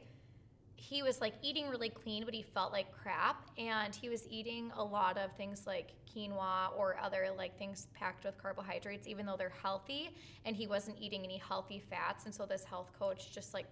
he 0.74 1.05
was 1.05 1.20
like 1.20 1.34
eating 1.43 1.68
really 1.68 1.91
clean, 1.91 2.24
but 2.24 2.34
he 2.34 2.43
felt 2.43 2.72
like 2.72 2.86
crap, 2.91 3.49
and 3.57 3.95
he 3.95 4.09
was 4.09 4.26
eating 4.28 4.72
a 4.76 4.82
lot 4.82 5.16
of 5.16 5.30
things 5.36 5.64
like 5.64 5.93
quinoa 6.12 6.76
or 6.76 6.97
other 7.01 7.28
like 7.39 7.57
things 7.57 7.86
packed 7.95 8.24
with 8.24 8.36
carbohydrates, 8.36 9.07
even 9.07 9.26
though 9.26 9.36
they're 9.36 9.53
healthy, 9.62 10.11
and 10.45 10.57
he 10.57 10.66
wasn't 10.66 10.97
eating 11.01 11.22
any 11.22 11.36
healthy 11.39 11.80
fats, 11.89 12.24
and 12.24 12.34
so 12.34 12.45
this 12.45 12.64
health 12.64 12.91
coach 12.99 13.30
just 13.30 13.55
like 13.55 13.66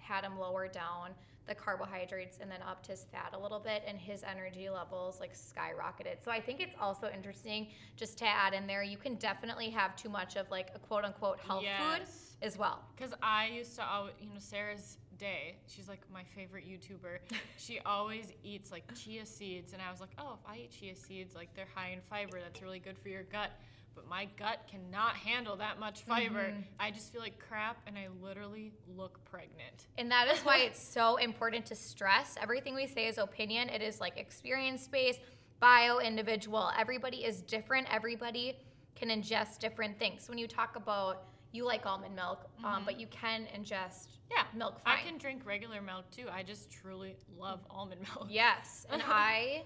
had 0.00 0.24
him 0.24 0.36
lower 0.36 0.66
down 0.66 1.10
the 1.46 1.54
carbohydrates 1.54 2.38
and 2.40 2.50
then 2.50 2.60
upped 2.66 2.86
his 2.86 3.04
fat 3.10 3.30
a 3.32 3.38
little 3.38 3.58
bit 3.58 3.82
and 3.86 3.98
his 3.98 4.22
energy 4.22 4.68
levels 4.70 5.20
like 5.20 5.34
skyrocketed. 5.34 6.22
So 6.22 6.30
I 6.30 6.40
think 6.40 6.60
it's 6.60 6.74
also 6.80 7.10
interesting 7.12 7.68
just 7.96 8.18
to 8.18 8.26
add 8.26 8.54
in 8.54 8.66
there 8.66 8.82
you 8.82 8.96
can 8.96 9.16
definitely 9.16 9.70
have 9.70 9.96
too 9.96 10.08
much 10.08 10.36
of 10.36 10.50
like 10.50 10.70
a 10.74 10.78
quote 10.78 11.04
unquote 11.04 11.40
health 11.40 11.62
yes. 11.64 11.80
food 11.80 12.46
as 12.46 12.58
well. 12.58 12.80
Cuz 12.96 13.12
I 13.22 13.46
used 13.46 13.76
to 13.76 13.84
always, 13.84 14.14
you 14.20 14.28
know 14.28 14.38
Sarah's 14.38 14.98
day. 15.18 15.56
She's 15.68 15.88
like 15.88 16.00
my 16.12 16.24
favorite 16.34 16.64
YouTuber. 16.66 17.18
she 17.56 17.78
always 17.80 18.32
eats 18.42 18.72
like 18.72 18.84
chia 18.94 19.24
seeds 19.24 19.72
and 19.72 19.80
I 19.80 19.90
was 19.90 20.00
like, 20.00 20.10
"Oh, 20.18 20.38
if 20.40 20.50
I 20.50 20.58
eat 20.58 20.72
chia 20.72 20.96
seeds, 20.96 21.34
like 21.34 21.54
they're 21.54 21.72
high 21.74 21.90
in 21.90 22.00
fiber, 22.10 22.40
that's 22.40 22.60
really 22.60 22.80
good 22.80 22.98
for 22.98 23.08
your 23.08 23.22
gut." 23.24 23.50
But 23.94 24.08
my 24.08 24.26
gut 24.38 24.68
cannot 24.70 25.14
handle 25.16 25.56
that 25.56 25.78
much 25.78 26.02
fiber. 26.02 26.40
Mm-hmm. 26.40 26.60
I 26.80 26.90
just 26.90 27.12
feel 27.12 27.20
like 27.20 27.38
crap 27.38 27.78
and 27.86 27.96
I 27.98 28.08
literally 28.22 28.72
look 28.96 29.24
pregnant. 29.24 29.86
And 29.98 30.10
that 30.10 30.28
is 30.28 30.40
why 30.40 30.58
it's 30.66 30.82
so 30.82 31.16
important 31.16 31.66
to 31.66 31.74
stress 31.74 32.36
everything 32.40 32.74
we 32.74 32.86
say 32.86 33.06
is 33.06 33.18
opinion. 33.18 33.68
It 33.68 33.82
is 33.82 34.00
like 34.00 34.18
experience 34.18 34.88
based, 34.88 35.20
bio 35.60 35.98
individual. 35.98 36.70
Everybody 36.78 37.18
is 37.18 37.42
different. 37.42 37.86
Everybody 37.92 38.56
can 38.94 39.08
ingest 39.08 39.58
different 39.58 39.98
things. 39.98 40.28
When 40.28 40.38
you 40.38 40.46
talk 40.46 40.76
about 40.76 41.24
you 41.52 41.64
like 41.64 41.84
almond 41.86 42.16
milk, 42.16 42.46
um, 42.58 42.64
mm-hmm. 42.64 42.74
um, 42.76 42.82
but 42.84 42.98
you 42.98 43.06
can 43.08 43.46
ingest 43.56 44.08
yeah 44.30 44.44
milk. 44.54 44.80
Fine. 44.80 44.98
I 44.98 45.06
can 45.06 45.18
drink 45.18 45.42
regular 45.44 45.80
milk 45.82 46.10
too. 46.10 46.26
I 46.32 46.42
just 46.42 46.70
truly 46.70 47.16
love 47.38 47.60
almond 47.70 48.00
milk. 48.00 48.28
Yes, 48.30 48.86
and 48.90 49.02
I 49.06 49.64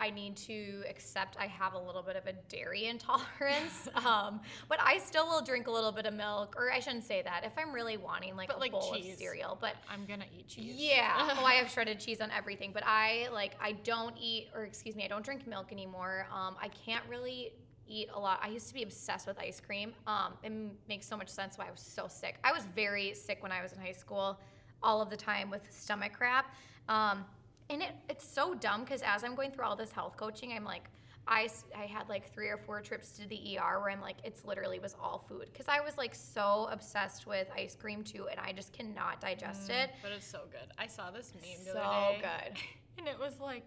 I 0.00 0.10
need 0.10 0.36
to 0.38 0.82
accept 0.88 1.36
I 1.38 1.46
have 1.46 1.74
a 1.74 1.78
little 1.78 2.02
bit 2.02 2.16
of 2.16 2.26
a 2.26 2.32
dairy 2.48 2.86
intolerance. 2.86 3.88
um, 4.04 4.40
but 4.68 4.78
I 4.82 4.98
still 4.98 5.26
will 5.26 5.42
drink 5.42 5.66
a 5.66 5.70
little 5.70 5.92
bit 5.92 6.06
of 6.06 6.14
milk, 6.14 6.54
or 6.56 6.72
I 6.72 6.80
shouldn't 6.80 7.04
say 7.04 7.22
that. 7.22 7.44
If 7.44 7.52
I'm 7.58 7.72
really 7.72 7.96
wanting 7.96 8.36
like 8.36 8.48
but 8.48 8.56
a 8.56 8.60
like 8.60 8.72
bowl 8.72 8.94
cheese. 8.94 9.12
of 9.12 9.18
cereal, 9.18 9.58
but 9.60 9.74
I'm 9.88 10.06
gonna 10.06 10.24
eat 10.36 10.48
cheese. 10.48 10.74
Yeah. 10.76 11.36
oh, 11.38 11.44
I 11.44 11.54
have 11.54 11.70
shredded 11.70 12.00
cheese 12.00 12.20
on 12.20 12.30
everything, 12.30 12.70
but 12.72 12.82
I 12.86 13.28
like 13.32 13.52
I 13.60 13.72
don't 13.72 14.16
eat, 14.18 14.48
or 14.54 14.64
excuse 14.64 14.96
me, 14.96 15.04
I 15.04 15.08
don't 15.08 15.24
drink 15.24 15.46
milk 15.46 15.72
anymore. 15.72 16.26
Um, 16.32 16.56
I 16.60 16.68
can't 16.68 17.04
really 17.08 17.52
eat 17.90 18.08
a 18.14 18.18
lot. 18.18 18.40
I 18.42 18.48
used 18.48 18.68
to 18.68 18.74
be 18.74 18.82
obsessed 18.82 19.26
with 19.26 19.38
ice 19.38 19.60
cream. 19.60 19.92
Um, 20.06 20.34
it 20.42 20.52
makes 20.88 21.06
so 21.06 21.16
much 21.16 21.28
sense 21.28 21.58
why 21.58 21.66
I 21.66 21.70
was 21.70 21.80
so 21.80 22.06
sick. 22.08 22.36
I 22.44 22.52
was 22.52 22.64
very 22.74 23.14
sick 23.14 23.42
when 23.42 23.52
I 23.52 23.62
was 23.62 23.72
in 23.72 23.80
high 23.80 23.92
school, 23.92 24.38
all 24.82 25.02
of 25.02 25.10
the 25.10 25.16
time 25.16 25.50
with 25.50 25.66
stomach 25.70 26.12
crap. 26.12 26.54
Um, 26.88 27.24
and 27.70 27.82
it, 27.82 27.92
it's 28.08 28.28
so 28.28 28.54
dumb 28.54 28.82
because 28.82 29.00
as 29.02 29.22
I'm 29.24 29.34
going 29.34 29.52
through 29.52 29.64
all 29.64 29.76
this 29.76 29.92
health 29.92 30.16
coaching, 30.16 30.52
I'm 30.52 30.64
like, 30.64 30.90
I, 31.28 31.48
I 31.78 31.84
had 31.84 32.08
like 32.08 32.34
three 32.34 32.48
or 32.48 32.56
four 32.56 32.80
trips 32.80 33.12
to 33.12 33.28
the 33.28 33.56
ER 33.58 33.78
where 33.80 33.90
I'm 33.90 34.00
like, 34.00 34.16
it's 34.24 34.44
literally 34.44 34.80
was 34.80 34.96
all 35.00 35.24
food. 35.28 35.46
Because 35.52 35.68
I 35.68 35.80
was 35.80 35.96
like 35.96 36.14
so 36.14 36.68
obsessed 36.72 37.26
with 37.26 37.46
ice 37.56 37.76
cream 37.76 38.02
too, 38.02 38.26
and 38.28 38.40
I 38.40 38.52
just 38.52 38.72
cannot 38.72 39.20
digest 39.20 39.70
mm, 39.70 39.84
it. 39.84 39.90
But 40.02 40.10
it's 40.12 40.26
so 40.26 40.40
good. 40.50 40.72
I 40.76 40.88
saw 40.88 41.12
this 41.12 41.32
meme 41.34 41.64
the 41.64 41.72
so 41.72 41.78
other 41.78 42.18
day. 42.18 42.22
good. 42.22 42.58
And 42.98 43.08
it 43.08 43.18
was 43.18 43.40
like, 43.40 43.64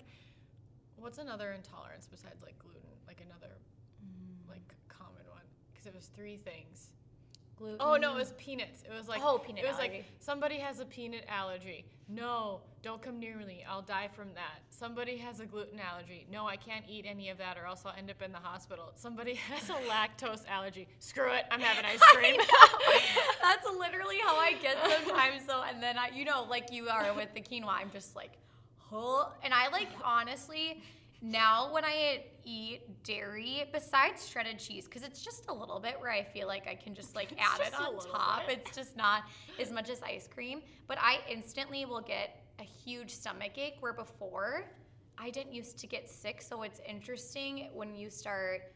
what's 0.95 1.17
another 1.17 1.53
intolerance 1.53 2.07
besides 2.11 2.43
like 2.43 2.59
gluten? 2.59 2.81
Like 3.07 3.19
another 3.25 3.55
mm. 4.05 4.47
like 4.47 4.75
common 4.89 5.23
one? 5.31 5.41
Because 5.71 5.87
it 5.87 5.95
was 5.95 6.05
three 6.15 6.37
things 6.37 6.89
gluten. 7.57 7.77
Oh 7.79 7.95
no, 7.95 8.15
it 8.15 8.19
was 8.19 8.33
peanuts. 8.33 8.83
It 8.83 8.95
was 8.97 9.07
like 9.07 9.21
oh 9.23 9.37
peanut. 9.37 9.63
It 9.63 9.67
was 9.67 9.77
allergy. 9.77 9.93
like 9.93 10.05
somebody 10.19 10.57
has 10.57 10.79
a 10.79 10.85
peanut 10.85 11.25
allergy. 11.27 11.85
No, 12.09 12.61
don't 12.81 13.01
come 13.01 13.19
near 13.19 13.37
me. 13.37 13.63
I'll 13.67 13.81
die 13.81 14.09
from 14.13 14.27
that. 14.35 14.61
Somebody 14.69 15.17
has 15.17 15.39
a 15.39 15.45
gluten 15.45 15.79
allergy. 15.79 16.27
No, 16.31 16.47
I 16.47 16.57
can't 16.57 16.83
eat 16.87 17.05
any 17.07 17.29
of 17.29 17.37
that, 17.37 17.57
or 17.57 17.65
else 17.65 17.83
I'll 17.85 17.95
end 17.97 18.09
up 18.09 18.21
in 18.21 18.31
the 18.31 18.39
hospital. 18.39 18.91
Somebody 18.95 19.33
has 19.49 19.69
a 19.69 19.73
lactose 19.89 20.41
allergy. 20.47 20.87
Screw 20.99 21.31
it, 21.31 21.45
I'm 21.49 21.61
having 21.61 21.85
ice 21.85 21.99
cream. 22.13 22.39
That's 23.41 23.65
literally 23.65 24.17
how 24.23 24.35
I 24.35 24.53
get 24.61 24.77
sometimes. 24.83 25.45
So, 25.45 25.63
and 25.63 25.81
then 25.81 25.97
I, 25.97 26.09
you 26.13 26.25
know, 26.25 26.45
like 26.49 26.71
you 26.71 26.89
are 26.89 27.13
with 27.13 27.33
the 27.33 27.41
quinoa, 27.41 27.69
I'm 27.69 27.91
just 27.91 28.15
like, 28.15 28.31
huh. 28.77 29.27
And 29.41 29.53
I 29.53 29.69
like 29.69 29.89
honestly 30.03 30.83
now 31.23 31.73
when 31.73 31.85
I 31.85 32.25
eat 32.43 32.81
dairy, 33.03 33.63
besides 33.71 34.27
shredded 34.27 34.59
cheese, 34.59 34.85
because 34.85 35.03
it's 35.03 35.23
just 35.23 35.45
a 35.47 35.53
little 35.53 35.79
bit 35.79 35.95
where 35.99 36.11
I 36.11 36.21
feel 36.21 36.47
like 36.47 36.67
I 36.67 36.75
can 36.75 36.93
just 36.93 37.15
like 37.15 37.31
it's 37.31 37.41
add 37.41 37.59
just 37.59 37.73
it 37.73 37.79
on 37.79 37.97
top. 38.11 38.47
Bit. 38.47 38.59
It's 38.59 38.75
just 38.75 38.97
not 38.97 39.23
as 39.57 39.71
much 39.71 39.89
as 39.89 40.03
ice 40.03 40.27
cream. 40.27 40.61
But 40.85 40.97
I 40.99 41.19
instantly 41.29 41.85
will 41.85 42.01
get 42.01 42.43
a 42.59 42.63
huge 42.63 43.09
stomach 43.09 43.57
ache 43.57 43.77
where 43.79 43.93
before 43.93 44.65
I 45.17 45.29
didn't 45.29 45.53
used 45.53 45.79
to 45.79 45.87
get 45.87 46.09
sick. 46.09 46.41
So 46.41 46.63
it's 46.63 46.81
interesting 46.87 47.69
when 47.73 47.95
you 47.95 48.09
start 48.09 48.73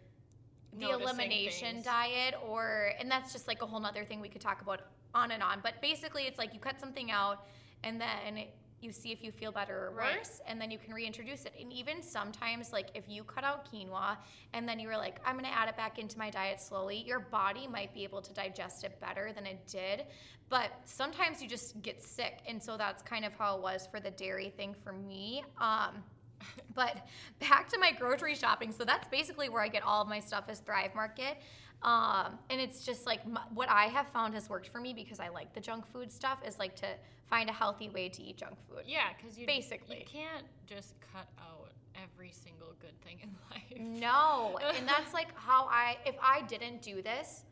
the 0.72 0.86
Noticing 0.86 1.02
elimination 1.02 1.74
things. 1.74 1.86
diet 1.86 2.36
or 2.48 2.92
and 3.00 3.12
that's 3.12 3.34
just 3.34 3.48
like 3.48 3.62
a 3.62 3.66
whole 3.66 3.80
nother 3.80 4.06
thing 4.06 4.22
we 4.22 4.30
could 4.30 4.42
talk 4.42 4.62
about 4.62 4.82
on 5.14 5.32
and 5.32 5.44
on. 5.44 5.60
But 5.62 5.82
basically 5.82 6.24
it's 6.24 6.38
like 6.38 6.54
you 6.54 6.62
cut 6.62 6.80
something 6.80 7.12
out 7.12 7.46
and 7.84 8.00
then 8.00 8.46
you 8.82 8.92
see 8.92 9.12
if 9.12 9.24
you 9.24 9.32
feel 9.32 9.52
better 9.52 9.88
or 9.88 9.92
worse 9.92 10.04
right. 10.04 10.42
and 10.48 10.62
then 10.62 10.70
you 10.70 10.78
can 10.78 10.94
reintroduce 10.94 11.46
it. 11.46 11.54
And 11.60 11.72
even 11.74 12.02
sometimes 12.04 12.72
like 12.72 12.90
if 12.94 13.06
you 13.08 13.24
cut 13.24 13.44
out 13.44 13.72
quinoa 13.72 14.18
and 14.54 14.68
then 14.68 14.80
you 14.80 14.88
were 14.88 14.98
like 14.98 15.20
i'm 15.26 15.34
going 15.34 15.46
to 15.46 15.56
add 15.58 15.68
it 15.68 15.76
back 15.76 16.00
into 16.00 16.18
my 16.18 16.30
diet 16.30 16.60
slowly 16.60 17.04
your 17.06 17.20
body 17.20 17.68
might 17.68 17.94
be 17.94 18.04
able 18.04 18.22
to 18.22 18.34
digest 18.34 18.84
it 18.84 19.00
better 19.00 19.32
than 19.34 19.46
it 19.46 19.66
did. 19.68 20.06
But 20.50 20.72
sometimes 20.86 21.42
you 21.42 21.50
just 21.50 21.82
get 21.82 22.04
sick 22.04 22.40
and 22.48 22.62
so 22.62 22.78
that's 22.78 23.02
kind 23.04 23.26
of 23.26 23.34
how 23.34 23.58
it 23.58 23.62
was 23.62 23.88
for 23.92 24.00
the 24.00 24.12
dairy 24.12 24.54
thing 24.56 24.76
for 24.84 24.94
me. 24.94 25.44
Um, 25.60 26.04
but 26.76 27.08
back 27.40 27.68
to 27.70 27.80
my 27.80 27.92
grocery 27.92 28.36
shopping. 28.36 28.72
So 28.72 28.86
that's 28.86 29.08
basically 29.08 29.50
where 29.50 29.62
i 29.62 29.68
get 29.68 29.84
all 29.84 30.02
of 30.02 30.08
my 30.08 30.20
stuff 30.20 30.50
is 30.50 30.60
thrive 30.60 30.94
market. 30.96 31.38
Um, 31.84 32.40
and 32.50 32.60
it's 32.60 32.86
just 32.86 33.06
like 33.06 33.28
my, 33.28 33.42
what 33.54 33.70
I 33.70 33.86
have 33.86 34.08
found 34.10 34.34
has 34.34 34.50
worked 34.50 34.70
for 34.70 34.80
me 34.80 34.94
because 34.94 35.20
I 35.20 35.30
like 35.30 35.54
the 35.54 35.60
junk 35.60 35.86
food 35.88 36.12
stuff 36.12 36.40
is 36.46 36.58
like 36.58 36.76
to 36.78 36.88
find 37.30 37.50
a 37.50 37.54
healthy 37.54 37.90
way 37.90 38.10
to 38.10 38.22
eat 38.24 38.38
junk 38.38 38.56
food. 38.70 38.84
Yeah, 38.86 39.08
because 39.16 39.38
you 39.38 39.46
basically 39.46 40.00
you 40.00 40.06
can't 40.06 40.46
just 40.66 40.94
cut 41.14 41.28
out 41.40 41.72
every 41.96 42.32
single 42.32 42.74
good 42.80 43.00
thing 43.02 43.20
in 43.22 43.30
life. 43.52 44.02
No, 44.02 44.60
and 44.76 44.88
that's 44.94 45.14
like 45.14 45.28
how 45.36 45.66
I 45.66 45.98
if 46.06 46.16
I 46.22 46.42
didn't 46.44 46.82
do 46.82 47.02
this, 47.02 47.44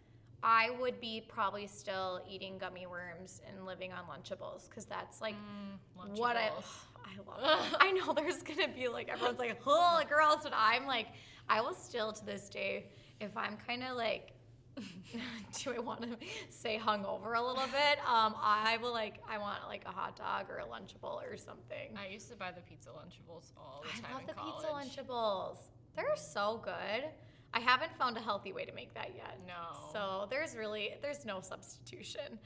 I 0.44 0.70
would 0.80 1.00
be 1.02 1.24
probably 1.28 1.68
still 1.68 2.22
eating 2.30 2.58
gummy 2.58 2.86
worms 2.88 3.42
and 3.48 3.66
living 3.66 3.92
on 3.92 4.06
Lunchables 4.06 4.70
because 4.70 4.86
that's 4.86 5.22
like 5.22 5.36
mm, 5.36 6.18
what 6.18 6.38
I 6.38 6.52
I 7.06 7.42
love. 7.42 7.76
I 7.80 7.92
know 7.92 8.14
there's 8.14 8.44
gonna 8.44 8.68
be 8.68 8.88
like 8.88 9.10
everyone's 9.10 9.40
like, 9.40 9.60
oh, 9.66 10.02
girls, 10.10 10.40
but 10.44 10.54
I'm 10.56 10.86
like, 10.86 11.08
I 11.50 11.62
will 11.62 11.74
still 11.74 12.12
to 12.12 12.26
this 12.26 12.50
day 12.50 12.88
if 13.20 13.36
I'm 13.38 13.58
kind 13.68 13.84
of 13.84 13.96
like, 13.96 14.34
do 15.64 15.74
I 15.74 15.80
want 15.80 16.02
to 16.02 16.10
say 16.50 16.80
hungover 16.84 17.36
a 17.36 17.42
little 17.42 17.68
bit? 17.68 18.00
Um, 18.08 18.36
I 18.38 18.78
will 18.82 18.92
like, 18.92 19.20
I 19.30 19.38
want 19.38 19.60
like 19.68 19.84
a 19.86 19.92
hot 19.92 20.16
dog 20.18 20.50
or 20.50 20.58
a 20.60 20.66
Lunchable 20.66 21.24
or 21.24 21.38
something. 21.38 21.98
I 21.98 22.12
used 22.12 22.30
to 22.30 22.36
buy 22.36 22.52
the 22.52 22.62
pizza 22.62 22.90
Lunchables 22.90 23.52
all 23.58 23.84
the 23.84 24.02
time. 24.02 24.12
I 24.12 24.14
love 24.16 24.28
the 24.28 24.34
college. 24.34 24.86
pizza 24.90 25.02
Lunchables. 25.02 25.58
They're 25.96 26.16
so 26.16 26.62
good. 26.64 27.06
I 27.54 27.60
haven't 27.60 27.98
found 27.98 28.18
a 28.18 28.20
healthy 28.20 28.52
way 28.52 28.66
to 28.66 28.74
make 28.74 28.94
that 28.96 29.12
yet. 29.16 29.40
No. 29.48 29.78
So 29.94 30.28
there's 30.30 30.56
really 30.58 30.96
there's 31.02 31.26
no 31.26 31.40
substitution. 31.40 32.38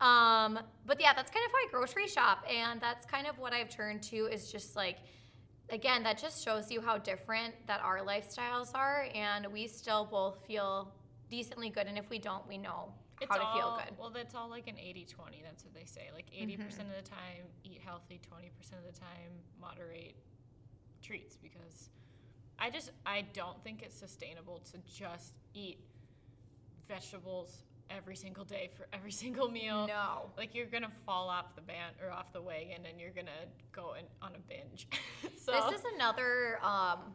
Um, 0.00 0.58
but 0.86 1.00
yeah, 1.00 1.12
that's 1.14 1.30
kind 1.30 1.44
of 1.44 1.50
how 1.52 1.58
I 1.58 1.66
grocery 1.70 2.06
shop, 2.06 2.44
and 2.48 2.80
that's 2.80 3.04
kind 3.06 3.26
of 3.26 3.38
what 3.38 3.52
I've 3.52 3.68
turned 3.70 4.02
to 4.04 4.16
is 4.26 4.50
just 4.52 4.76
like 4.76 4.98
again, 5.72 6.02
that 6.02 6.18
just 6.18 6.44
shows 6.44 6.70
you 6.70 6.80
how 6.80 6.98
different 6.98 7.54
that 7.66 7.80
our 7.80 8.00
lifestyles 8.00 8.74
are, 8.74 9.06
and 9.14 9.46
we 9.52 9.66
still 9.66 10.04
both 10.04 10.46
feel 10.46 10.92
decently 11.32 11.70
good. 11.70 11.86
And 11.86 11.96
if 11.96 12.10
we 12.10 12.18
don't, 12.18 12.46
we 12.46 12.58
know 12.58 12.92
it's 13.20 13.30
how 13.30 13.38
to 13.38 13.42
all, 13.42 13.56
feel 13.56 13.80
good. 13.82 13.98
Well, 13.98 14.10
that's 14.10 14.34
all 14.34 14.50
like 14.50 14.68
an 14.68 14.76
80 14.78 15.06
20. 15.06 15.42
That's 15.42 15.64
what 15.64 15.72
they 15.74 15.86
say. 15.86 16.10
Like 16.14 16.26
80% 16.26 16.58
mm-hmm. 16.58 16.80
of 16.82 16.96
the 17.02 17.08
time, 17.08 17.48
eat 17.64 17.80
healthy, 17.82 18.20
20% 18.20 18.78
of 18.78 18.84
the 18.84 18.98
time, 18.98 19.32
moderate 19.58 20.14
treats 21.02 21.36
because 21.36 21.88
I 22.58 22.68
just, 22.68 22.90
I 23.06 23.24
don't 23.32 23.62
think 23.64 23.82
it's 23.82 23.98
sustainable 23.98 24.60
to 24.70 24.78
just 24.86 25.32
eat 25.54 25.78
vegetables, 26.86 27.62
every 27.96 28.16
single 28.16 28.44
day 28.44 28.70
for 28.76 28.86
every 28.92 29.12
single 29.22 29.50
meal. 29.50 29.86
No. 29.86 30.30
Like 30.36 30.54
you're 30.54 30.66
gonna 30.66 30.90
fall 31.06 31.28
off 31.28 31.54
the 31.54 31.62
band 31.62 31.96
or 32.02 32.10
off 32.10 32.32
the 32.32 32.42
wagon, 32.42 32.86
and 32.88 33.00
you're 33.00 33.10
gonna 33.10 33.30
go 33.72 33.94
in, 33.98 34.04
on 34.20 34.32
a 34.34 34.38
binge. 34.48 34.88
so 35.38 35.52
This 35.52 35.80
is 35.80 35.86
another 35.94 36.58
um, 36.62 37.14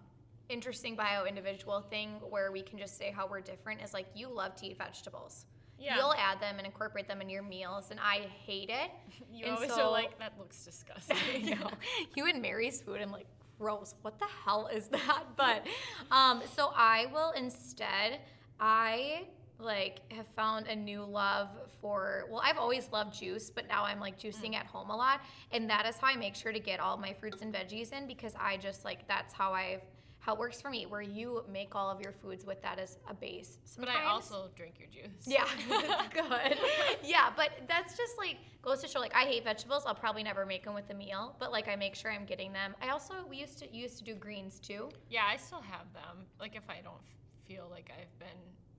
interesting 0.50 0.96
bio 0.96 1.26
individual 1.26 1.82
thing 1.82 2.10
where 2.30 2.52
we 2.52 2.62
can 2.62 2.78
just 2.78 2.98
say 2.98 3.12
how 3.16 3.28
we're 3.28 3.42
different 3.42 3.82
is 3.82 3.94
like 3.94 4.08
you 4.16 4.30
love 4.30 4.56
to 4.58 4.68
eat 4.68 4.78
vegetables. 4.78 5.46
Yeah. 5.80 5.98
You'll 5.98 6.16
add 6.16 6.40
them 6.42 6.56
and 6.58 6.66
incorporate 6.66 7.08
them 7.08 7.22
in 7.22 7.30
your 7.30 7.44
meals, 7.44 7.92
and 7.92 8.00
I 8.00 8.28
hate 8.46 8.70
it. 8.70 8.90
you 9.32 9.46
and 9.46 9.56
always 9.56 9.74
so- 9.74 9.84
are 9.88 9.92
like 9.92 10.18
that 10.20 10.34
looks 10.40 10.64
disgusting. 10.64 11.18
I 11.36 11.38
know. 11.40 11.70
You 12.16 12.26
and 12.28 12.42
Mary's 12.42 12.82
food, 12.82 13.00
I'm 13.02 13.12
like, 13.12 13.28
gross. 13.60 13.94
What 14.02 14.18
the 14.20 14.26
hell 14.46 14.68
is 14.74 14.88
that? 14.88 15.24
But, 15.36 15.66
um, 16.12 16.42
so 16.56 16.72
I 16.76 17.08
will 17.14 17.32
instead, 17.32 18.20
I 18.60 19.28
like 19.60 20.02
have 20.12 20.28
found 20.36 20.68
a 20.68 20.76
new 20.76 21.04
love 21.04 21.50
for. 21.82 22.26
Well, 22.30 22.42
I've 22.44 22.58
always 22.58 22.90
loved 22.92 23.14
juice, 23.20 23.50
but 23.50 23.68
now 23.68 23.84
I'm 23.86 24.00
like 24.00 24.20
juicing 24.20 24.56
at 24.56 24.66
home 24.66 24.90
a 24.90 24.96
lot, 24.96 25.22
and 25.52 25.70
that 25.70 25.86
is 25.88 25.98
how 25.98 26.08
I 26.08 26.16
make 26.16 26.36
sure 26.36 26.52
to 26.52 26.60
get 26.60 26.80
all 26.80 26.98
my 26.98 27.14
fruits 27.14 27.42
and 27.42 27.54
veggies 27.54 27.92
in 27.92 28.08
because 28.08 28.34
I 28.40 28.58
just 28.58 28.84
like 28.86 29.08
that's 29.08 29.34
how 29.34 29.54
I've. 29.54 29.82
How 30.28 30.34
it 30.34 30.40
works 30.40 30.60
for 30.60 30.70
me, 30.70 30.86
where 30.86 31.02
you 31.02 31.42
make 31.50 31.74
all 31.74 31.90
of 31.90 32.02
your 32.02 32.12
foods 32.12 32.46
with 32.46 32.62
that 32.62 32.80
as 32.80 32.98
a 33.10 33.14
base. 33.14 33.60
but 33.80 33.88
I 33.88 34.04
also 34.08 34.50
drink 34.58 34.74
your 34.78 34.90
juice. 34.90 35.26
yeah, 35.26 35.46
it's 35.70 36.14
good. 36.14 36.58
yeah, 37.02 37.30
but 37.38 37.52
that's 37.70 37.96
just 37.96 38.18
like 38.18 38.36
goes 38.62 38.82
to 38.82 38.90
show. 38.90 39.00
Like 39.00 39.16
I 39.16 39.22
hate 39.22 39.46
vegetables. 39.46 39.84
I'll 39.88 39.96
probably 39.96 40.24
never 40.24 40.46
make 40.46 40.66
them 40.66 40.74
with 40.74 40.90
a 40.90 40.94
meal, 40.94 41.34
but 41.40 41.54
like 41.54 41.70
I 41.70 41.78
make 41.78 41.96
sure 41.96 42.12
I'm 42.12 42.26
getting 42.26 42.52
them. 42.52 42.76
I 42.82 42.90
also 42.90 43.14
we 43.30 43.38
used 43.38 43.58
to 43.60 43.74
used 43.74 44.00
to 44.00 44.04
do 44.04 44.16
greens 44.16 44.60
too. 44.60 44.90
Yeah, 45.10 45.24
I 45.26 45.38
still 45.38 45.62
have 45.62 45.94
them. 45.94 46.26
Like 46.42 46.58
if 46.58 46.70
I 46.70 46.82
don't 46.84 47.00
feel 47.48 47.70
like 47.72 47.90
I've 47.98 48.20
been 48.20 48.28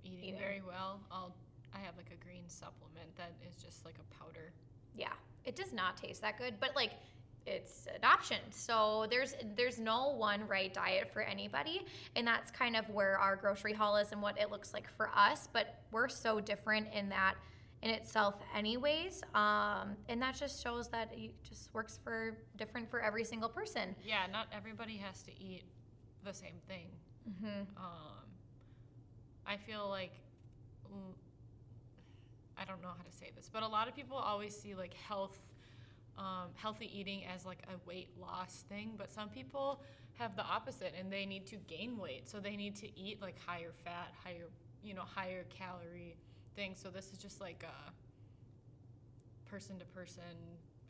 eating 0.04 0.24
Eating. 0.24 0.38
very 0.38 0.60
well, 0.60 1.00
I'll 1.10 1.34
I 1.74 1.78
have 1.78 1.96
like 1.96 2.12
a 2.12 2.22
green 2.22 2.44
supplement 2.46 3.16
that 3.16 3.32
is 3.48 3.56
just 3.56 3.86
like 3.86 3.94
a 3.98 4.22
powder. 4.22 4.52
Yeah, 4.94 5.14
it 5.46 5.56
does 5.56 5.72
not 5.72 5.96
taste 5.96 6.20
that 6.20 6.36
good, 6.36 6.56
but 6.60 6.76
like 6.76 6.90
it's 7.48 7.86
an 7.86 8.04
option. 8.04 8.38
So 8.50 9.06
there's 9.10 9.34
there's 9.56 9.78
no 9.78 10.10
one 10.10 10.46
right 10.46 10.72
diet 10.72 11.10
for 11.12 11.22
anybody, 11.22 11.86
and 12.16 12.26
that's 12.26 12.50
kind 12.50 12.76
of 12.76 12.88
where 12.90 13.18
our 13.18 13.36
grocery 13.36 13.72
haul 13.72 13.96
is 13.96 14.12
and 14.12 14.20
what 14.20 14.38
it 14.38 14.50
looks 14.50 14.74
like 14.74 14.88
for 14.96 15.10
us. 15.14 15.48
But 15.52 15.82
we're 15.90 16.08
so 16.08 16.40
different 16.40 16.88
in 16.92 17.08
that 17.08 17.34
in 17.82 17.90
itself, 17.90 18.34
anyways, 18.56 19.22
um, 19.34 19.96
and 20.08 20.20
that 20.20 20.34
just 20.34 20.62
shows 20.62 20.88
that 20.88 21.10
it 21.12 21.32
just 21.44 21.72
works 21.72 21.98
for 22.02 22.36
different 22.56 22.90
for 22.90 23.00
every 23.00 23.24
single 23.24 23.48
person. 23.48 23.94
Yeah, 24.04 24.26
not 24.30 24.48
everybody 24.52 24.96
has 24.96 25.22
to 25.22 25.30
eat 25.40 25.62
the 26.24 26.34
same 26.34 26.56
thing. 26.66 26.86
Mm-hmm. 27.28 27.60
Um, 27.76 28.24
I 29.46 29.56
feel 29.56 29.88
like 29.88 30.12
mm, 30.86 31.14
I 32.56 32.64
don't 32.64 32.82
know 32.82 32.88
how 32.88 33.04
to 33.04 33.16
say 33.16 33.30
this, 33.36 33.48
but 33.52 33.62
a 33.62 33.68
lot 33.68 33.86
of 33.88 33.94
people 33.94 34.16
always 34.16 34.54
see 34.58 34.74
like 34.74 34.94
health, 34.94 35.38
um, 36.18 36.48
healthy 36.54 36.90
eating 36.92 37.24
as 37.34 37.46
like 37.46 37.62
a 37.72 37.88
weight 37.88 38.08
loss 38.20 38.64
thing, 38.68 38.94
but 38.98 39.10
some 39.10 39.28
people 39.28 39.80
have 40.18 40.34
the 40.36 40.42
opposite 40.44 40.92
and 40.98 41.12
they 41.12 41.24
need 41.24 41.46
to 41.46 41.56
gain 41.68 41.96
weight, 41.96 42.28
so 42.28 42.40
they 42.40 42.56
need 42.56 42.74
to 42.76 42.88
eat 42.98 43.22
like 43.22 43.36
higher 43.46 43.72
fat, 43.84 44.12
higher 44.24 44.48
you 44.82 44.94
know 44.94 45.02
higher 45.02 45.44
calorie 45.48 46.16
things. 46.56 46.78
So 46.82 46.90
this 46.90 47.12
is 47.12 47.18
just 47.18 47.40
like 47.40 47.64
a 47.64 49.48
person 49.48 49.78
to 49.78 49.84
person, 49.86 50.22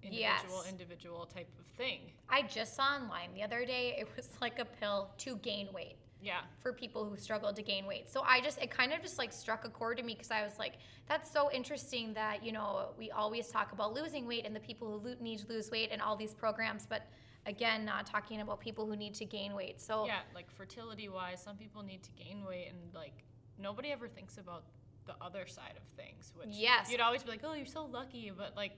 individual 0.02 0.62
Yes. 0.64 0.68
individual 0.68 1.26
type 1.26 1.48
of 1.58 1.66
thing. 1.76 2.00
I 2.28 2.42
just 2.42 2.74
saw 2.74 2.96
online 2.96 3.30
the 3.34 3.42
other 3.42 3.64
day, 3.64 3.96
it 3.98 4.08
was 4.16 4.28
like 4.40 4.58
a 4.58 4.64
pill 4.64 5.10
to 5.18 5.36
gain 5.36 5.68
weight 5.72 5.96
Yeah. 6.20 6.40
for 6.60 6.72
people 6.72 7.08
who 7.08 7.16
struggle 7.16 7.52
to 7.52 7.62
gain 7.62 7.86
weight. 7.86 8.10
So 8.10 8.22
I 8.22 8.40
just, 8.40 8.58
it 8.60 8.70
kind 8.70 8.92
of 8.92 9.00
just 9.02 9.18
like 9.18 9.32
struck 9.32 9.64
a 9.64 9.68
chord 9.68 9.98
to 9.98 10.02
me 10.02 10.14
because 10.14 10.30
I 10.30 10.42
was 10.42 10.58
like, 10.58 10.74
that's 11.08 11.30
so 11.30 11.50
interesting 11.52 12.12
that, 12.14 12.44
you 12.44 12.52
know, 12.52 12.90
we 12.98 13.10
always 13.10 13.48
talk 13.48 13.72
about 13.72 13.92
losing 13.94 14.26
weight 14.26 14.44
and 14.44 14.54
the 14.54 14.60
people 14.60 15.00
who 15.00 15.08
lo- 15.08 15.14
need 15.20 15.38
to 15.40 15.46
lose 15.48 15.70
weight 15.70 15.90
and 15.92 16.02
all 16.02 16.16
these 16.16 16.34
programs, 16.34 16.86
but 16.86 17.02
again, 17.46 17.84
not 17.84 18.04
talking 18.04 18.40
about 18.40 18.60
people 18.60 18.84
who 18.86 18.96
need 18.96 19.14
to 19.14 19.24
gain 19.24 19.54
weight. 19.54 19.80
So 19.80 20.06
yeah, 20.06 20.20
like 20.34 20.50
fertility 20.50 21.08
wise, 21.08 21.40
some 21.42 21.56
people 21.56 21.82
need 21.82 22.02
to 22.02 22.10
gain 22.12 22.44
weight, 22.44 22.68
and 22.68 22.92
like 22.94 23.24
nobody 23.58 23.90
ever 23.90 24.06
thinks 24.08 24.36
about 24.38 24.64
the 25.06 25.14
other 25.22 25.46
side 25.46 25.72
of 25.76 25.82
things. 25.96 26.32
Which 26.36 26.48
Yes. 26.50 26.90
you'd 26.90 27.00
always 27.00 27.22
be 27.22 27.30
like, 27.30 27.40
"Oh, 27.44 27.54
you're 27.54 27.64
so 27.64 27.84
lucky," 27.86 28.30
but 28.36 28.54
like 28.56 28.72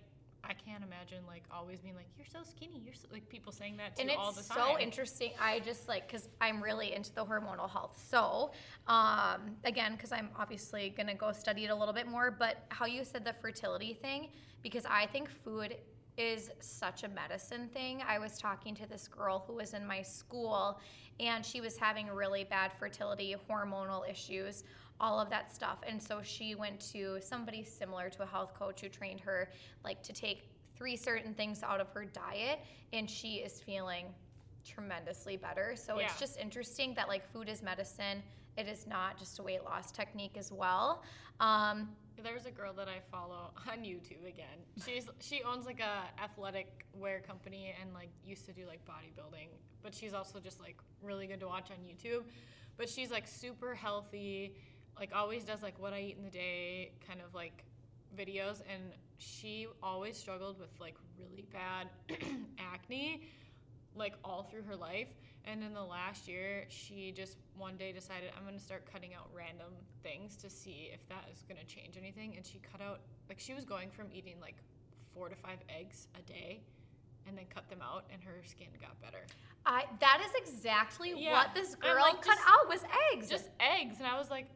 I 0.45 0.55
can't 0.55 0.83
imagine 0.83 1.19
like 1.27 1.45
always 1.53 1.81
being 1.81 1.95
like, 1.95 2.07
"You're 2.17 2.27
so 2.27 2.41
skinny." 2.43 2.81
You're 2.85 2.95
so, 2.95 3.09
like 3.13 3.29
people 3.29 3.53
saying 3.53 3.77
that 3.77 3.97
to 3.97 4.03
and 4.03 4.11
you 4.11 4.17
all 4.17 4.33
the 4.33 4.43
time. 4.43 4.59
And 4.59 4.71
it's 4.71 4.79
so 4.79 4.81
interesting. 4.81 5.33
I 5.41 5.61
just 5.61 5.89
like 5.89 6.07
because 6.07 6.29
I'm 6.41 6.63
really 6.63 6.95
into 6.95 7.13
the 7.15 7.25
hormonal 7.25 7.71
health. 7.71 8.03
So, 8.09 8.53
um, 8.87 9.57
again, 9.65 9.93
because 9.93 10.13
I'm 10.13 10.31
obviously 10.39 10.95
gonna 10.97 11.15
go 11.15 11.33
study 11.33 11.65
it 11.65 11.71
a 11.71 11.75
little 11.75 11.95
bit 11.95 12.07
more. 12.07 12.31
But 12.31 12.65
how 12.71 12.87
you 12.87 13.05
said 13.05 13.25
the 13.25 13.35
fertility 13.35 13.95
thing, 13.95 14.29
because 14.63 14.85
I 14.87 15.07
think 15.07 15.29
food 15.29 15.77
is 16.17 16.51
such 16.61 17.05
a 17.05 17.09
medicine 17.09 17.69
thing. 17.73 18.03
I 18.07 18.19
was 18.19 18.39
talking 18.39 18.75
to 18.77 18.87
this 18.87 19.09
girl 19.09 19.45
who 19.47 19.55
was 19.55 19.75
in 19.75 19.87
my 19.87 20.03
school, 20.03 20.81
and 21.19 21.45
she 21.45 21.61
was 21.61 21.77
having 21.77 22.09
really 22.09 22.45
bad 22.45 22.73
fertility, 22.79 23.35
hormonal 23.49 24.09
issues. 24.09 24.65
All 25.01 25.19
of 25.19 25.31
that 25.31 25.53
stuff. 25.53 25.79
And 25.87 26.01
so 26.03 26.21
she 26.23 26.55
went 26.55 26.79
to 26.93 27.19
somebody 27.21 27.65
similar 27.65 28.11
to 28.11 28.23
a 28.23 28.27
health 28.27 28.53
coach 28.55 28.83
who 28.83 28.89
trained 28.89 29.21
her, 29.21 29.51
like 29.83 30.03
to 30.03 30.13
take 30.13 30.51
three 30.77 30.97
certain 30.97 31.33
things 31.35 31.63
out 31.63 31.81
of 31.81 31.89
her 31.91 32.05
diet, 32.05 32.61
and 32.93 33.09
she 33.09 33.37
is 33.37 33.61
feeling 33.61 34.07
tremendously 34.65 35.37
better. 35.37 35.75
So 35.75 35.99
Yeah. 35.99 36.07
it's 36.07 36.19
just 36.19 36.39
interesting 36.39 36.95
that 36.95 37.09
like 37.09 37.27
food 37.33 37.49
is 37.49 37.63
medicine. 37.63 38.23
It 38.57 38.69
is 38.69 38.87
not 38.87 39.19
just 39.19 39.39
a 39.39 39.43
weight 39.43 39.65
loss 39.65 39.91
technique 39.91 40.37
as 40.37 40.53
well. 40.53 41.03
Um, 41.41 41.97
There's 42.23 42.45
a 42.45 42.51
girl 42.51 42.75
that 42.75 42.89
I 42.89 43.01
follow 43.11 43.53
on 43.71 43.79
YouTube 43.79 44.27
again. 44.29 44.59
She's 44.85 45.09
she 45.21 45.43
owns 45.43 45.65
like 45.65 45.81
a 45.81 46.23
athletic 46.23 46.85
wear 46.93 47.21
company 47.21 47.75
and 47.81 47.95
like 47.95 48.11
used 48.25 48.45
to 48.47 48.53
do 48.53 48.67
like 48.67 48.85
bodybuilding, 48.85 49.49
but 49.83 49.95
she's 49.95 50.13
also 50.13 50.39
just 50.41 50.61
like 50.61 50.77
really 51.03 51.27
good 51.27 51.41
to 51.41 51.47
watch 51.47 51.71
on 51.71 51.79
YouTube. 51.79 52.25
But 52.77 52.89
she's 52.91 53.11
like 53.11 53.27
super 53.27 53.75
healthy, 53.75 54.55
like 55.01 55.11
always 55.15 55.45
does 55.45 55.63
like 55.63 55.79
what 55.81 55.93
I 55.93 56.01
eat 56.01 56.17
in 56.19 56.25
the 56.25 56.31
day 56.31 56.93
kind 57.07 57.21
of 57.27 57.35
like 57.35 57.65
videos 58.17 58.61
and 58.73 58.83
she 59.19 59.67
always 59.83 60.17
struggled 60.17 60.59
with 60.61 60.71
like 60.79 60.97
really 61.19 61.47
bad 61.53 61.89
acne 62.59 63.23
like 63.97 64.15
all 64.25 64.43
through 64.45 64.63
her 64.63 64.77
life. 64.77 65.09
And 65.47 65.65
in 65.65 65.73
the 65.73 65.83
last 65.83 66.29
year, 66.29 66.65
she 66.69 67.13
just 67.17 67.39
one 67.57 67.77
day 67.77 67.93
decided 67.93 68.31
I'm 68.39 68.45
gonna 68.45 68.59
start 68.61 68.85
cutting 68.93 69.15
out 69.15 69.29
random 69.35 69.73
things 70.03 70.37
to 70.37 70.51
see 70.51 70.91
if 70.93 71.07
that 71.09 71.25
is 71.33 71.43
gonna 71.49 71.65
change 71.65 71.97
anything. 71.97 72.35
And 72.37 72.45
she 72.47 72.59
cut 72.61 72.83
out 72.83 73.01
like 73.29 73.41
she 73.41 73.55
was 73.55 73.65
going 73.65 73.91
from 73.91 74.07
eating 74.13 74.35
like 74.41 74.57
four 75.15 75.29
to 75.31 75.35
five 75.35 75.59
eggs 75.75 76.09
a 76.19 76.23
day, 76.23 76.61
and 77.27 77.37
then 77.37 77.47
cut 77.53 77.69
them 77.69 77.81
out, 77.83 78.05
and 78.13 78.23
her 78.23 78.43
skin 78.45 78.69
got 78.81 79.01
better. 79.01 79.25
I 79.65 79.87
that 80.01 80.21
is 80.25 80.33
exactly 80.49 81.15
Yeah. 81.17 81.33
what 81.33 81.55
this 81.55 81.75
girl 81.75 81.95
like, 82.01 82.21
cut 82.23 82.37
just- 82.37 82.47
out 82.49 82.69
was 82.69 82.85
eggs. 83.13 83.29
Just 83.31 83.49
eggs, 83.59 83.97
and 83.99 84.07
I 84.07 84.19
was 84.19 84.31
like, 84.31 84.47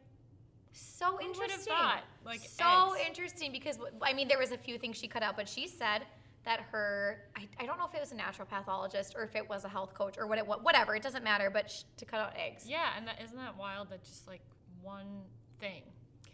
so 0.75 1.05
who 1.05 1.15
would 1.15 1.23
have 1.23 1.33
interesting. 1.41 1.73
thought? 1.73 2.03
Like 2.25 2.41
so 2.41 2.93
eggs. 2.93 3.07
interesting 3.07 3.51
because 3.51 3.79
I 4.01 4.13
mean 4.13 4.27
there 4.27 4.39
was 4.39 4.51
a 4.51 4.57
few 4.57 4.77
things 4.77 4.97
she 4.97 5.07
cut 5.07 5.23
out, 5.23 5.35
but 5.35 5.47
she 5.47 5.67
said 5.67 6.03
that 6.43 6.59
her 6.71 7.21
I, 7.35 7.47
I 7.59 7.65
don't 7.65 7.77
know 7.79 7.85
if 7.85 7.95
it 7.95 8.01
was 8.01 8.11
a 8.11 8.15
naturopathologist 8.15 9.15
or 9.15 9.23
if 9.23 9.35
it 9.35 9.49
was 9.49 9.65
a 9.65 9.69
health 9.69 9.93
coach 9.93 10.17
or 10.17 10.27
what 10.27 10.37
it 10.37 10.45
what, 10.45 10.63
whatever 10.63 10.95
it 10.95 11.01
doesn't 11.03 11.23
matter, 11.23 11.49
but 11.49 11.71
sh- 11.71 11.83
to 11.97 12.05
cut 12.05 12.19
out 12.19 12.33
eggs. 12.37 12.65
Yeah, 12.67 12.89
and 12.97 13.07
that 13.07 13.21
isn't 13.23 13.37
that 13.37 13.57
wild 13.57 13.89
that 13.89 14.03
just 14.03 14.27
like 14.27 14.41
one 14.81 15.21
thing 15.59 15.83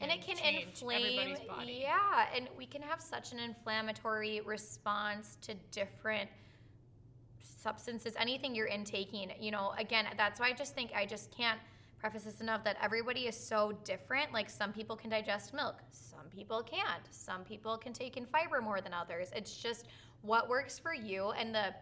and 0.01 0.11
it 0.11 0.21
can 0.21 0.37
inflame 0.37 1.37
body. 1.47 1.79
yeah 1.81 2.25
and 2.35 2.47
we 2.57 2.65
can 2.65 2.81
have 2.81 3.01
such 3.01 3.31
an 3.31 3.39
inflammatory 3.39 4.41
response 4.41 5.37
to 5.41 5.53
different 5.71 6.29
substances 7.39 8.13
anything 8.17 8.55
you're 8.55 8.67
intaking 8.67 9.31
you 9.39 9.51
know 9.51 9.73
again 9.77 10.05
that's 10.17 10.39
why 10.39 10.47
i 10.47 10.53
just 10.53 10.73
think 10.73 10.91
i 10.95 11.05
just 11.05 11.31
can't 11.35 11.59
preface 12.01 12.23
this 12.23 12.41
enough 12.41 12.63
that 12.63 12.75
everybody 12.81 13.27
is 13.27 13.37
so 13.37 13.71
different 13.83 14.33
like 14.33 14.49
some 14.49 14.73
people 14.73 14.95
can 14.95 15.09
digest 15.09 15.53
milk 15.53 15.75
some 15.91 16.25
people 16.35 16.63
can't 16.63 17.03
some 17.11 17.43
people 17.43 17.77
can 17.77 17.93
take 17.93 18.17
in 18.17 18.25
fiber 18.25 18.59
more 18.59 18.81
than 18.81 18.91
others 18.93 19.29
it's 19.35 19.55
just 19.55 19.85
what 20.23 20.49
works 20.49 20.79
for 20.79 20.93
you 20.95 21.29
and 21.31 21.53
the 21.53 21.73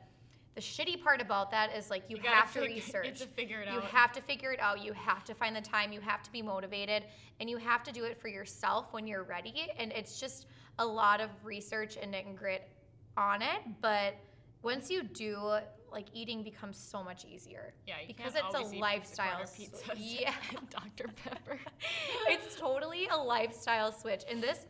the 0.55 0.61
shitty 0.61 1.01
part 1.01 1.21
about 1.21 1.51
that 1.51 1.69
is 1.77 1.89
like 1.89 2.03
you, 2.09 2.17
You 2.17 2.23
have 2.29 2.51
to 2.53 2.59
fig- 2.61 2.69
you 2.71 2.75
research 2.75 3.05
have 3.05 3.17
to 3.19 3.27
figure 3.27 3.61
it 3.61 3.67
out. 3.69 3.73
you 3.75 3.79
have 3.81 4.11
to 4.11 4.21
figure 4.21 4.51
it 4.51 4.59
out. 4.59 4.83
You 4.83 4.91
have 4.93 5.23
to 5.25 5.33
find 5.35 5.55
the 5.55 5.61
time. 5.61 5.93
You 5.93 6.01
have 6.01 6.21
to 6.23 6.31
be 6.31 6.41
motivated, 6.41 7.03
and 7.39 7.47
you 7.49 7.57
have 7.57 7.83
to 7.83 7.91
do 7.93 8.03
it 8.03 8.19
for 8.19 8.27
yourself 8.29 8.91
when 8.91 9.05
you're 9.07 9.23
ready. 9.23 9.67
And 9.77 9.91
it's 9.93 10.19
just 10.19 10.47
a 10.79 10.85
lot 10.85 11.21
of 11.21 11.29
research 11.43 11.97
and 12.01 12.13
grit 12.35 12.67
on 13.15 13.41
it. 13.43 13.59
But 13.79 14.15
once 14.63 14.89
you 14.89 15.03
do, 15.03 15.59
like 15.91 16.07
eating 16.13 16.43
becomes 16.43 16.77
so 16.77 17.03
much 17.03 17.25
easier. 17.25 17.73
Yeah, 17.87 17.95
you 18.01 18.13
because 18.15 18.33
it's 18.35 18.55
a 18.55 18.75
lifestyle. 18.77 19.45
pizza 19.55 19.83
yeah, 19.97 20.33
Dr 20.69 21.09
Pepper. 21.23 21.59
it's 22.27 22.55
totally 22.55 23.07
a 23.07 23.17
lifestyle 23.17 23.91
switch. 23.91 24.23
And 24.29 24.41
this, 24.41 24.65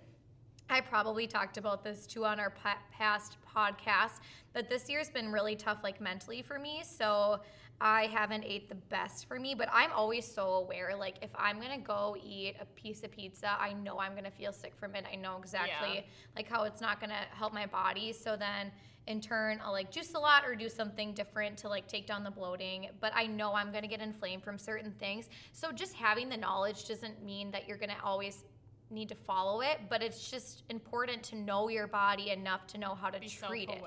I 0.69 0.81
probably 0.81 1.27
talked 1.27 1.57
about 1.57 1.83
this 1.83 2.05
too 2.05 2.25
on 2.25 2.39
our 2.39 2.53
past 2.91 3.37
podcast, 3.55 4.19
but 4.53 4.69
this 4.69 4.89
year's 4.89 5.09
been 5.09 5.31
really 5.31 5.55
tough, 5.55 5.79
like 5.83 5.99
mentally 5.99 6.41
for 6.41 6.59
me. 6.59 6.83
So 6.83 7.39
I 7.81 8.07
haven't 8.07 8.43
ate 8.45 8.67
the 8.67 8.75
best 8.75 9.25
for 9.27 9.39
me, 9.39 9.55
but 9.55 9.69
I'm 9.71 9.91
always 9.93 10.25
so 10.25 10.49
aware. 10.55 10.95
Like 10.97 11.15
if 11.21 11.29
I'm 11.35 11.61
gonna 11.61 11.77
go 11.77 12.17
eat 12.21 12.55
a 12.59 12.65
piece 12.65 13.03
of 13.03 13.11
pizza, 13.11 13.55
I 13.59 13.73
know 13.73 13.99
I'm 13.99 14.15
gonna 14.15 14.31
feel 14.31 14.51
sick 14.51 14.73
from 14.75 14.95
it. 14.95 15.05
I 15.11 15.15
know 15.15 15.37
exactly 15.37 15.95
Yeah. 15.95 16.01
like 16.35 16.49
how 16.49 16.63
it's 16.63 16.81
not 16.81 16.99
gonna 16.99 17.25
help 17.31 17.53
my 17.53 17.65
body. 17.65 18.11
So 18.11 18.35
then 18.35 18.71
in 19.07 19.21
turn, 19.21 19.59
I'll 19.63 19.71
like 19.71 19.91
juice 19.91 20.13
a 20.13 20.19
lot 20.19 20.45
or 20.45 20.55
do 20.55 20.67
something 20.67 21.13
different 21.13 21.57
to 21.59 21.69
like 21.69 21.87
take 21.87 22.05
down 22.05 22.23
the 22.23 22.31
bloating. 22.31 22.89
But 22.99 23.13
I 23.15 23.27
know 23.27 23.53
I'm 23.53 23.71
gonna 23.71 23.87
get 23.87 24.01
inflamed 24.01 24.43
from 24.43 24.57
certain 24.57 24.91
things. 24.99 25.29
So 25.53 25.71
just 25.71 25.93
having 25.93 26.27
the 26.27 26.37
knowledge 26.37 26.85
doesn't 26.85 27.23
mean 27.23 27.49
that 27.51 27.67
you're 27.67 27.77
gonna 27.77 27.97
always 28.03 28.43
need 28.91 29.07
to 29.07 29.15
follow 29.15 29.61
it, 29.61 29.79
but 29.87 30.01
it's 30.01 30.29
just 30.29 30.63
important 30.69 31.23
to 31.23 31.35
know 31.35 31.69
your 31.69 31.87
body 31.87 32.31
enough 32.31 32.67
to 32.67 32.77
know 32.77 32.95
how 32.95 33.09
to 33.09 33.19
Be 33.19 33.29
treat 33.29 33.69
it. 33.69 33.81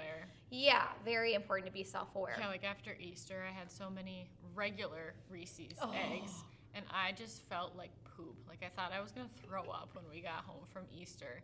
Yeah, 0.54 0.82
very 1.02 1.32
important 1.32 1.66
to 1.66 1.72
be 1.72 1.82
self-aware. 1.82 2.36
Yeah, 2.38 2.48
like 2.48 2.62
after 2.62 2.94
Easter, 3.00 3.42
I 3.48 3.58
had 3.58 3.72
so 3.72 3.88
many 3.88 4.28
regular 4.54 5.14
Reese's 5.30 5.78
Oh. 5.80 5.90
eggs, 5.92 6.44
and 6.74 6.84
I 6.90 7.12
just 7.12 7.42
felt 7.48 7.74
like 7.74 7.90
poop. 8.04 8.36
Like 8.46 8.62
I 8.62 8.68
thought 8.68 8.92
I 8.92 9.00
was 9.00 9.12
gonna 9.12 9.30
throw 9.46 9.62
up 9.70 9.88
when 9.94 10.04
we 10.10 10.20
got 10.20 10.44
home 10.44 10.64
from 10.70 10.82
Easter. 10.94 11.40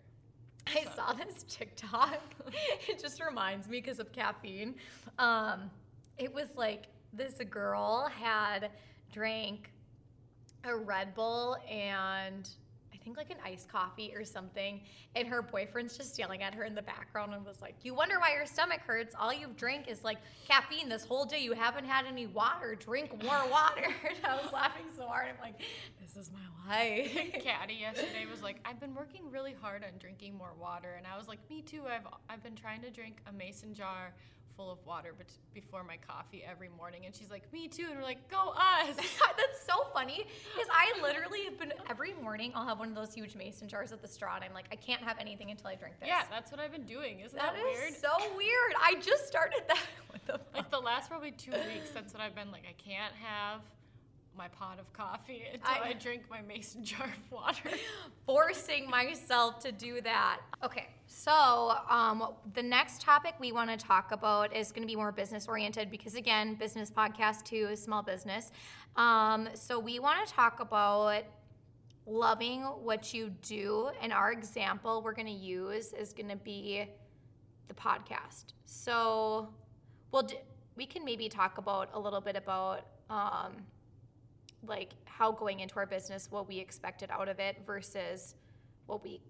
I 0.67 0.85
saw 0.95 1.15
this 1.15 1.47
TikTok. 1.49 2.21
it 2.89 2.99
just 2.99 3.23
reminds 3.23 3.67
me 3.67 3.81
because 3.81 3.99
of 3.99 4.13
caffeine. 4.13 4.75
Um, 5.19 5.71
it 6.19 6.33
was 6.35 6.49
like 6.57 6.89
this 7.15 7.33
girl 7.49 8.11
had 8.15 8.71
drank 9.11 9.71
a 10.65 10.77
Red 10.77 11.15
Bull 11.15 11.57
and 11.71 12.47
think 13.09 13.17
like 13.17 13.31
an 13.31 13.43
iced 13.45 13.69
coffee 13.69 14.13
or 14.15 14.25
something, 14.25 14.81
and 15.17 15.27
her 15.27 15.41
boyfriend's 15.41 15.97
just 15.97 16.19
yelling 16.19 16.43
at 16.43 16.55
her 16.55 16.65
in 16.65 16.75
the 16.75 16.83
background 16.83 17.33
and 17.35 17.45
was 17.45 17.61
like, 17.63 17.75
"You 17.83 17.95
wonder 17.95 18.19
why 18.19 18.35
your 18.35 18.47
stomach 18.47 18.81
hurts? 18.87 19.15
All 19.19 19.33
you've 19.33 19.57
drank 19.57 19.89
is 19.89 20.05
like 20.05 20.19
caffeine 20.47 20.89
this 20.89 21.05
whole 21.05 21.25
day. 21.25 21.39
You 21.39 21.53
haven't 21.53 21.87
had 21.87 22.05
any 22.07 22.27
water. 22.27 22.75
Drink 22.75 23.23
more 23.23 23.43
water." 23.51 23.87
and 24.09 24.27
I 24.27 24.37
was 24.37 24.53
laughing 24.53 24.87
so 24.95 25.07
hard. 25.07 25.29
I'm 25.29 25.41
like, 25.41 25.61
"This 26.01 26.17
is 26.17 26.31
my 26.31 26.75
life." 26.75 27.13
Caddy 27.43 27.75
yesterday 27.75 28.27
was 28.31 28.43
like, 28.43 28.57
"I've 28.65 28.81
been 28.81 28.95
working 28.95 29.31
really 29.31 29.55
hard 29.61 29.85
on 29.85 29.99
drinking 29.99 30.37
more 30.37 30.53
water," 30.61 30.95
and 30.97 31.07
I 31.07 31.17
was 31.17 31.29
like, 31.29 31.39
"Me 31.49 31.63
too. 31.63 31.83
I've 31.87 32.07
I've 32.29 32.43
been 32.43 32.57
trying 32.57 32.83
to 32.83 32.91
drink 32.91 33.17
a 33.27 33.33
mason 33.33 33.75
jar 33.75 34.13
full 34.59 34.71
of 34.71 34.85
water 34.85 35.15
bet- 35.17 35.31
before 35.55 35.83
my 35.85 35.97
coffee 35.97 36.43
every 36.45 36.69
morning." 36.77 37.07
And 37.07 37.15
she's 37.15 37.31
like, 37.31 37.51
"Me 37.53 37.69
too," 37.69 37.87
and 37.89 37.97
we're 37.97 38.03
like, 38.03 38.29
"Go 38.29 38.53
us!" 38.57 38.97
That's 39.37 39.63
so 39.65 39.85
funny 39.95 40.27
because 40.55 40.69
I 40.71 41.01
literally 41.01 41.45
have 41.45 41.59
been 41.59 41.73
every 41.89 42.13
morning. 42.15 42.53
I'll 42.55 42.67
have 42.67 42.79
one 42.79 42.89
of 42.89 42.95
those 42.95 43.15
huge 43.15 43.37
mason 43.37 43.69
jars 43.69 43.91
with 43.93 44.03
the 44.03 44.09
straw, 44.09 44.35
and 44.35 44.45
I'm 44.45 44.53
like, 44.53 44.67
I 44.73 44.77
can't 44.77 45.03
have 45.03 45.17
anything 45.19 45.51
until 45.51 45.69
I 45.69 45.77
drink 45.77 46.01
this. 46.01 46.09
yeah, 46.09 46.23
that's 46.31 46.51
what 46.51 46.61
I've 46.61 46.73
been 46.73 46.85
doing. 46.87 47.21
Isn't 47.21 47.39
that, 47.39 47.55
that 47.55 47.63
weird? 47.63 47.95
so 47.95 48.11
weird. 48.37 48.75
I 48.83 48.97
just 49.01 49.27
started 49.29 49.63
that. 49.69 49.83
What 50.09 50.27
the 50.27 50.33
fuck? 50.33 50.55
like 50.55 50.71
the 50.71 50.79
last 50.81 51.09
probably 51.09 51.31
two 51.31 51.53
weeks, 51.53 51.91
that's 51.95 52.13
what 52.13 52.21
I've 52.21 52.35
been 52.35 52.51
like. 52.51 52.65
I 52.69 52.75
can't 52.83 53.15
have 53.23 53.61
my 54.39 54.49
pot 54.49 54.79
of 54.79 54.91
coffee 54.93 55.43
until 55.53 55.69
I- 55.69 55.89
I, 55.89 55.93
drink 55.93 56.23
my 56.31 56.41
mason 56.43 56.85
jar 56.85 57.05
of 57.07 57.31
water. 57.33 57.71
Forcing 58.25 58.89
myself 58.89 59.59
to 59.61 59.73
do 59.73 60.01
that. 60.03 60.41
Okay, 60.65 60.87
so 61.07 61.75
um, 61.91 62.33
the 62.55 62.63
next 62.63 63.01
topic 63.03 63.35
we 63.41 63.53
want 63.53 63.69
to 63.71 63.77
talk 63.77 64.13
about 64.13 64.55
is 64.57 64.71
going 64.73 64.83
to 64.83 64.87
be 64.87 64.97
more 64.97 65.13
business 65.13 65.49
oriented 65.49 65.91
because 65.91 66.15
again, 66.15 66.55
business 66.55 66.91
podcast 66.91 67.43
too 67.45 67.69
is 67.71 67.83
small 67.83 68.03
business. 68.03 68.53
Um, 68.97 69.49
so 69.55 69.79
we 69.79 69.99
want 69.99 70.27
to 70.27 70.33
talk 70.33 70.61
about 70.61 71.25
loving 72.07 72.63
what 72.63 73.13
you 73.13 73.31
do, 73.43 73.91
and 74.01 74.13
our 74.13 74.33
example 74.33 75.03
we're 75.03 75.13
going 75.15 75.27
to 75.27 75.33
use 75.33 75.93
is 75.93 76.13
going 76.13 76.29
to 76.31 76.37
be 76.37 76.87
the 77.69 77.75
podcast. 77.75 78.47
So, 78.65 79.49
well, 80.11 80.23
d- 80.23 80.39
we 80.77 80.87
can 80.87 81.05
maybe 81.05 81.29
talk 81.29 81.59
about 81.59 81.91
a 81.93 82.01
little 82.01 82.21
bit 82.21 82.35
about 82.37 82.87
um, 83.11 83.53
like 84.67 84.91
how 85.05 85.33
going 85.33 85.61
into 85.61 85.77
our 85.77 85.87
business, 85.87 86.31
what 86.31 86.49
we 86.49 86.59
expected 86.59 87.11
out 87.11 87.29
of 87.29 87.39
it 87.39 87.59
versus 87.67 88.35
what 88.87 89.03
we 89.03 89.21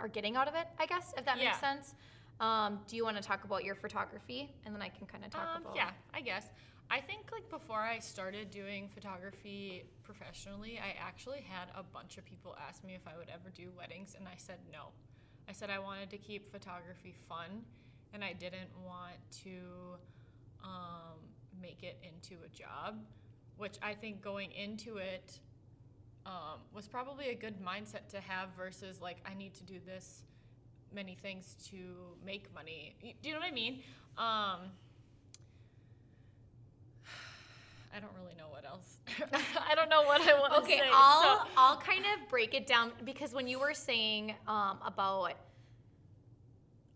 are 0.00 0.08
getting 0.08 0.36
out 0.36 0.48
of 0.48 0.54
it. 0.54 0.66
I 0.78 0.86
guess 0.86 1.14
if 1.16 1.24
that 1.24 1.38
makes 1.38 1.60
sense. 1.60 1.94
Um, 2.40 2.80
do 2.88 2.96
you 2.96 3.04
want 3.04 3.16
to 3.16 3.22
talk 3.22 3.44
about 3.44 3.62
your 3.62 3.76
photography, 3.76 4.52
and 4.64 4.74
then 4.74 4.82
I 4.82 4.88
can 4.88 5.06
kind 5.06 5.24
of 5.24 5.30
talk 5.30 5.46
Um, 5.56 5.62
about 5.62 5.76
yeah, 5.76 5.90
I 6.12 6.20
guess. 6.20 6.46
I 6.90 7.00
think 7.00 7.30
like 7.32 7.48
before 7.48 7.80
I 7.80 7.98
started 8.00 8.50
doing 8.50 8.88
photography 8.88 9.84
professionally, 10.02 10.78
I 10.78 10.96
actually 11.00 11.42
had 11.48 11.68
a 11.76 11.82
bunch 11.82 12.18
of 12.18 12.24
people 12.24 12.56
ask 12.68 12.82
me 12.84 12.94
if 12.94 13.06
I 13.06 13.16
would 13.16 13.28
ever 13.28 13.50
do 13.50 13.70
weddings, 13.76 14.16
and 14.18 14.26
I 14.26 14.34
said 14.36 14.58
no. 14.72 14.88
I 15.48 15.52
said 15.52 15.70
I 15.70 15.78
wanted 15.78 16.10
to 16.10 16.18
keep 16.18 16.50
photography 16.50 17.14
fun, 17.28 17.64
and 18.12 18.24
I 18.24 18.32
didn't 18.32 18.70
want 18.84 19.16
to 19.44 19.96
um, 20.64 21.18
make 21.60 21.82
it 21.82 21.98
into 22.02 22.42
a 22.44 22.48
job, 22.48 22.98
which 23.56 23.76
I 23.82 23.94
think 23.94 24.22
going 24.22 24.50
into 24.52 24.96
it 24.96 25.38
um, 26.26 26.60
was 26.74 26.88
probably 26.88 27.28
a 27.28 27.34
good 27.34 27.60
mindset 27.62 28.08
to 28.10 28.20
have 28.20 28.48
versus 28.56 29.00
like 29.00 29.18
I 29.30 29.34
need 29.34 29.54
to 29.54 29.64
do 29.64 29.78
this 29.84 30.22
many 30.92 31.16
things 31.20 31.56
to 31.70 31.76
make 32.24 32.52
money. 32.54 32.94
Do 33.22 33.28
you 33.28 33.34
know 33.34 33.40
what 33.40 33.48
I 33.48 33.52
mean? 33.52 33.82
Um, 34.16 34.70
I 37.94 38.00
don't 38.00 38.12
really 38.20 38.34
know 38.36 38.48
what 38.50 38.64
else. 38.64 38.98
I 39.70 39.74
don't 39.74 39.88
know 39.88 40.02
what 40.02 40.20
I 40.22 40.38
want 40.38 40.52
Okay, 40.64 40.78
to 40.78 40.84
say. 40.84 40.90
I'll 40.92 41.38
so- 41.40 41.46
I'll 41.56 41.76
kind 41.78 42.04
of 42.04 42.28
break 42.28 42.54
it 42.54 42.66
down 42.66 42.92
because 43.04 43.32
when 43.32 43.46
you 43.46 43.58
were 43.58 43.74
saying 43.74 44.34
um, 44.48 44.78
about 44.84 45.32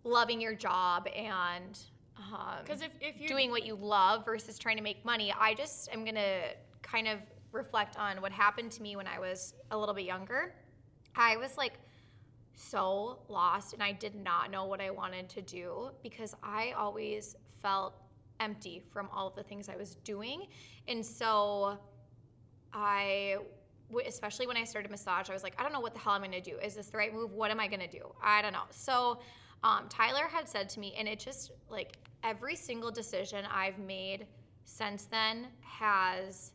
loving 0.04 0.40
your 0.40 0.54
job 0.54 1.06
and 1.14 1.78
um, 2.18 2.58
Because 2.64 2.82
if, 2.82 2.90
if 3.00 3.20
you're 3.20 3.28
doing 3.28 3.50
what 3.50 3.64
you 3.64 3.74
love 3.74 4.24
versus 4.24 4.58
trying 4.58 4.76
to 4.76 4.82
make 4.82 5.04
money, 5.04 5.32
I 5.38 5.54
just 5.54 5.92
am 5.92 6.04
gonna 6.04 6.40
kind 6.82 7.08
of 7.08 7.20
reflect 7.52 7.96
on 7.96 8.20
what 8.20 8.32
happened 8.32 8.70
to 8.72 8.82
me 8.82 8.96
when 8.96 9.06
I 9.06 9.18
was 9.18 9.54
a 9.70 9.78
little 9.78 9.94
bit 9.94 10.04
younger. 10.04 10.54
I 11.14 11.36
was 11.36 11.56
like 11.56 11.74
so 12.54 13.20
lost 13.28 13.72
and 13.72 13.82
I 13.82 13.92
did 13.92 14.14
not 14.14 14.50
know 14.50 14.66
what 14.66 14.80
I 14.80 14.90
wanted 14.90 15.28
to 15.30 15.42
do 15.42 15.90
because 16.02 16.34
I 16.42 16.72
always 16.76 17.36
felt 17.62 17.94
empty 18.40 18.82
from 18.90 19.08
all 19.12 19.28
of 19.28 19.34
the 19.34 19.42
things 19.42 19.68
I 19.68 19.76
was 19.76 19.96
doing. 19.96 20.46
And 20.86 21.04
so 21.04 21.78
i 22.72 23.36
especially 24.06 24.46
when 24.46 24.58
I 24.58 24.64
started 24.64 24.90
massage, 24.90 25.30
I 25.30 25.32
was 25.32 25.42
like, 25.42 25.54
I 25.58 25.62
don't 25.62 25.72
know 25.72 25.80
what 25.80 25.94
the 25.94 26.00
hell 26.00 26.12
I'm 26.12 26.22
gonna 26.22 26.42
do. 26.42 26.58
Is 26.62 26.74
this 26.74 26.88
the 26.88 26.98
right 26.98 27.12
move? 27.12 27.32
What 27.32 27.50
am 27.50 27.58
I 27.58 27.68
gonna 27.68 27.88
do? 27.88 28.12
I 28.22 28.42
don't 28.42 28.52
know. 28.52 28.64
So 28.70 29.20
um, 29.62 29.86
Tyler 29.88 30.26
had 30.30 30.48
said 30.48 30.68
to 30.70 30.80
me, 30.80 30.94
and 30.98 31.08
it 31.08 31.18
just 31.18 31.52
like 31.68 31.96
every 32.22 32.56
single 32.56 32.90
decision 32.90 33.44
I've 33.52 33.78
made 33.78 34.26
since 34.64 35.04
then 35.04 35.46
has 35.60 36.52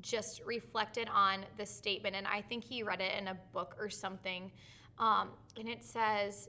just 0.00 0.42
reflected 0.44 1.08
on 1.12 1.44
the 1.56 1.64
statement. 1.64 2.14
And 2.16 2.26
I 2.26 2.40
think 2.42 2.64
he 2.64 2.82
read 2.82 3.00
it 3.00 3.12
in 3.18 3.28
a 3.28 3.36
book 3.52 3.76
or 3.78 3.88
something. 3.88 4.50
Um, 4.98 5.30
and 5.58 5.68
it 5.68 5.84
says, 5.84 6.48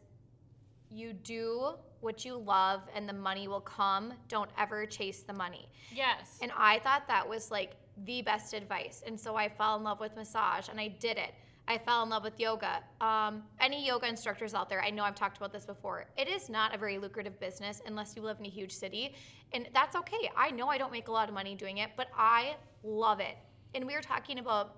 You 0.90 1.14
do 1.14 1.76
what 2.02 2.24
you 2.26 2.36
love, 2.38 2.82
and 2.94 3.08
the 3.10 3.14
money 3.14 3.48
will 3.48 3.62
come. 3.62 4.14
Don't 4.28 4.50
ever 4.58 4.86
chase 4.86 5.24
the 5.24 5.34
money. 5.34 5.68
yes, 5.94 6.38
And 6.42 6.52
I 6.56 6.80
thought 6.80 7.08
that 7.08 7.28
was 7.28 7.50
like 7.50 7.76
the 8.06 8.22
best 8.22 8.54
advice. 8.54 9.04
And 9.06 9.20
so 9.20 9.36
I 9.36 9.50
fell 9.50 9.78
in 9.78 9.84
love 9.84 10.00
with 10.00 10.16
massage 10.16 10.68
and 10.70 10.80
I 10.80 10.90
did 10.90 11.18
it. 11.18 11.34
I 11.68 11.78
fell 11.80 12.04
in 12.04 12.10
love 12.10 12.24
with 12.24 12.40
yoga. 12.40 12.84
Um, 13.02 13.44
any 13.60 13.86
yoga 13.86 14.08
instructors 14.08 14.54
out 14.54 14.70
there, 14.70 14.84
I 14.84 14.92
know 14.92 15.04
I've 15.04 15.16
talked 15.16 15.38
about 15.38 15.52
this 15.52 15.66
before. 15.66 16.06
It 16.18 16.28
is 16.28 16.50
not 16.50 16.76
a 16.76 16.78
very 16.78 16.98
lucrative 17.00 17.40
business 17.40 17.82
unless 17.88 18.16
you 18.16 18.22
live 18.22 18.40
in 18.40 18.46
a 18.46 18.50
huge 18.50 18.72
city. 18.72 19.16
And 19.52 19.68
that's 19.74 19.96
okay. 19.96 20.30
I 20.38 20.52
know 20.52 20.68
I 20.68 20.78
don't 20.78 20.92
make 20.92 21.08
a 21.08 21.12
lot 21.12 21.28
of 21.28 21.34
money 21.34 21.56
doing 21.56 21.80
it, 21.80 21.90
but 21.98 22.08
I 22.16 22.56
love 22.84 23.20
it. 23.20 23.36
And 23.74 23.86
we 23.86 23.96
were 23.96 24.02
talking 24.02 24.38
about 24.40 24.76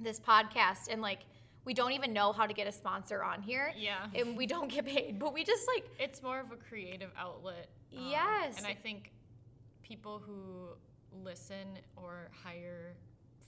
this 0.00 0.20
podcast 0.20 0.88
and 0.90 1.00
like, 1.00 1.20
we 1.64 1.74
don't 1.74 1.92
even 1.92 2.12
know 2.12 2.32
how 2.32 2.46
to 2.46 2.54
get 2.54 2.66
a 2.66 2.72
sponsor 2.72 3.22
on 3.22 3.42
here. 3.42 3.72
Yeah. 3.76 4.06
And 4.14 4.36
we 4.36 4.46
don't 4.46 4.70
get 4.70 4.86
paid, 4.86 5.18
but 5.18 5.32
we 5.32 5.44
just 5.44 5.66
like, 5.66 5.84
it's 5.98 6.22
more 6.22 6.40
of 6.40 6.52
a 6.52 6.56
creative 6.56 7.10
outlet. 7.18 7.68
um, 7.96 8.04
Yes. 8.10 8.58
And 8.58 8.66
I 8.66 8.74
think 8.74 9.12
people 9.82 10.22
who 10.24 10.68
listen 11.24 11.78
or 11.96 12.30
hire 12.44 12.94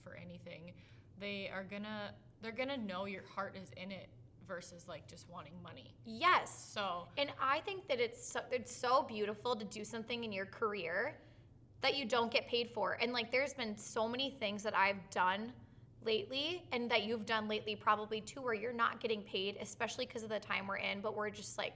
for 0.03 0.15
anything, 0.15 0.73
they 1.19 1.49
are 1.53 1.63
gonna 1.63 2.11
they're 2.41 2.51
gonna 2.51 2.77
know 2.77 3.05
your 3.05 3.23
heart 3.35 3.55
is 3.61 3.69
in 3.77 3.91
it 3.91 4.09
versus 4.47 4.87
like 4.87 5.07
just 5.07 5.29
wanting 5.29 5.53
money. 5.63 5.93
yes. 6.05 6.69
So 6.73 7.07
And 7.17 7.31
I 7.41 7.59
think 7.61 7.87
that 7.87 7.99
it's 7.99 8.25
so, 8.33 8.41
it's 8.51 8.75
so 8.75 9.03
beautiful 9.03 9.55
to 9.55 9.63
do 9.65 9.85
something 9.85 10.23
in 10.23 10.31
your 10.31 10.45
career 10.45 11.15
that 11.81 11.95
you 11.95 12.05
don't 12.05 12.31
get 12.31 12.47
paid 12.47 12.69
for. 12.69 12.97
And 13.01 13.13
like 13.13 13.31
there's 13.31 13.53
been 13.53 13.77
so 13.77 14.07
many 14.07 14.31
things 14.39 14.61
that 14.63 14.75
I've 14.75 15.09
done 15.09 15.53
lately 16.03 16.63
and 16.71 16.89
that 16.91 17.03
you've 17.03 17.25
done 17.25 17.47
lately 17.47 17.75
probably 17.75 18.21
too 18.21 18.41
where 18.41 18.53
you're 18.53 18.73
not 18.73 18.99
getting 18.99 19.21
paid, 19.21 19.57
especially 19.61 20.05
because 20.05 20.23
of 20.23 20.29
the 20.29 20.39
time 20.39 20.67
we're 20.67 20.77
in, 20.77 20.99
but 20.99 21.15
we're 21.15 21.29
just 21.29 21.57
like 21.57 21.75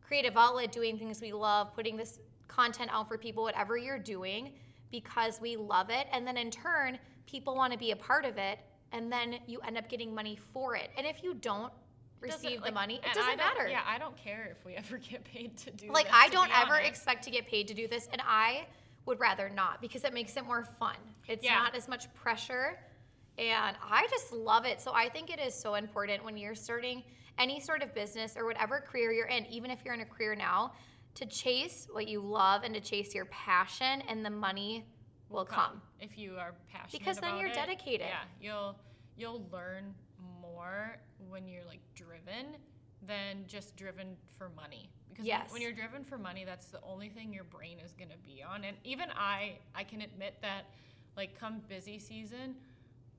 creative 0.00 0.36
outlet 0.36 0.72
doing 0.72 0.98
things 0.98 1.20
we 1.20 1.32
love, 1.32 1.74
putting 1.74 1.96
this 1.96 2.18
content 2.48 2.90
out 2.92 3.06
for 3.06 3.16
people 3.18 3.42
whatever 3.44 3.76
you're 3.76 3.98
doing 3.98 4.52
because 4.90 5.40
we 5.40 5.54
love 5.56 5.90
it 5.90 6.06
and 6.12 6.26
then 6.26 6.36
in 6.36 6.50
turn 6.50 6.98
people 7.26 7.54
want 7.54 7.72
to 7.72 7.78
be 7.78 7.90
a 7.90 7.96
part 7.96 8.24
of 8.24 8.38
it 8.38 8.58
and 8.92 9.12
then 9.12 9.36
you 9.46 9.60
end 9.60 9.76
up 9.78 9.88
getting 9.88 10.14
money 10.14 10.38
for 10.52 10.76
it. 10.76 10.90
And 10.96 11.06
if 11.06 11.22
you 11.22 11.34
don't 11.34 11.72
receive 12.20 12.58
the 12.60 12.66
like- 12.66 12.74
money, 12.74 12.96
it 13.04 13.14
doesn't 13.14 13.36
matter. 13.36 13.68
Yeah, 13.68 13.82
I 13.86 13.98
don't 13.98 14.16
care 14.16 14.48
if 14.58 14.64
we 14.64 14.74
ever 14.76 14.98
get 14.98 15.24
paid 15.24 15.56
to 15.58 15.70
do 15.70 15.86
this. 15.86 15.94
like 15.94 16.06
this, 16.06 16.14
I 16.16 16.28
don't 16.28 16.50
ever 16.58 16.74
honest. 16.74 16.88
expect 16.88 17.24
to 17.24 17.30
get 17.30 17.46
paid 17.46 17.68
to 17.68 17.74
do 17.74 17.86
this, 17.88 18.08
and 18.12 18.22
I 18.26 18.66
would 19.06 19.20
rather 19.20 19.48
not 19.48 19.80
because 19.80 20.04
it 20.04 20.12
makes 20.12 20.36
it 20.36 20.44
more 20.44 20.64
fun. 20.64 20.96
It's 21.28 21.44
Yeah. 21.44 21.54
not 21.58 21.74
as 21.74 21.88
much 21.88 22.12
pressure. 22.14 22.78
And 23.38 23.76
I 23.88 24.06
just 24.10 24.32
love 24.32 24.64
it. 24.66 24.80
So 24.80 24.92
I 24.92 25.08
think 25.08 25.30
it 25.30 25.38
is 25.38 25.54
so 25.54 25.76
important 25.76 26.24
when 26.24 26.36
you're 26.36 26.56
starting 26.56 27.04
any 27.38 27.60
sort 27.60 27.82
of 27.84 27.94
business 27.94 28.36
or 28.36 28.44
whatever 28.44 28.80
career 28.80 29.12
you're 29.12 29.28
in, 29.28 29.46
even 29.46 29.70
if 29.70 29.84
you're 29.84 29.94
in 29.94 30.00
a 30.00 30.04
career 30.04 30.34
now, 30.34 30.72
to 31.14 31.24
chase 31.24 31.86
what 31.92 32.08
you 32.08 32.20
love 32.20 32.64
and 32.64 32.74
to 32.74 32.80
chase 32.80 33.14
your 33.14 33.26
passion, 33.26 34.02
and 34.08 34.24
the 34.26 34.30
money 34.30 34.84
will 35.30 35.44
come. 35.44 35.80
if 36.00 36.16
you 36.18 36.36
are 36.38 36.54
passionate 36.70 36.92
Because 36.98 37.18
then 37.18 37.36
you're 37.38 37.48
it. 37.48 37.54
dedicated. 37.54 38.06
Yeah, 38.08 38.24
you'll 38.40 38.76
you'll 39.16 39.44
learn 39.52 39.94
more 40.40 40.96
when 41.28 41.46
you're 41.48 41.64
like 41.64 41.80
driven 41.94 42.56
than 43.06 43.44
just 43.46 43.76
driven 43.76 44.16
for 44.36 44.48
money. 44.56 44.90
Because 45.08 45.26
Yes. 45.26 45.52
when 45.52 45.60
you're 45.62 45.72
driven 45.72 46.04
for 46.04 46.18
money, 46.18 46.44
that's 46.44 46.66
the 46.68 46.80
only 46.82 47.08
thing 47.08 47.32
your 47.32 47.44
brain 47.44 47.78
is 47.84 47.92
gonna 47.92 48.16
be 48.24 48.42
on. 48.42 48.64
And 48.64 48.76
even 48.84 49.08
I, 49.16 49.58
I 49.74 49.82
can 49.84 50.00
admit 50.02 50.34
that, 50.42 50.66
like 51.16 51.38
come 51.38 51.60
busy 51.68 51.98
season, 51.98 52.54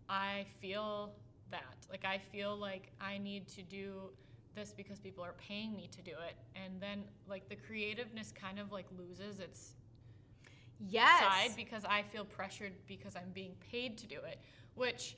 I 0.07 0.45
feel 0.62 1.12
that. 1.51 1.76
Like 1.89 2.05
I 2.05 2.18
feel 2.18 2.55
like 2.57 2.91
I 3.01 3.18
need 3.18 3.47
to 3.49 3.62
do 3.62 4.10
this 4.55 4.74
because 4.76 4.99
people 4.99 5.24
are 5.24 5.34
paying 5.38 5.76
me 5.76 5.89
to 5.91 6.01
do 6.01 6.12
it. 6.12 6.36
And 6.55 6.82
then 6.82 7.03
like 7.28 7.49
the 7.49 7.55
creativeness 7.55 8.32
kind 8.32 8.60
of 8.60 8.72
like 8.72 8.86
loses 8.97 9.39
its 9.39 9.74
Yes. 10.88 11.19
side 11.21 11.51
because 11.55 11.84
I 11.86 12.03
feel 12.03 12.25
pressured 12.25 12.73
because 12.88 13.15
I'm 13.15 13.32
being 13.34 13.53
paid 13.71 13.97
to 13.99 14.07
do 14.07 14.15
it, 14.17 14.39
which 14.75 15.17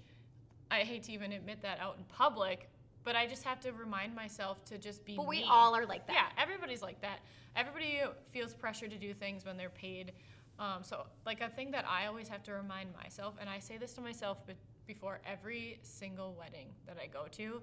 I 0.70 0.80
hate 0.80 1.04
to 1.04 1.12
even 1.12 1.32
admit 1.34 1.62
that 1.62 1.80
out 1.80 1.98
in 1.98 2.04
public, 2.06 2.70
but 3.04 3.16
I 3.16 3.28
just 3.28 3.44
have 3.44 3.60
to 3.62 3.72
remind 3.72 4.16
myself 4.16 4.64
to 4.66 4.78
just 4.78 5.06
be 5.06 5.16
But 5.18 5.28
we 5.28 5.40
me. 5.42 5.48
all 5.50 5.76
are 5.76 5.86
like 5.86 6.08
that. 6.08 6.32
Yeah, 6.36 6.42
everybody's 6.44 6.82
like 6.82 7.02
that. 7.02 7.20
Everybody 7.56 8.00
feels 8.32 8.54
pressure 8.54 8.88
to 8.88 8.98
do 8.98 9.14
things 9.14 9.46
when 9.46 9.58
they're 9.58 9.70
paid. 9.70 10.14
Um, 10.60 10.84
so, 10.84 11.06
like 11.26 11.42
a 11.42 11.50
thing 11.50 11.72
that 11.72 11.86
I 11.90 12.06
always 12.06 12.28
have 12.28 12.44
to 12.44 12.54
remind 12.54 12.90
myself, 12.96 13.36
and 13.42 13.50
I 13.50 13.60
say 13.60 13.78
this 13.78 13.94
to 13.94 14.02
myself 14.02 14.46
be- 14.46 14.54
before 14.86 15.20
every 15.26 15.80
single 15.82 16.36
wedding 16.38 16.68
that 16.86 16.98
I 17.02 17.08
go 17.08 17.26
to, 17.32 17.62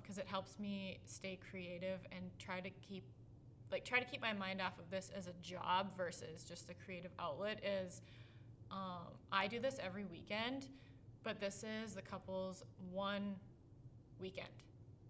because 0.00 0.16
it 0.18 0.26
helps 0.26 0.58
me 0.58 0.98
stay 1.04 1.38
creative 1.50 2.00
and 2.10 2.24
try 2.38 2.60
to 2.60 2.70
keep, 2.70 3.04
like, 3.70 3.84
try 3.84 3.98
to 3.98 4.04
keep 4.04 4.20
my 4.20 4.32
mind 4.32 4.60
off 4.60 4.78
of 4.78 4.90
this 4.90 5.10
as 5.16 5.26
a 5.26 5.32
job 5.42 5.96
versus 5.96 6.44
just 6.44 6.70
a 6.70 6.74
creative 6.74 7.10
outlet. 7.18 7.62
Is 7.64 8.02
um, 8.70 9.08
I 9.32 9.46
do 9.46 9.60
this 9.60 9.78
every 9.82 10.04
weekend, 10.04 10.66
but 11.22 11.40
this 11.40 11.64
is 11.64 11.94
the 11.94 12.02
couple's 12.02 12.64
one 12.92 13.36
weekend. 14.20 14.48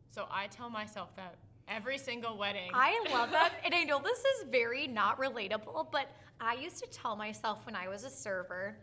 So 0.09 0.27
I 0.31 0.47
tell 0.47 0.71
myself 0.71 1.15
that 1.17 1.37
every 1.69 1.99
single 1.99 2.37
wedding. 2.39 2.71
I 2.73 3.05
love 3.13 3.31
that. 3.31 3.53
And 3.65 3.75
I 3.75 3.85
know 3.85 4.01
this 4.03 4.19
is 4.19 4.49
very 4.51 4.87
not 4.87 5.21
relatable, 5.21 5.91
but 5.93 6.11
I 6.41 6.55
used 6.55 6.79
to 6.79 6.87
tell 6.91 7.17
myself 7.17 7.65
when 7.67 7.75
I 7.77 7.89
was 7.89 8.05
a 8.05 8.11
server, 8.11 8.77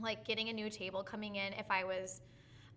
like 0.00 0.24
getting 0.24 0.48
a 0.48 0.52
new 0.52 0.68
table 0.68 1.02
coming 1.02 1.36
in, 1.36 1.52
if 1.54 1.70
I 1.70 1.84
was. 1.84 2.20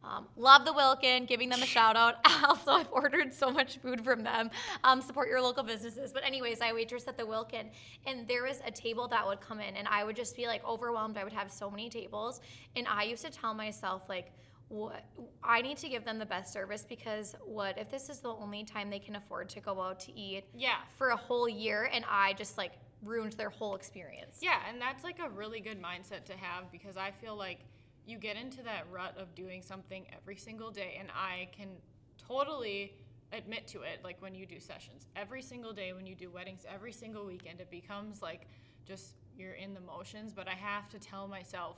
Um, 0.05 0.27
love 0.35 0.65
the 0.65 0.73
Wilkin, 0.73 1.25
giving 1.25 1.49
them 1.49 1.61
a 1.63 1.65
shout 1.65 1.95
out. 1.95 2.15
also, 2.43 2.71
I've 2.71 2.91
ordered 2.91 3.33
so 3.33 3.49
much 3.49 3.77
food 3.77 4.03
from 4.03 4.23
them. 4.23 4.51
Um, 4.83 5.01
support 5.01 5.27
your 5.27 5.41
local 5.41 5.63
businesses. 5.63 6.13
But, 6.13 6.23
anyways, 6.23 6.61
I 6.61 6.73
waitress 6.73 7.07
at 7.07 7.17
the 7.17 7.25
Wilkin, 7.25 7.69
and 8.05 8.27
there 8.27 8.43
was 8.43 8.61
a 8.65 8.71
table 8.71 9.07
that 9.07 9.25
would 9.25 9.41
come 9.41 9.59
in, 9.59 9.75
and 9.75 9.87
I 9.87 10.03
would 10.03 10.15
just 10.15 10.35
be 10.35 10.47
like 10.47 10.63
overwhelmed. 10.65 11.17
I 11.17 11.23
would 11.23 11.33
have 11.33 11.51
so 11.51 11.69
many 11.69 11.89
tables. 11.89 12.41
And 12.75 12.87
I 12.87 13.03
used 13.03 13.25
to 13.25 13.31
tell 13.31 13.53
myself, 13.53 14.03
like, 14.07 14.31
what 14.67 15.05
I 15.43 15.61
need 15.61 15.77
to 15.77 15.89
give 15.89 16.05
them 16.05 16.17
the 16.17 16.25
best 16.25 16.51
service 16.51 16.85
because 16.87 17.35
what 17.45 17.77
if 17.77 17.91
this 17.91 18.09
is 18.09 18.19
the 18.19 18.29
only 18.29 18.63
time 18.63 18.89
they 18.89 18.97
can 18.97 19.15
afford 19.15 19.47
to 19.49 19.59
go 19.59 19.79
out 19.79 19.99
to 20.01 20.19
eat 20.19 20.43
yeah. 20.55 20.77
for 20.97 21.09
a 21.09 21.15
whole 21.15 21.47
year 21.47 21.87
and 21.93 22.03
I 22.09 22.33
just 22.33 22.57
like 22.57 22.71
ruined 23.03 23.33
their 23.33 23.49
whole 23.49 23.75
experience. 23.75 24.39
Yeah, 24.41 24.59
and 24.67 24.81
that's 24.81 25.03
like 25.03 25.19
a 25.19 25.29
really 25.29 25.59
good 25.59 25.81
mindset 25.81 26.25
to 26.25 26.33
have 26.33 26.71
because 26.71 26.97
I 26.97 27.11
feel 27.11 27.35
like 27.35 27.59
you 28.05 28.17
get 28.17 28.37
into 28.37 28.61
that 28.63 28.85
rut 28.91 29.15
of 29.17 29.33
doing 29.35 29.61
something 29.61 30.05
every 30.15 30.35
single 30.35 30.71
day, 30.71 30.97
and 30.99 31.09
I 31.15 31.49
can 31.51 31.69
totally 32.17 32.93
admit 33.33 33.67
to 33.67 33.81
it. 33.81 33.99
Like 34.03 34.21
when 34.21 34.35
you 34.35 34.45
do 34.45 34.59
sessions 34.59 35.07
every 35.15 35.41
single 35.41 35.73
day, 35.73 35.93
when 35.93 36.05
you 36.05 36.15
do 36.15 36.29
weddings 36.29 36.65
every 36.71 36.91
single 36.91 37.25
weekend, 37.25 37.59
it 37.59 37.69
becomes 37.69 38.21
like 38.21 38.47
just 38.85 39.15
you're 39.37 39.53
in 39.53 39.73
the 39.73 39.81
motions. 39.81 40.33
But 40.33 40.47
I 40.47 40.53
have 40.53 40.89
to 40.89 40.99
tell 40.99 41.27
myself 41.27 41.77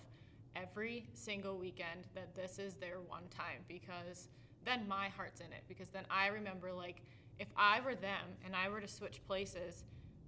every 0.55 1.07
single 1.13 1.57
weekend 1.57 2.07
that 2.15 2.35
this 2.35 2.59
is 2.59 2.75
their 2.75 2.99
one 3.07 3.23
time 3.29 3.63
because 3.67 4.29
then 4.65 4.87
my 4.87 5.07
heart's 5.09 5.39
in 5.39 5.47
it. 5.47 5.63
Because 5.67 5.89
then 5.89 6.03
I 6.09 6.27
remember, 6.27 6.73
like, 6.73 7.01
if 7.39 7.47
I 7.55 7.79
were 7.79 7.95
them 7.95 8.35
and 8.45 8.55
I 8.55 8.69
were 8.69 8.81
to 8.81 8.87
switch 8.87 9.21
places, 9.25 9.83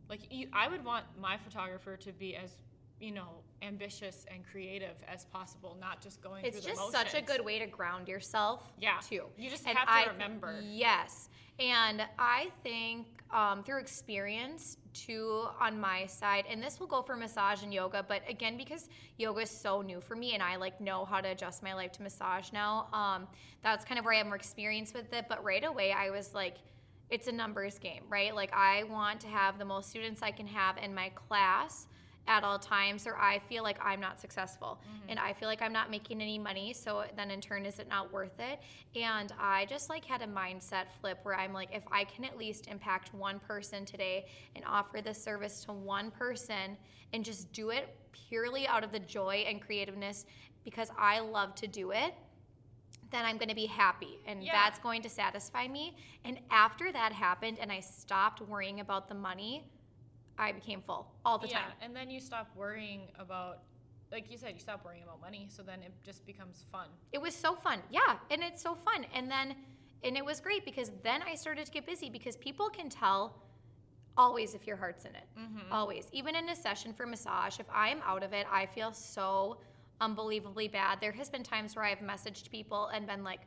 like 0.10 0.22
I 0.54 0.68
would 0.68 0.84
want 0.84 1.06
my 1.20 1.38
photographer 1.38 1.98
to 1.98 2.12
be 2.12 2.36
as 2.36 2.52
you 3.00 3.12
know 3.12 3.44
ambitious 3.62 4.26
and 4.34 4.44
creative 4.50 4.96
as 5.08 5.26
possible, 5.26 5.78
not 5.80 6.02
just 6.02 6.22
going 6.22 6.46
It's 6.46 6.60
through 6.60 6.72
the 6.74 6.78
just 6.80 6.92
such 6.92 7.14
a 7.14 7.22
good 7.22 7.44
way 7.44 7.60
to 7.60 7.68
ground 7.68 8.08
yourself. 8.08 8.72
Yeah. 8.80 8.98
Too. 9.08 9.24
You 9.38 9.50
just 9.50 9.68
And 9.68 9.78
have 9.78 9.88
to 9.88 9.94
I- 9.94 10.12
remember. 10.12 10.60
Yes. 10.64 11.30
And 11.60 12.04
I 12.18 12.48
think 12.64 13.08
um, 13.32 13.64
through 13.64 13.80
experience, 13.80 14.78
too, 14.94 15.46
on 15.60 15.78
my 15.80 16.06
side, 16.06 16.46
and 16.50 16.64
this 16.64 16.80
will 16.80 16.88
go 16.88 17.02
for 17.02 17.18
massage 17.18 17.64
and 17.64 17.74
yoga, 17.74 18.04
but 18.08 18.22
again, 18.30 18.56
because 18.58 18.88
yoga 19.18 19.42
is 19.42 19.50
so 19.52 19.82
new 19.82 20.00
for 20.00 20.16
me 20.16 20.34
and 20.34 20.42
I 20.42 20.56
like 20.56 20.80
know 20.80 21.04
how 21.04 21.20
to 21.20 21.28
adjust 21.30 21.62
my 21.62 21.74
life 21.74 21.92
to 21.94 22.02
massage 22.02 22.52
now, 22.54 22.88
um, 22.94 23.28
that's 23.62 23.84
kind 23.84 24.00
of 24.00 24.06
where 24.06 24.14
I 24.14 24.18
have 24.20 24.28
more 24.28 24.38
experience 24.38 24.94
with 24.94 25.12
it. 25.14 25.26
But 25.28 25.44
right 25.44 25.66
away, 25.66 25.92
I 25.92 26.10
was 26.12 26.34
like, 26.34 26.56
it's 27.10 27.28
a 27.28 27.32
numbers 27.32 27.78
game, 27.78 28.04
right? 28.08 28.34
Like, 28.34 28.54
I 28.54 28.84
want 28.84 29.20
to 29.22 29.28
have 29.28 29.60
the 29.60 29.66
most 29.66 29.90
students 29.90 30.22
I 30.24 30.32
can 30.32 30.48
have 30.48 30.78
in 30.78 30.96
my 30.96 31.10
class 31.10 31.88
at 32.30 32.44
all 32.44 32.60
times 32.60 33.08
or 33.08 33.18
I 33.18 33.40
feel 33.50 33.64
like 33.64 33.78
I'm 33.84 34.00
not 34.00 34.22
successful. 34.22 34.80
Mm-hmm. 34.82 35.10
And 35.10 35.20
I 35.20 35.34
feel 35.34 35.50
like 35.50 35.62
I'm 35.64 35.74
not 35.74 35.90
making 35.90 36.22
any 36.22 36.38
money 36.38 36.74
so 36.74 37.04
then 37.18 37.32
in 37.32 37.42
turn 37.42 37.66
is 37.66 37.80
it 37.80 37.90
not 37.90 38.14
worth 38.14 38.40
it? 38.40 38.60
And 38.96 39.34
I 39.40 39.66
just 39.66 39.90
like 39.90 40.06
had 40.06 40.22
a 40.22 40.28
mindset 40.28 40.86
flip 41.02 41.18
where 41.24 41.36
I'm 41.36 41.52
like 41.52 41.70
if 41.74 41.84
I 41.92 42.04
can 42.04 42.24
at 42.24 42.38
least 42.38 42.68
impact 42.68 43.14
one 43.16 43.40
person 43.40 43.84
today 43.84 44.28
and 44.56 44.64
offer 44.66 45.02
this 45.02 45.22
service 45.22 45.66
to 45.66 45.74
one 45.74 46.12
person 46.12 46.78
and 47.14 47.26
just 47.26 47.52
do 47.52 47.72
it 47.72 47.90
purely 48.12 48.68
out 48.68 48.84
of 48.84 48.92
the 48.92 49.00
joy 49.00 49.44
and 49.48 49.60
creativeness 49.60 50.28
because 50.64 50.92
I 51.00 51.20
love 51.20 51.56
to 51.56 51.68
do 51.68 51.92
it 51.92 52.14
then 53.12 53.26
I'm 53.26 53.38
going 53.38 53.50
to 53.50 53.56
be 53.56 53.66
happy 53.66 54.20
and 54.28 54.44
Yeah. 54.44 54.52
that's 54.54 54.78
going 54.78 55.02
to 55.02 55.10
satisfy 55.10 55.68
me. 55.68 55.96
And 56.26 56.38
after 56.52 56.92
that 56.92 57.12
happened 57.12 57.58
and 57.60 57.72
I 57.72 57.80
stopped 57.80 58.40
worrying 58.40 58.82
about 58.82 59.08
the 59.08 59.16
money 59.16 59.66
I 60.40 60.52
became 60.52 60.82
full 60.82 61.12
all 61.26 61.38
the 61.38 61.48
yeah, 61.48 61.60
time. 61.60 61.72
and 61.82 61.96
then 61.96 62.10
you 62.10 62.20
stop 62.20 62.50
worrying 62.56 63.02
about, 63.20 63.60
like 64.12 64.32
you 64.32 64.38
said, 64.38 64.54
you 64.54 64.60
stop 64.60 64.84
worrying 64.86 65.04
about 65.04 65.22
money. 65.22 65.48
So 65.50 65.62
then 65.62 65.80
it 65.84 65.92
just 66.04 66.26
becomes 66.26 66.66
fun. 66.72 66.88
It 67.12 67.22
was 67.22 67.36
so 67.36 67.56
fun. 67.56 67.80
Yeah, 67.92 68.16
and 68.32 68.42
it's 68.42 68.62
so 68.62 68.74
fun. 68.74 69.06
And 69.14 69.30
then 69.30 69.56
and 70.04 70.16
it 70.16 70.24
was 70.24 70.40
great 70.40 70.64
because 70.64 70.92
then 71.04 71.22
I 71.22 71.36
started 71.36 71.66
to 71.66 71.72
get 71.72 71.86
busy 71.86 72.10
because 72.10 72.38
people 72.38 72.70
can 72.70 72.90
tell 72.90 73.36
always 74.18 74.54
if 74.54 74.66
your 74.66 74.78
heart's 74.78 75.06
in 75.06 75.16
it. 75.16 75.26
Mm-hmm. 75.38 75.72
Always. 75.72 76.08
Even 76.12 76.36
in 76.36 76.50
a 76.50 76.56
session 76.56 76.94
for 76.94 77.06
massage, 77.06 77.60
if 77.60 77.68
I'm 77.74 78.02
out 78.06 78.24
of 78.24 78.34
it, 78.34 78.48
I 78.52 78.66
feel 78.66 78.94
so 78.94 79.58
unbelievably 80.02 80.70
bad. 80.70 81.00
There 81.02 81.12
has 81.12 81.30
been 81.30 81.44
times 81.44 81.76
where 81.76 81.86
I've 81.86 82.00
messaged 82.00 82.50
people 82.50 82.88
and 82.88 83.06
been 83.06 83.24
like 83.24 83.42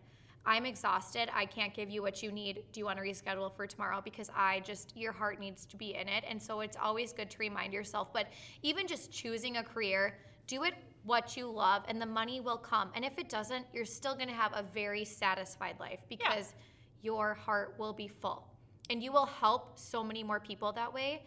I'm 0.45 0.67
exhausted. 0.67 1.31
I 1.33 1.47
can't 1.47 1.73
give 1.73 1.89
you 1.89 2.03
what 2.03 2.23
you 2.23 2.33
need. 2.33 2.65
Do 2.73 2.81
you 2.81 2.87
want 2.87 2.99
to 2.99 3.05
reschedule 3.05 3.55
for 3.55 3.67
tomorrow? 3.67 4.01
Because 4.03 4.31
I 4.37 4.61
just, 4.61 4.97
your 4.97 5.13
heart 5.13 5.39
needs 5.39 5.65
to 5.67 5.77
be 5.77 5.95
in 5.95 6.09
it. 6.09 6.25
And 6.29 6.43
so 6.43 6.61
it's 6.61 6.77
always 6.81 7.13
good 7.13 7.31
to 7.31 7.39
remind 7.39 7.73
yourself. 7.73 8.13
But 8.13 8.27
even 8.63 8.89
just 8.89 9.13
choosing 9.13 9.59
a 9.59 9.63
career, 9.63 10.19
do 10.47 10.65
it 10.65 10.75
what 11.05 11.37
you 11.37 11.49
love 11.49 11.85
and 11.89 12.01
the 12.01 12.07
money 12.07 12.41
will 12.41 12.57
come. 12.57 12.91
And 12.95 13.05
if 13.05 13.19
it 13.19 13.29
doesn't, 13.29 13.67
you're 13.73 13.85
still 13.85 14.15
going 14.15 14.29
to 14.29 14.35
have 14.35 14.53
a 14.55 14.63
very 14.63 15.05
satisfied 15.05 15.77
life 15.79 16.01
because 16.09 16.55
your 17.03 17.35
heart 17.35 17.75
will 17.79 17.93
be 17.93 18.09
full. 18.09 18.47
And 18.91 19.03
you 19.03 19.13
will 19.13 19.27
help 19.27 19.79
so 19.79 20.03
many 20.03 20.23
more 20.23 20.41
people 20.41 20.73
that 20.73 20.93
way 20.93 21.23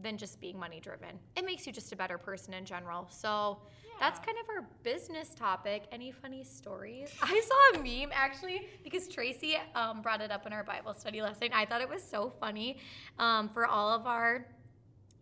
than 0.00 0.16
just 0.16 0.40
being 0.40 0.58
money 0.58 0.80
driven. 0.80 1.18
It 1.36 1.44
makes 1.44 1.66
you 1.66 1.72
just 1.72 1.92
a 1.92 1.96
better 1.96 2.18
person 2.18 2.54
in 2.54 2.64
general. 2.64 3.08
So 3.10 3.58
that's 4.00 4.20
kind 4.20 4.38
of 4.42 4.48
our 4.48 4.68
business 4.82 5.34
topic. 5.34 5.84
Any 5.90 6.12
funny 6.12 6.44
stories? 6.44 7.12
I 7.22 7.40
saw 7.40 7.80
a 7.80 7.82
meme 7.82 8.10
actually 8.14 8.68
because 8.84 9.08
Tracy 9.08 9.56
um, 9.74 10.02
brought 10.02 10.20
it 10.20 10.30
up 10.30 10.46
in 10.46 10.52
our 10.52 10.62
Bible 10.62 10.94
study 10.94 11.20
last 11.20 11.40
night. 11.40 11.50
I 11.52 11.64
thought 11.66 11.80
it 11.80 11.88
was 11.88 12.02
so 12.02 12.32
funny 12.40 12.78
um, 13.18 13.48
for 13.48 13.66
all 13.66 13.90
of 13.90 14.06
our 14.06 14.46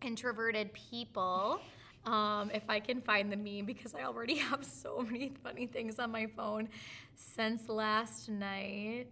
introverted 0.01 0.73
people. 0.73 1.59
Um, 2.05 2.51
if 2.53 2.63
I 2.69 2.79
can 2.79 3.01
find 3.01 3.31
the 3.31 3.35
meme 3.35 3.65
because 3.65 3.93
I 3.93 4.03
already 4.03 4.35
have 4.37 4.63
so 4.63 5.05
many 5.09 5.33
funny 5.43 5.67
things 5.67 5.99
on 5.99 6.11
my 6.11 6.27
phone 6.27 6.69
since 7.15 7.67
last 7.67 8.29
night. 8.29 9.07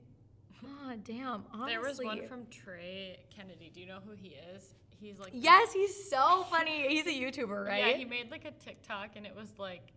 Oh, 0.64 0.94
damn. 1.04 1.44
Honestly. 1.54 1.72
There 1.72 1.82
was 1.82 2.00
one 2.00 2.28
from 2.28 2.46
Trey 2.50 3.20
Kennedy. 3.36 3.72
Do 3.74 3.82
you 3.82 3.88
know 3.88 4.00
who 4.06 4.14
he 4.16 4.36
is? 4.56 4.74
He's 5.06 5.20
like 5.20 5.32
Yes, 5.34 5.72
he's 5.72 6.10
so 6.10 6.46
funny. 6.50 6.88
He's 6.88 7.06
a 7.06 7.10
YouTuber, 7.10 7.66
right? 7.68 7.92
Yeah, 7.92 7.98
he 7.98 8.06
made 8.06 8.32
like 8.32 8.46
a 8.46 8.52
TikTok 8.52 9.12
and 9.16 9.26
it 9.26 9.36
was 9.36 9.50
like 9.60 9.94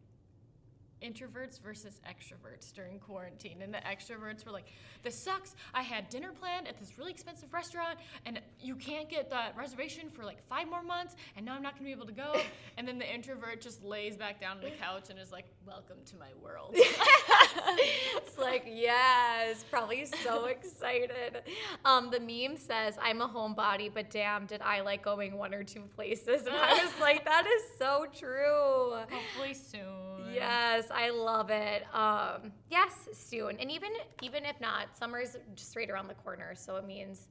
introverts 1.02 1.60
versus 1.60 2.00
extroverts 2.08 2.72
during 2.72 2.98
quarantine. 2.98 3.62
And 3.62 3.72
the 3.72 3.78
extroverts 3.78 4.44
were 4.44 4.52
like, 4.52 4.66
this 5.02 5.16
sucks. 5.16 5.54
I 5.72 5.82
had 5.82 6.08
dinner 6.08 6.32
planned 6.32 6.66
at 6.66 6.78
this 6.78 6.98
really 6.98 7.12
expensive 7.12 7.52
restaurant 7.54 7.98
and 8.26 8.40
you 8.60 8.74
can't 8.74 9.08
get 9.08 9.30
the 9.30 9.40
reservation 9.56 10.10
for 10.10 10.24
like 10.24 10.46
five 10.48 10.68
more 10.68 10.82
months 10.82 11.14
and 11.36 11.46
now 11.46 11.54
I'm 11.54 11.62
not 11.62 11.74
gonna 11.74 11.84
be 11.86 11.92
able 11.92 12.06
to 12.06 12.12
go. 12.12 12.34
and 12.76 12.86
then 12.86 12.98
the 12.98 13.12
introvert 13.12 13.60
just 13.60 13.82
lays 13.84 14.16
back 14.16 14.40
down 14.40 14.58
on 14.58 14.64
the 14.64 14.70
couch 14.70 15.10
and 15.10 15.18
is 15.18 15.32
like, 15.32 15.46
welcome 15.66 15.98
to 16.06 16.16
my 16.16 16.30
world. 16.42 16.74
it's 18.16 18.38
like, 18.38 18.64
yes, 18.66 19.64
probably 19.70 20.06
so 20.06 20.46
excited. 20.46 21.42
Um, 21.84 22.10
the 22.10 22.20
meme 22.20 22.56
says, 22.56 22.96
I'm 23.02 23.20
a 23.20 23.28
homebody, 23.28 23.90
but 23.92 24.10
damn, 24.10 24.46
did 24.46 24.62
I 24.62 24.80
like 24.80 25.02
going 25.02 25.36
one 25.36 25.54
or 25.54 25.64
two 25.64 25.82
places? 25.94 26.46
And 26.46 26.54
I 26.56 26.82
was 26.84 26.92
like, 27.00 27.24
that 27.24 27.46
is 27.46 27.62
so 27.78 28.06
true. 28.14 28.94
Hopefully 29.10 29.54
soon. 29.54 30.32
Yes, 30.32 30.88
I 30.92 31.10
love 31.10 31.50
it. 31.50 31.84
Um, 31.94 32.52
yes, 32.70 33.08
soon. 33.12 33.56
And 33.58 33.70
even 33.70 33.90
even 34.22 34.44
if 34.44 34.60
not, 34.60 34.96
summer's 34.96 35.36
just 35.54 35.74
right 35.74 35.88
around 35.88 36.08
the 36.08 36.14
corner, 36.14 36.54
so 36.54 36.76
it 36.76 36.86
means 36.86 37.28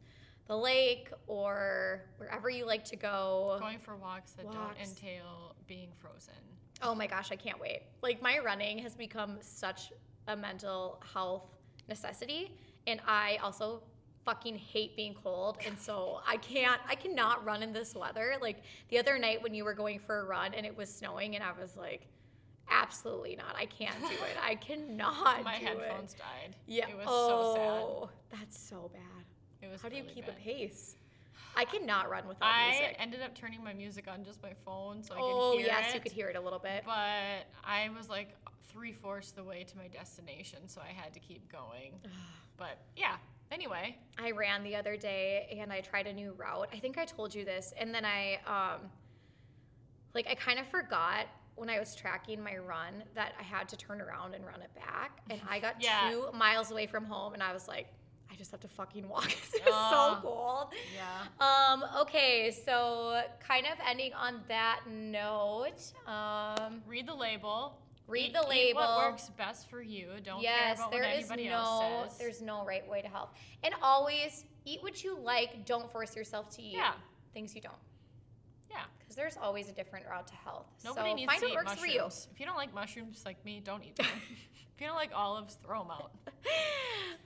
the 0.47 0.57
lake 0.57 1.09
or 1.27 2.05
wherever 2.17 2.49
you 2.49 2.65
like 2.65 2.83
to 2.85 2.95
go. 2.95 3.57
Going 3.59 3.79
for 3.79 3.95
walks 3.95 4.31
that 4.33 4.51
don't 4.51 4.77
entail 4.81 5.55
being 5.67 5.89
frozen. 5.99 6.33
Oh 6.81 6.95
my 6.95 7.07
gosh, 7.07 7.31
I 7.31 7.35
can't 7.35 7.59
wait. 7.59 7.81
Like 8.01 8.21
my 8.21 8.39
running 8.39 8.79
has 8.79 8.95
become 8.95 9.37
such 9.41 9.91
a 10.27 10.35
mental 10.35 11.01
health 11.13 11.43
necessity 11.87 12.51
and 12.85 12.99
I 13.07 13.37
also 13.43 13.81
fucking 14.25 14.57
hate 14.57 14.95
being 14.97 15.13
cold 15.13 15.57
and 15.65 15.79
so 15.79 16.19
I 16.27 16.35
can't 16.37 16.81
I 16.87 16.95
cannot 16.95 17.45
run 17.45 17.63
in 17.63 17.71
this 17.71 17.95
weather. 17.95 18.35
Like 18.41 18.57
the 18.89 18.99
other 18.99 19.17
night 19.17 19.41
when 19.41 19.53
you 19.53 19.63
were 19.63 19.73
going 19.73 19.99
for 19.99 20.19
a 20.19 20.25
run 20.25 20.53
and 20.53 20.65
it 20.65 20.75
was 20.75 20.93
snowing 20.93 21.35
and 21.35 21.43
I 21.43 21.51
was 21.59 21.77
like 21.77 22.07
absolutely 22.69 23.37
not. 23.37 23.55
I 23.57 23.65
can't 23.65 23.99
do 24.01 24.07
it. 24.07 24.37
I 24.43 24.55
cannot 24.55 25.43
My 25.43 25.53
headphones 25.53 26.13
it. 26.13 26.19
died. 26.19 26.55
Yeah. 26.65 26.89
It 26.89 26.97
was 26.97 27.05
so 27.05 27.11
oh, 27.13 27.53
sad. 27.55 27.61
oh, 27.61 28.09
that's 28.29 28.59
so 28.59 28.91
bad. 28.93 29.25
It 29.61 29.71
was 29.71 29.81
How 29.81 29.87
do 29.87 29.95
you 29.95 30.03
keep 30.03 30.25
bad. 30.25 30.35
a 30.37 30.41
pace? 30.41 30.97
I 31.55 31.63
cannot 31.65 32.09
run 32.09 32.27
without 32.27 32.47
I 32.53 32.69
music. 32.69 32.95
I 32.99 33.01
ended 33.01 33.21
up 33.21 33.33
turning 33.33 33.63
my 33.63 33.73
music 33.73 34.05
on 34.07 34.23
just 34.23 34.43
my 34.43 34.51
phone 34.65 35.01
so 35.01 35.15
I 35.15 35.17
oh 35.19 35.51
could 35.51 35.59
hear 35.59 35.67
yes, 35.67 35.89
it. 35.89 35.95
you 35.95 36.01
could 36.01 36.11
hear 36.11 36.27
it 36.27 36.35
a 36.35 36.41
little 36.41 36.59
bit. 36.59 36.83
But 36.85 37.47
I 37.63 37.89
was 37.97 38.09
like 38.09 38.35
three 38.67 38.91
fourths 38.93 39.31
the 39.31 39.43
way 39.43 39.63
to 39.63 39.77
my 39.77 39.87
destination, 39.87 40.67
so 40.67 40.81
I 40.81 40.91
had 40.93 41.13
to 41.13 41.19
keep 41.19 41.51
going. 41.51 41.93
but 42.57 42.77
yeah. 42.95 43.15
Anyway, 43.49 43.95
I 44.17 44.31
ran 44.31 44.61
the 44.63 44.75
other 44.75 44.97
day 44.97 45.57
and 45.61 45.71
I 45.71 45.79
tried 45.79 46.05
a 46.07 46.13
new 46.13 46.33
route. 46.33 46.67
I 46.73 46.79
think 46.79 46.97
I 46.97 47.05
told 47.05 47.33
you 47.33 47.45
this, 47.45 47.73
and 47.79 47.93
then 47.95 48.03
I 48.05 48.39
um 48.45 48.81
like 50.13 50.27
I 50.29 50.35
kind 50.35 50.59
of 50.59 50.67
forgot 50.67 51.27
when 51.55 51.69
I 51.69 51.79
was 51.79 51.95
tracking 51.95 52.43
my 52.43 52.57
run 52.57 53.03
that 53.15 53.33
I 53.39 53.43
had 53.43 53.67
to 53.69 53.77
turn 53.77 53.99
around 54.01 54.35
and 54.35 54.45
run 54.45 54.61
it 54.61 54.69
back. 54.75 55.19
And 55.29 55.39
I 55.49 55.59
got 55.59 55.75
Yeah. 55.81 56.09
two 56.11 56.25
miles 56.33 56.71
away 56.71 56.87
from 56.87 57.05
home 57.05 57.33
and 57.33 57.41
I 57.41 57.51
was 57.53 57.67
like, 57.67 57.87
I 58.31 58.35
just 58.35 58.51
have 58.51 58.59
to 58.59 58.67
fucking 58.67 59.07
walk. 59.09 59.31
it 59.31 59.63
was 59.65 59.73
Ah. 59.73 60.19
so 60.21 60.27
cold. 60.27 60.73
yeah. 60.93 61.23
Um, 61.73 61.83
okay, 62.01 62.51
so 62.51 63.21
kind 63.39 63.65
of 63.65 63.73
ending 63.89 64.13
on 64.13 64.41
that 64.49 64.81
note. 64.89 65.93
Um 66.05 66.81
Read 66.85 67.07
the 67.07 67.15
label. 67.15 67.77
Read 68.07 68.33
the 68.33 68.47
eat 68.53 68.73
what 68.75 68.97
works 68.97 69.29
best 69.37 69.69
for 69.69 69.81
you. 69.81 70.07
Don't 70.23 70.41
care 70.41 70.51
yes, 70.51 70.77
about 70.77 70.91
there 70.91 71.01
what 71.01 71.09
is 71.11 71.29
anybody 71.29 71.49
no 71.49 71.55
else 71.55 72.09
says. 72.11 72.17
there's 72.17 72.41
no 72.41 72.65
right 72.65 72.87
way 72.87 73.01
to 73.01 73.07
health. 73.07 73.29
And 73.63 73.73
always 73.81 74.45
eat 74.65 74.81
what 74.81 75.03
you 75.03 75.17
like. 75.19 75.65
Don't 75.65 75.91
force 75.91 76.15
yourself 76.15 76.49
to 76.55 76.61
eat 76.61 76.73
Yeah. 76.73 76.93
things 77.33 77.53
you 77.53 77.61
don't. 77.61 77.75
There's 79.17 79.35
always 79.35 79.67
a 79.67 79.71
different 79.71 80.05
route 80.07 80.27
to 80.27 80.35
health. 80.35 80.67
Nobody 80.85 81.09
so 81.09 81.15
needs 81.15 81.31
find 81.31 81.41
to 81.41 81.47
what 81.47 81.55
works 81.55 81.71
mushrooms. 81.71 81.81
for 81.81 82.27
you. 82.27 82.31
If 82.35 82.39
you 82.39 82.45
don't 82.45 82.55
like 82.55 82.71
mushrooms 82.71 83.23
like 83.25 83.43
me, 83.43 83.61
don't 83.65 83.83
eat 83.83 83.95
them. 83.95 84.05
if 84.31 84.79
you 84.79 84.85
don't 84.85 84.95
like 84.95 85.09
olives, 85.11 85.57
throw 85.65 85.79
them 85.79 85.89
out. 85.89 86.11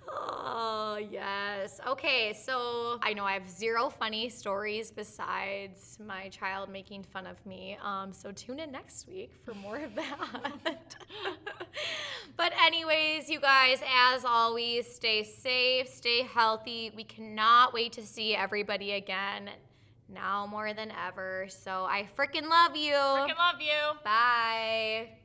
Oh, 0.07 0.97
yes. 1.11 1.81
Okay, 1.85 2.31
so 2.31 2.97
I 3.03 3.11
know 3.11 3.25
I 3.25 3.33
have 3.33 3.49
zero 3.49 3.89
funny 3.89 4.29
stories 4.29 4.89
besides 4.89 5.97
my 6.07 6.29
child 6.29 6.69
making 6.69 7.03
fun 7.03 7.27
of 7.27 7.45
me. 7.45 7.77
Um, 7.83 8.13
so 8.13 8.31
tune 8.31 8.61
in 8.61 8.71
next 8.71 9.05
week 9.09 9.33
for 9.43 9.53
more 9.55 9.75
of 9.75 9.93
that. 9.95 10.95
but, 12.37 12.53
anyways, 12.63 13.29
you 13.29 13.41
guys, 13.41 13.81
as 13.85 14.23
always, 14.23 14.89
stay 14.89 15.23
safe, 15.25 15.89
stay 15.89 16.21
healthy. 16.21 16.93
We 16.95 17.03
cannot 17.03 17.73
wait 17.73 17.91
to 17.93 18.01
see 18.01 18.33
everybody 18.33 18.93
again 18.93 19.49
now 20.13 20.45
more 20.45 20.73
than 20.73 20.91
ever. 21.07 21.47
So, 21.49 21.85
I 21.85 22.07
freaking 22.17 22.49
love 22.49 22.75
you. 22.75 22.93
Freaking 22.93 23.37
love 23.37 23.59
you. 23.59 23.99
Bye. 24.03 25.20